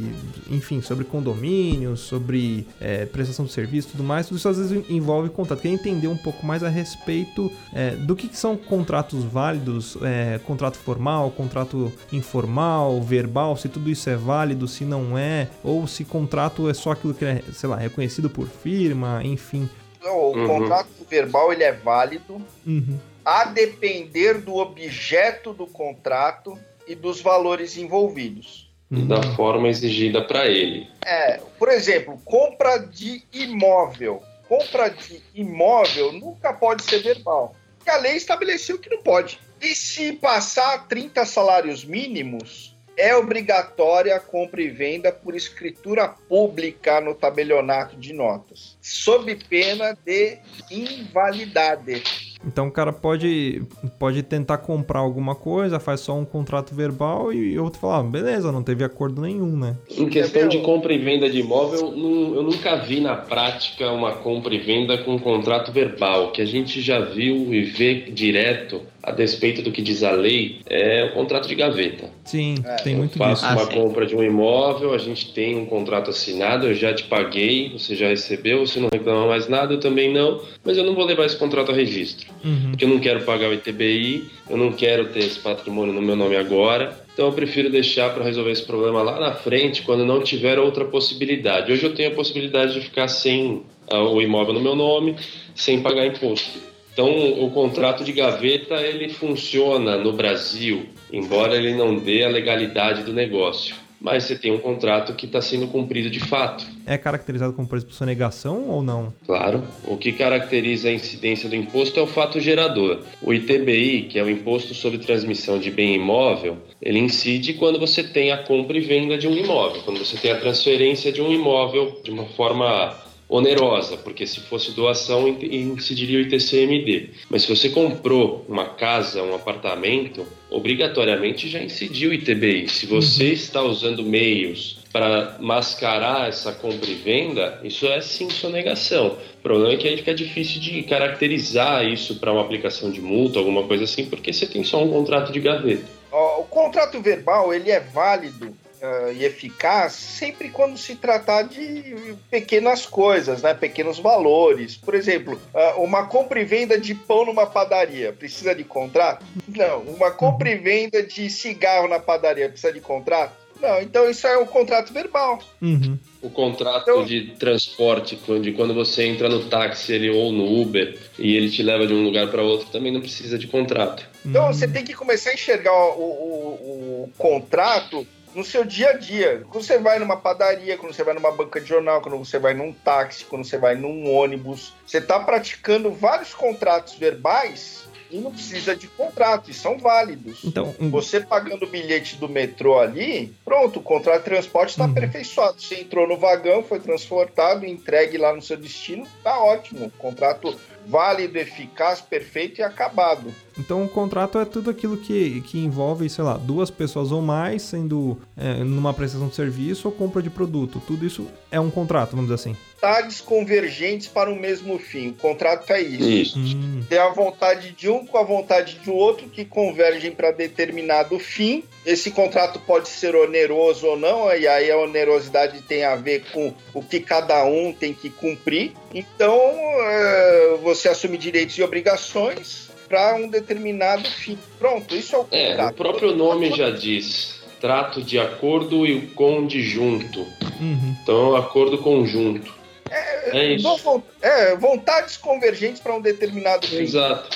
enfim, 0.49 0.81
sobre 0.81 1.03
condomínio, 1.03 1.97
sobre 1.97 2.65
é, 2.79 3.05
prestação 3.05 3.43
de 3.43 3.51
serviço 3.51 3.89
e 3.89 3.91
tudo 3.91 4.03
mais, 4.05 4.27
tudo 4.27 4.37
isso 4.37 4.47
às 4.47 4.57
vezes 4.57 4.89
envolve 4.89 5.29
contrato. 5.29 5.59
Queria 5.59 5.75
entender 5.75 6.07
um 6.07 6.15
pouco 6.15 6.45
mais 6.45 6.63
a 6.63 6.69
respeito 6.69 7.51
é, 7.73 7.91
do 7.91 8.15
que, 8.15 8.29
que, 8.29 8.37
são 8.37 8.55
contratos 8.55 9.25
válidos, 9.25 9.97
é, 10.01 10.39
contrato 10.45 10.77
formal, 10.77 11.29
contrato 11.31 11.91
informal, 12.13 13.01
verbal, 13.01 13.57
se 13.57 13.67
tudo 13.67 13.89
isso 13.89 14.09
é 14.09 14.15
válido, 14.15 14.65
se 14.65 14.85
não 14.85 15.17
é, 15.17 15.49
ou 15.61 15.85
se 15.87 16.05
contrato 16.05 16.69
é 16.69 16.73
só 16.73 16.91
aquilo 16.91 17.13
que 17.13 17.25
é, 17.25 17.41
sei 17.51 17.67
lá, 17.67 17.75
reconhecido 17.75 18.29
por 18.29 18.47
firma, 18.47 19.21
enfim. 19.25 19.69
Não, 20.01 20.17
o 20.17 20.37
uhum. 20.37 20.47
contrato 20.47 20.87
verbal 21.09 21.51
ele 21.51 21.63
é 21.63 21.73
válido. 21.73 22.41
Uhum 22.65 23.10
a 23.23 23.45
depender 23.45 24.39
do 24.39 24.55
objeto 24.57 25.53
do 25.53 25.67
contrato 25.67 26.57
e 26.87 26.95
dos 26.95 27.21
valores 27.21 27.77
envolvidos. 27.77 28.69
Da 28.89 29.23
forma 29.35 29.69
exigida 29.69 30.21
para 30.21 30.47
ele. 30.47 30.89
É, 31.05 31.39
por 31.57 31.69
exemplo, 31.69 32.19
compra 32.25 32.77
de 32.77 33.23
imóvel. 33.31 34.21
Compra 34.49 34.89
de 34.89 35.21
imóvel 35.33 36.11
nunca 36.11 36.51
pode 36.51 36.83
ser 36.83 37.01
verbal. 37.01 37.55
Porque 37.77 37.89
a 37.89 37.97
lei 37.97 38.17
estabeleceu 38.17 38.77
que 38.77 38.89
não 38.89 39.01
pode. 39.01 39.39
E 39.61 39.73
se 39.75 40.13
passar 40.13 40.87
30 40.89 41.25
salários 41.25 41.85
mínimos, 41.85 42.75
é 42.97 43.15
obrigatória 43.15 44.15
a 44.15 44.19
compra 44.19 44.61
e 44.61 44.69
venda 44.69 45.11
por 45.11 45.35
escritura 45.35 46.07
pública 46.07 46.99
no 46.99 47.15
tabelionato 47.15 47.95
de 47.95 48.11
notas, 48.11 48.77
sob 48.81 49.33
pena 49.47 49.97
de 50.05 50.37
invalidade. 50.69 52.03
Então 52.45 52.67
o 52.67 52.71
cara 52.71 52.91
pode, 52.91 53.61
pode 53.99 54.23
tentar 54.23 54.57
comprar 54.57 54.99
alguma 54.99 55.35
coisa, 55.35 55.79
faz 55.79 56.01
só 56.01 56.17
um 56.17 56.25
contrato 56.25 56.73
verbal 56.73 57.31
e 57.31 57.57
outro 57.59 57.79
fala, 57.79 57.99
ah, 57.99 58.03
beleza, 58.03 58.51
não 58.51 58.63
teve 58.63 58.83
acordo 58.83 59.21
nenhum, 59.21 59.55
né? 59.57 59.77
Em 59.89 60.09
questão 60.09 60.47
de 60.47 60.59
compra 60.59 60.93
e 60.93 60.97
venda 60.97 61.29
de 61.29 61.39
imóvel, 61.39 61.93
eu 62.35 62.43
nunca 62.43 62.77
vi 62.77 62.99
na 62.99 63.15
prática 63.15 63.91
uma 63.91 64.13
compra 64.13 64.53
e 64.53 64.59
venda 64.59 64.97
com 64.99 65.15
um 65.15 65.19
contrato 65.19 65.71
verbal. 65.71 66.31
que 66.31 66.41
a 66.41 66.45
gente 66.45 66.81
já 66.81 66.99
viu 66.99 67.53
e 67.53 67.63
vê 67.63 67.95
direto 68.11 68.81
a 69.03 69.11
despeito 69.11 69.61
do 69.61 69.71
que 69.71 69.81
diz 69.81 70.03
a 70.03 70.11
lei, 70.11 70.59
é 70.69 71.05
o 71.05 71.13
contrato 71.13 71.47
de 71.47 71.55
gaveta. 71.55 72.09
Sim, 72.23 72.55
é, 72.63 72.75
tem 72.77 72.95
muito 72.95 73.11
disso. 73.11 73.23
Eu 73.23 73.35
faço 73.35 73.45
uma 73.45 73.63
ah, 73.63 73.67
compra 73.67 74.05
de 74.05 74.15
um 74.15 74.23
imóvel, 74.23 74.93
a 74.93 74.97
gente 74.97 75.33
tem 75.33 75.57
um 75.57 75.65
contrato 75.65 76.09
assinado, 76.09 76.67
eu 76.67 76.75
já 76.75 76.93
te 76.93 77.03
paguei, 77.03 77.69
você 77.69 77.95
já 77.95 78.07
recebeu, 78.07 78.65
você 78.65 78.79
não 78.79 78.89
reclama 78.91 79.27
mais 79.27 79.47
nada, 79.47 79.73
eu 79.73 79.79
também 79.79 80.13
não, 80.13 80.41
mas 80.63 80.77
eu 80.77 80.83
não 80.83 80.93
vou 80.93 81.05
levar 81.05 81.25
esse 81.25 81.35
contrato 81.35 81.71
a 81.71 81.73
registro. 81.73 82.29
Uhum. 82.43 82.71
Porque 82.71 82.85
eu 82.85 82.89
não 82.89 82.99
quero 82.99 83.21
pagar 83.23 83.49
o 83.49 83.53
ITBI, 83.53 84.29
eu 84.49 84.57
não 84.57 84.71
quero 84.71 85.05
ter 85.09 85.19
esse 85.19 85.39
patrimônio 85.39 85.93
no 85.93 86.01
meu 86.01 86.15
nome 86.15 86.35
agora, 86.35 87.01
então 87.13 87.25
eu 87.25 87.33
prefiro 87.33 87.69
deixar 87.69 88.13
para 88.13 88.23
resolver 88.23 88.51
esse 88.51 88.63
problema 88.63 89.01
lá 89.01 89.19
na 89.19 89.33
frente, 89.33 89.81
quando 89.81 90.05
não 90.05 90.21
tiver 90.21 90.59
outra 90.59 90.85
possibilidade. 90.85 91.71
Hoje 91.71 91.83
eu 91.83 91.93
tenho 91.93 92.11
a 92.11 92.15
possibilidade 92.15 92.73
de 92.73 92.81
ficar 92.81 93.07
sem 93.07 93.63
uh, 93.91 93.97
o 93.97 94.21
imóvel 94.21 94.53
no 94.53 94.61
meu 94.61 94.75
nome, 94.75 95.15
sem 95.53 95.81
pagar 95.81 96.05
imposto. 96.05 96.70
Então, 96.93 97.09
o 97.43 97.49
contrato 97.51 98.03
de 98.03 98.11
gaveta 98.11 98.75
ele 98.75 99.09
funciona 99.09 99.97
no 99.97 100.11
Brasil, 100.13 100.87
embora 101.11 101.55
ele 101.55 101.73
não 101.73 101.95
dê 101.95 102.23
a 102.23 102.29
legalidade 102.29 103.03
do 103.03 103.13
negócio. 103.13 103.75
Mas 104.01 104.23
você 104.23 104.35
tem 104.35 104.51
um 104.51 104.57
contrato 104.57 105.13
que 105.13 105.27
está 105.27 105.39
sendo 105.39 105.67
cumprido 105.67 106.09
de 106.09 106.19
fato. 106.19 106.65
É 106.87 106.97
caracterizado 106.97 107.53
como, 107.53 107.67
por 107.67 107.77
exemplo, 107.77 107.93
sonegação 107.93 108.67
ou 108.67 108.81
não? 108.81 109.13
Claro. 109.27 109.63
O 109.85 109.95
que 109.95 110.11
caracteriza 110.11 110.89
a 110.89 110.91
incidência 110.91 111.47
do 111.47 111.55
imposto 111.55 111.99
é 111.99 112.03
o 112.03 112.07
fato 112.07 112.39
gerador. 112.39 113.01
O 113.21 113.31
ITBI, 113.31 114.07
que 114.09 114.17
é 114.17 114.23
o 114.23 114.29
Imposto 114.29 114.73
sobre 114.73 114.97
Transmissão 114.97 115.59
de 115.59 115.69
Bem 115.69 115.93
Imóvel, 115.93 116.57
ele 116.81 116.97
incide 116.97 117.53
quando 117.53 117.79
você 117.79 118.01
tem 118.03 118.31
a 118.31 118.39
compra 118.39 118.75
e 118.75 118.81
venda 118.81 119.19
de 119.19 119.27
um 119.27 119.37
imóvel, 119.37 119.83
quando 119.83 119.99
você 119.99 120.17
tem 120.17 120.31
a 120.31 120.39
transferência 120.39 121.11
de 121.11 121.21
um 121.21 121.31
imóvel 121.31 122.01
de 122.03 122.09
uma 122.09 122.25
forma 122.25 122.97
onerosa, 123.31 123.95
porque 123.95 124.27
se 124.27 124.41
fosse 124.41 124.71
doação 124.71 125.25
incidiria 125.27 126.19
o 126.19 126.21
ITCMD. 126.21 127.11
Mas 127.29 127.43
se 127.43 127.55
você 127.55 127.69
comprou 127.69 128.45
uma 128.47 128.65
casa, 128.65 129.23
um 129.23 129.33
apartamento, 129.33 130.25
obrigatoriamente 130.49 131.47
já 131.47 131.63
incidiu 131.63 132.11
o 132.11 132.13
ITBI. 132.13 132.67
Se 132.67 132.85
você 132.85 133.27
uhum. 133.27 133.31
está 133.31 133.61
usando 133.63 134.03
meios 134.03 134.79
para 134.91 135.37
mascarar 135.39 136.27
essa 136.27 136.51
compra 136.51 136.89
e 136.89 136.95
venda, 136.95 137.61
isso 137.63 137.87
é 137.87 138.01
sim 138.01 138.29
sonegação. 138.29 139.17
O 139.39 139.41
problema 139.41 139.73
é 139.73 139.77
que 139.77 139.87
aí 139.87 139.95
fica 139.95 140.13
difícil 140.13 140.59
de 140.59 140.83
caracterizar 140.83 141.85
isso 141.85 142.15
para 142.15 142.33
uma 142.33 142.41
aplicação 142.41 142.91
de 142.91 142.99
multa, 142.99 143.39
alguma 143.39 143.63
coisa 143.63 143.85
assim, 143.85 144.05
porque 144.05 144.33
você 144.33 144.45
tem 144.45 144.65
só 144.65 144.83
um 144.83 144.89
contrato 144.89 145.31
de 145.31 145.39
gaveta. 145.39 145.85
O 146.11 146.43
contrato 146.43 147.01
verbal 147.01 147.53
ele 147.53 147.71
é 147.71 147.79
válido 147.79 148.53
uh, 148.81 149.11
e 149.13 149.23
eficaz 149.23 149.93
sempre 149.93 150.49
quando 150.49 150.77
se 150.77 150.95
tratar 150.95 151.43
de 151.43 152.15
pequenas 152.29 152.85
coisas, 152.85 153.41
né? 153.41 153.53
pequenos 153.53 153.99
valores. 153.99 154.75
Por 154.75 154.95
exemplo, 154.95 155.39
uh, 155.53 155.81
uma 155.81 156.07
compra 156.07 156.41
e 156.41 156.45
venda 156.45 156.79
de 156.79 156.95
pão 156.95 157.25
numa 157.25 157.45
padaria 157.45 158.11
precisa 158.11 158.55
de 158.55 158.63
contrato? 158.63 159.25
Não. 159.47 159.81
Uma 159.81 160.11
compra 160.11 160.49
e 160.49 160.55
venda 160.55 161.03
de 161.03 161.29
cigarro 161.29 161.87
na 161.87 161.99
padaria 161.99 162.49
precisa 162.49 162.73
de 162.73 162.81
contrato? 162.81 163.41
Não, 163.61 163.79
então 163.79 164.09
isso 164.09 164.25
é 164.25 164.37
um 164.39 164.45
contrato 164.45 164.91
verbal. 164.91 165.39
Uhum. 165.61 165.97
O 166.19 166.31
contrato 166.31 166.89
então, 166.89 167.05
de 167.05 167.35
transporte, 167.37 168.19
de 168.41 168.51
quando 168.53 168.73
você 168.73 169.03
entra 169.03 169.29
no 169.29 169.45
táxi 169.45 169.93
ele, 169.93 170.09
ou 170.09 170.31
no 170.31 170.61
Uber 170.61 170.97
e 171.19 171.35
ele 171.35 171.49
te 171.49 171.61
leva 171.61 171.85
de 171.85 171.93
um 171.93 172.03
lugar 172.03 172.29
para 172.31 172.41
outro, 172.41 172.69
também 172.71 172.91
não 172.91 173.01
precisa 173.01 173.37
de 173.37 173.45
contrato. 173.45 174.03
Então 174.25 174.47
uhum. 174.47 174.53
você 174.53 174.67
tem 174.67 174.83
que 174.83 174.95
começar 174.95 175.29
a 175.29 175.33
enxergar 175.35 175.71
o, 175.71 176.01
o, 176.01 177.03
o 177.03 177.11
contrato 177.17 178.05
no 178.33 178.43
seu 178.43 178.63
dia 178.63 178.91
a 178.91 178.93
dia. 178.93 179.43
Quando 179.49 179.63
você 179.63 179.77
vai 179.77 179.99
numa 179.99 180.17
padaria, 180.17 180.77
quando 180.77 180.93
você 180.93 181.03
vai 181.03 181.13
numa 181.13 181.31
banca 181.31 181.59
de 181.59 181.67
jornal, 181.67 182.01
quando 182.01 182.17
você 182.17 182.39
vai 182.39 182.53
num 182.53 182.73
táxi, 182.73 183.25
quando 183.25 183.45
você 183.45 183.57
vai 183.57 183.75
num 183.75 184.11
ônibus, 184.11 184.73
você 184.85 184.97
está 184.97 185.19
praticando 185.19 185.91
vários 185.91 186.33
contratos 186.33 186.95
verbais 186.95 187.89
e 188.11 188.19
não 188.19 188.31
precisa 188.31 188.75
de 188.75 188.87
contrato, 188.87 189.49
e 189.49 189.53
são 189.53 189.77
válidos. 189.77 190.43
Então, 190.43 190.75
um... 190.79 190.89
Você 190.91 191.21
pagando 191.21 191.63
o 191.63 191.69
bilhete 191.69 192.17
do 192.17 192.27
metrô 192.27 192.77
ali, 192.79 193.33
pronto, 193.45 193.79
o 193.79 193.81
contrato 193.81 194.19
de 194.19 194.25
transporte 194.25 194.71
está 194.71 194.83
uhum. 194.83 194.91
aperfeiçoado. 194.91 195.61
Você 195.61 195.75
entrou 195.75 196.07
no 196.07 196.17
vagão, 196.17 196.61
foi 196.61 196.79
transportado, 196.79 197.65
entregue 197.65 198.17
lá 198.17 198.35
no 198.35 198.41
seu 198.41 198.57
destino, 198.57 199.07
tá 199.23 199.41
ótimo. 199.41 199.89
Contrato 199.97 200.59
válido, 200.87 201.37
eficaz, 201.37 202.01
perfeito 202.01 202.59
e 202.59 202.63
acabado. 202.63 203.33
Então 203.57 203.83
o 203.83 203.89
contrato 203.89 204.39
é 204.39 204.45
tudo 204.45 204.69
aquilo 204.69 204.97
que, 204.97 205.41
que 205.41 205.59
envolve, 205.59 206.09
sei 206.09 206.23
lá, 206.23 206.37
duas 206.37 206.69
pessoas 206.69 207.11
ou 207.11 207.21
mais, 207.21 207.61
sendo 207.61 208.17
é, 208.35 208.63
numa 208.63 208.93
prestação 208.93 209.27
de 209.27 209.35
serviço 209.35 209.87
ou 209.87 209.93
compra 209.93 210.21
de 210.21 210.29
produto. 210.29 210.81
Tudo 210.85 211.05
isso 211.05 211.27
é 211.49 211.59
um 211.59 211.69
contrato, 211.69 212.11
vamos 212.11 212.25
dizer 212.25 212.35
assim. 212.35 212.57
Vontades 212.81 213.21
convergentes 213.21 214.07
para 214.07 214.31
o 214.31 214.35
mesmo 214.35 214.79
fim. 214.79 215.09
O 215.09 215.13
contrato 215.13 215.71
é 215.71 215.81
isso. 215.81 216.09
isso. 216.09 216.39
Hum. 216.39 216.81
Tem 216.89 216.97
a 216.97 217.09
vontade 217.09 217.73
de 217.73 217.87
um 217.87 218.07
com 218.07 218.17
a 218.17 218.23
vontade 218.23 218.79
do 218.83 218.91
outro 218.91 219.27
que 219.29 219.45
convergem 219.45 220.09
para 220.09 220.31
determinado 220.31 221.19
fim. 221.19 221.63
Esse 221.85 222.09
contrato 222.09 222.59
pode 222.59 222.89
ser 222.89 223.15
oneroso 223.15 223.85
ou 223.85 223.95
não, 223.95 224.35
e 224.35 224.47
aí 224.47 224.71
a 224.71 224.77
onerosidade 224.79 225.61
tem 225.61 225.83
a 225.83 225.95
ver 225.95 226.23
com 226.31 226.55
o 226.73 226.81
que 226.81 226.99
cada 226.99 227.45
um 227.45 227.71
tem 227.71 227.93
que 227.93 228.09
cumprir. 228.09 228.71
Então, 228.91 229.39
é, 229.39 230.57
você 230.63 230.89
assume 230.89 231.19
direitos 231.19 231.55
e 231.59 231.61
obrigações 231.61 232.71
para 232.89 233.13
um 233.13 233.29
determinado 233.29 234.09
fim. 234.09 234.39
Pronto, 234.57 234.95
isso 234.95 235.15
é 235.15 235.19
o 235.19 235.23
contrato. 235.23 235.59
É, 235.59 235.65
o 235.67 235.73
próprio 235.73 236.15
nome 236.15 236.49
já 236.49 236.71
diz. 236.71 237.39
Trato 237.59 238.01
de 238.01 238.17
acordo 238.17 238.87
e 238.87 239.01
conjunto. 239.01 240.21
Uhum. 240.59 240.95
Então, 241.03 241.35
acordo 241.35 241.77
conjunto. 241.77 242.60
É, 242.91 243.37
é 243.37 243.53
isso. 243.53 244.03
É, 244.21 244.55
vontades 244.55 245.15
convergentes 245.15 245.81
para 245.81 245.95
um 245.95 246.01
determinado 246.01 246.67
fim. 246.67 246.81
Exato. 246.81 247.29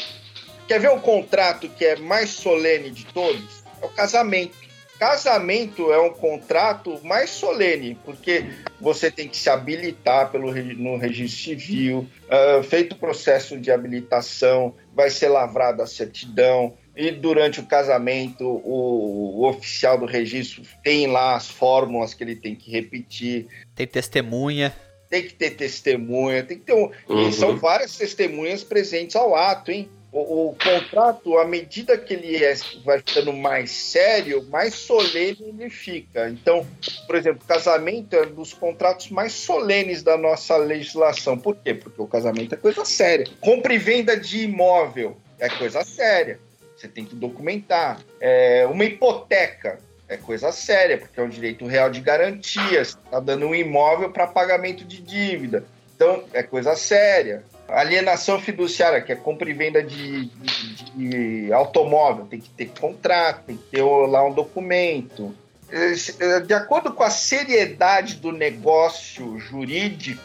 Quer 0.68 0.80
ver 0.80 0.90
um 0.90 1.00
contrato 1.00 1.70
que 1.70 1.86
é 1.86 1.96
mais 1.96 2.32
solene 2.32 2.92
de 2.92 3.06
todos? 3.06 3.64
É 3.82 3.86
o 3.86 3.90
casamento. 3.90 4.66
Casamento 5.00 5.92
é 5.92 6.00
um 6.00 6.12
contrato 6.14 7.00
mais 7.04 7.30
solene, 7.30 7.98
porque 8.06 8.46
você 8.80 9.12
tem 9.12 9.28
que 9.28 9.36
se 9.36 9.50
habilitar 9.50 10.32
pelo, 10.32 10.54
no 10.54 10.98
registro 10.98 11.44
civil, 11.44 12.08
uh, 12.30 12.64
feito 12.64 12.94
o 12.94 12.98
processo 12.98 13.60
de 13.60 13.72
habilitação, 13.72 14.74
vai 14.94 15.10
ser 15.10 15.28
lavrada 15.28 15.84
a 15.84 15.88
certidão, 15.88 16.74
e 16.96 17.12
durante 17.12 17.60
o 17.60 17.66
casamento 17.66 18.46
o, 18.46 19.42
o, 19.42 19.50
oficial 19.50 19.98
do 19.98 20.06
registro 20.06 20.64
tem 20.82 21.08
lá 21.08 21.36
as 21.36 21.50
fórmulas 21.50 22.14
que 22.14 22.24
ele 22.24 22.36
tem 22.36 22.56
que 22.56 22.72
repetir. 22.72 23.48
Tem 23.76 23.86
testemunha. 23.86 24.74
Tem 25.16 25.24
que 25.24 25.34
ter 25.34 25.52
testemunha, 25.52 26.44
tem 26.44 26.58
que 26.58 26.66
ter 26.66 26.74
um, 26.74 26.92
uhum. 27.08 27.32
são 27.32 27.56
várias 27.56 27.96
testemunhas 27.96 28.66
presentes 28.66 29.16
ao 29.16 29.34
ato, 29.34 29.72
hein? 29.72 29.90
o, 30.16 30.50
o, 30.50 30.56
contrato, 30.56 31.38
à 31.38 31.46
medida 31.46 31.98
que 31.98 32.14
ele 32.14 32.44
é, 32.44 32.56
vai 32.86 33.00
ficando 33.00 33.34
mais 33.34 33.70
sério, 33.72 34.46
mais 34.50 34.74
solene 34.74 35.38
ele 35.42 35.70
fica. 35.70 36.30
Então, 36.30 36.66
por 37.06 37.16
exemplo, 37.16 37.46
casamento 37.46 38.16
é 38.16 38.22
um 38.26 38.34
dos 38.34 38.54
contratos 38.54 39.10
mais 39.10 39.34
solenes 39.34 40.02
da 40.02 40.18
nossa 40.18 40.56
legislação. 40.56 41.38
Por 41.38 41.58
quê? 41.58 41.74
Porque 41.74 42.02
o 42.02 42.08
casamento 42.08 42.56
é 42.56 42.58
coisa 42.58 42.86
séria. 42.86 43.28
Compra 43.42 43.74
e 43.74 43.78
venda 43.78 44.18
de 44.18 44.44
imóvel 44.44 45.18
é 45.38 45.50
coisa 45.50 45.84
séria. 45.84 46.40
Você 46.76 46.88
tem 46.88 47.04
que 47.04 47.16
documentar. 47.16 48.02
É, 48.20 48.66
uma 48.68 48.86
hipoteca 48.86 49.80
é 50.08 50.18
coisa 50.18 50.52
séria, 50.52 50.98
porque 50.98 51.20
é 51.20 51.24
um 51.24 51.30
direito 51.30 51.66
real 51.66 51.90
de 51.90 52.00
garantia. 52.00 52.84
Você 52.84 52.98
está 52.98 53.20
dando 53.20 53.48
um 53.48 53.56
imóvel 53.56 54.12
para 54.12 54.28
pagamento 54.28 54.84
de 54.84 55.02
dívida. 55.02 55.66
Então, 55.96 56.24
é 56.34 56.44
coisa 56.44 56.76
séria. 56.76 57.44
Alienação 57.68 58.40
fiduciária, 58.40 59.02
que 59.02 59.12
é 59.12 59.16
compra 59.16 59.50
e 59.50 59.54
venda 59.54 59.82
de, 59.82 60.26
de, 60.26 61.46
de 61.46 61.54
automóvel, 61.54 62.26
tem 62.26 62.40
que 62.40 62.50
ter 62.50 62.70
contrato, 62.80 63.46
tem 63.46 63.58
que 63.58 63.64
ter 63.64 63.84
lá 63.84 64.24
um 64.24 64.32
documento. 64.32 65.36
É, 65.72 66.40
de 66.42 66.54
acordo 66.54 66.94
com 66.94 67.02
a 67.02 67.10
seriedade 67.10 68.16
do 68.16 68.32
negócio 68.32 69.40
jurídico, 69.40 70.22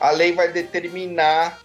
a 0.00 0.10
lei 0.10 0.32
vai 0.32 0.50
determinar 0.50 1.60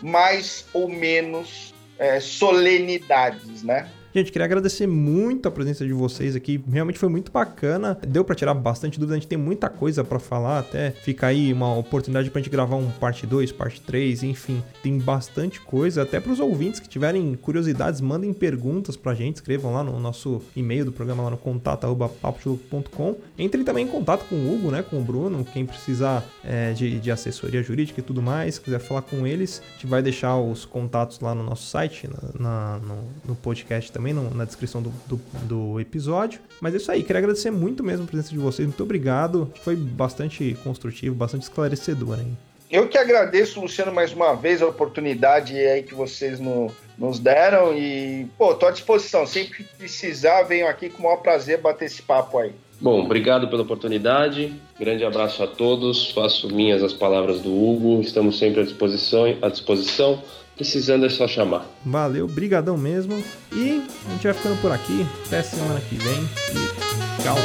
mais 0.00 0.64
ou 0.72 0.88
menos 0.88 1.74
é, 1.98 2.18
solenidades, 2.20 3.62
né? 3.62 3.86
Gente, 4.12 4.32
queria 4.32 4.44
agradecer 4.44 4.88
muito 4.88 5.46
a 5.46 5.52
presença 5.52 5.86
de 5.86 5.92
vocês 5.92 6.34
aqui. 6.34 6.60
Realmente 6.68 6.98
foi 6.98 7.08
muito 7.08 7.30
bacana. 7.30 7.96
Deu 8.08 8.24
para 8.24 8.34
tirar 8.34 8.54
bastante 8.54 8.98
dúvida. 8.98 9.14
A 9.14 9.18
gente 9.20 9.28
tem 9.28 9.38
muita 9.38 9.68
coisa 9.68 10.02
para 10.02 10.18
falar. 10.18 10.58
Até 10.58 10.90
fica 10.90 11.28
aí 11.28 11.52
uma 11.52 11.76
oportunidade 11.76 12.28
pra 12.28 12.40
gente 12.40 12.50
gravar 12.50 12.74
um 12.74 12.90
parte 12.90 13.24
2, 13.24 13.52
parte 13.52 13.80
3, 13.80 14.24
enfim. 14.24 14.60
Tem 14.82 14.98
bastante 14.98 15.60
coisa. 15.60 16.02
Até 16.02 16.18
para 16.18 16.32
os 16.32 16.40
ouvintes 16.40 16.80
que 16.80 16.88
tiverem 16.88 17.36
curiosidades, 17.36 18.00
mandem 18.00 18.32
perguntas 18.32 18.96
pra 18.96 19.14
gente. 19.14 19.36
Escrevam 19.36 19.72
lá 19.72 19.84
no 19.84 20.00
nosso 20.00 20.42
e-mail 20.56 20.86
do 20.86 20.92
programa 20.92 21.22
lá 21.22 21.30
no 21.30 21.38
contato.com. 21.38 23.16
Entrem 23.38 23.62
também 23.62 23.84
em 23.84 23.88
contato 23.88 24.24
com 24.28 24.34
o 24.34 24.52
Hugo, 24.52 24.72
né? 24.72 24.82
Com 24.82 24.98
o 24.98 25.02
Bruno. 25.02 25.44
Quem 25.52 25.64
precisar 25.64 26.24
é, 26.44 26.72
de, 26.72 26.98
de 26.98 27.12
assessoria 27.12 27.62
jurídica 27.62 28.00
e 28.00 28.02
tudo 28.02 28.20
mais, 28.20 28.58
quiser 28.58 28.80
falar 28.80 29.02
com 29.02 29.24
eles, 29.24 29.62
a 29.68 29.72
gente 29.74 29.86
vai 29.86 30.02
deixar 30.02 30.36
os 30.36 30.64
contatos 30.64 31.20
lá 31.20 31.32
no 31.32 31.44
nosso 31.44 31.68
site, 31.68 32.08
na, 32.08 32.40
na 32.40 32.78
no, 32.78 32.98
no 33.24 33.36
podcast 33.36 33.92
também 33.92 33.99
também 34.00 34.14
no, 34.14 34.34
na 34.34 34.46
descrição 34.46 34.80
do, 34.80 34.90
do, 35.06 35.20
do, 35.42 35.78
episódio. 35.78 36.40
Mas 36.60 36.72
é 36.72 36.78
isso 36.78 36.90
aí, 36.90 37.02
queria 37.02 37.18
agradecer 37.18 37.50
muito 37.50 37.84
mesmo 37.84 38.04
a 38.04 38.06
presença 38.06 38.30
de 38.30 38.38
vocês, 38.38 38.66
muito 38.66 38.82
obrigado. 38.82 39.52
Foi 39.62 39.76
bastante 39.76 40.56
construtivo, 40.64 41.14
bastante 41.14 41.42
esclarecedor 41.42 42.18
hein? 42.18 42.36
Eu 42.70 42.88
que 42.88 42.96
agradeço, 42.96 43.60
Luciano, 43.60 43.92
mais 43.92 44.12
uma 44.12 44.32
vez 44.34 44.62
a 44.62 44.66
oportunidade 44.66 45.56
aí 45.56 45.82
que 45.82 45.92
vocês 45.92 46.38
no, 46.38 46.70
nos 46.96 47.18
deram 47.18 47.76
e, 47.76 48.28
pô, 48.38 48.54
tô 48.54 48.66
à 48.66 48.70
disposição. 48.70 49.26
Sempre 49.26 49.56
que 49.56 49.64
precisar, 49.64 50.44
venho 50.44 50.68
aqui 50.68 50.88
com 50.88 51.00
o 51.00 51.02
maior 51.02 51.16
prazer 51.16 51.60
bater 51.60 51.86
esse 51.86 52.00
papo 52.00 52.38
aí. 52.38 52.52
Bom, 52.80 53.02
obrigado 53.04 53.48
pela 53.48 53.62
oportunidade. 53.62 54.54
Grande 54.78 55.04
abraço 55.04 55.42
a 55.42 55.48
todos. 55.48 56.12
Faço 56.12 56.48
minhas 56.48 56.80
as 56.82 56.92
palavras 56.92 57.40
do 57.40 57.52
Hugo. 57.52 58.00
Estamos 58.00 58.38
sempre 58.38 58.60
à 58.60 58.64
disposição. 58.64 59.24
À 59.42 59.48
disposição. 59.48 60.22
Precisando 60.60 61.06
é 61.06 61.08
só 61.08 61.26
chamar. 61.26 61.66
Valeu, 61.82 62.28
brigadão 62.28 62.76
mesmo. 62.76 63.14
E 63.50 63.82
a 64.06 64.10
gente 64.10 64.24
vai 64.24 64.34
ficando 64.34 64.60
por 64.60 64.70
aqui. 64.70 65.06
Até 65.26 65.42
semana 65.42 65.80
que 65.80 65.94
vem. 65.94 66.22
E 66.22 67.22
tchau. 67.22 67.36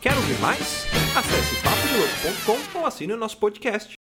Quer 0.00 0.16
ouvir 0.16 0.40
mais? 0.40 0.86
Acesse 1.14 1.54
papodelouco.com 1.62 2.78
ou 2.78 2.86
assine 2.86 3.12
o 3.12 3.18
nosso 3.18 3.36
podcast. 3.36 3.99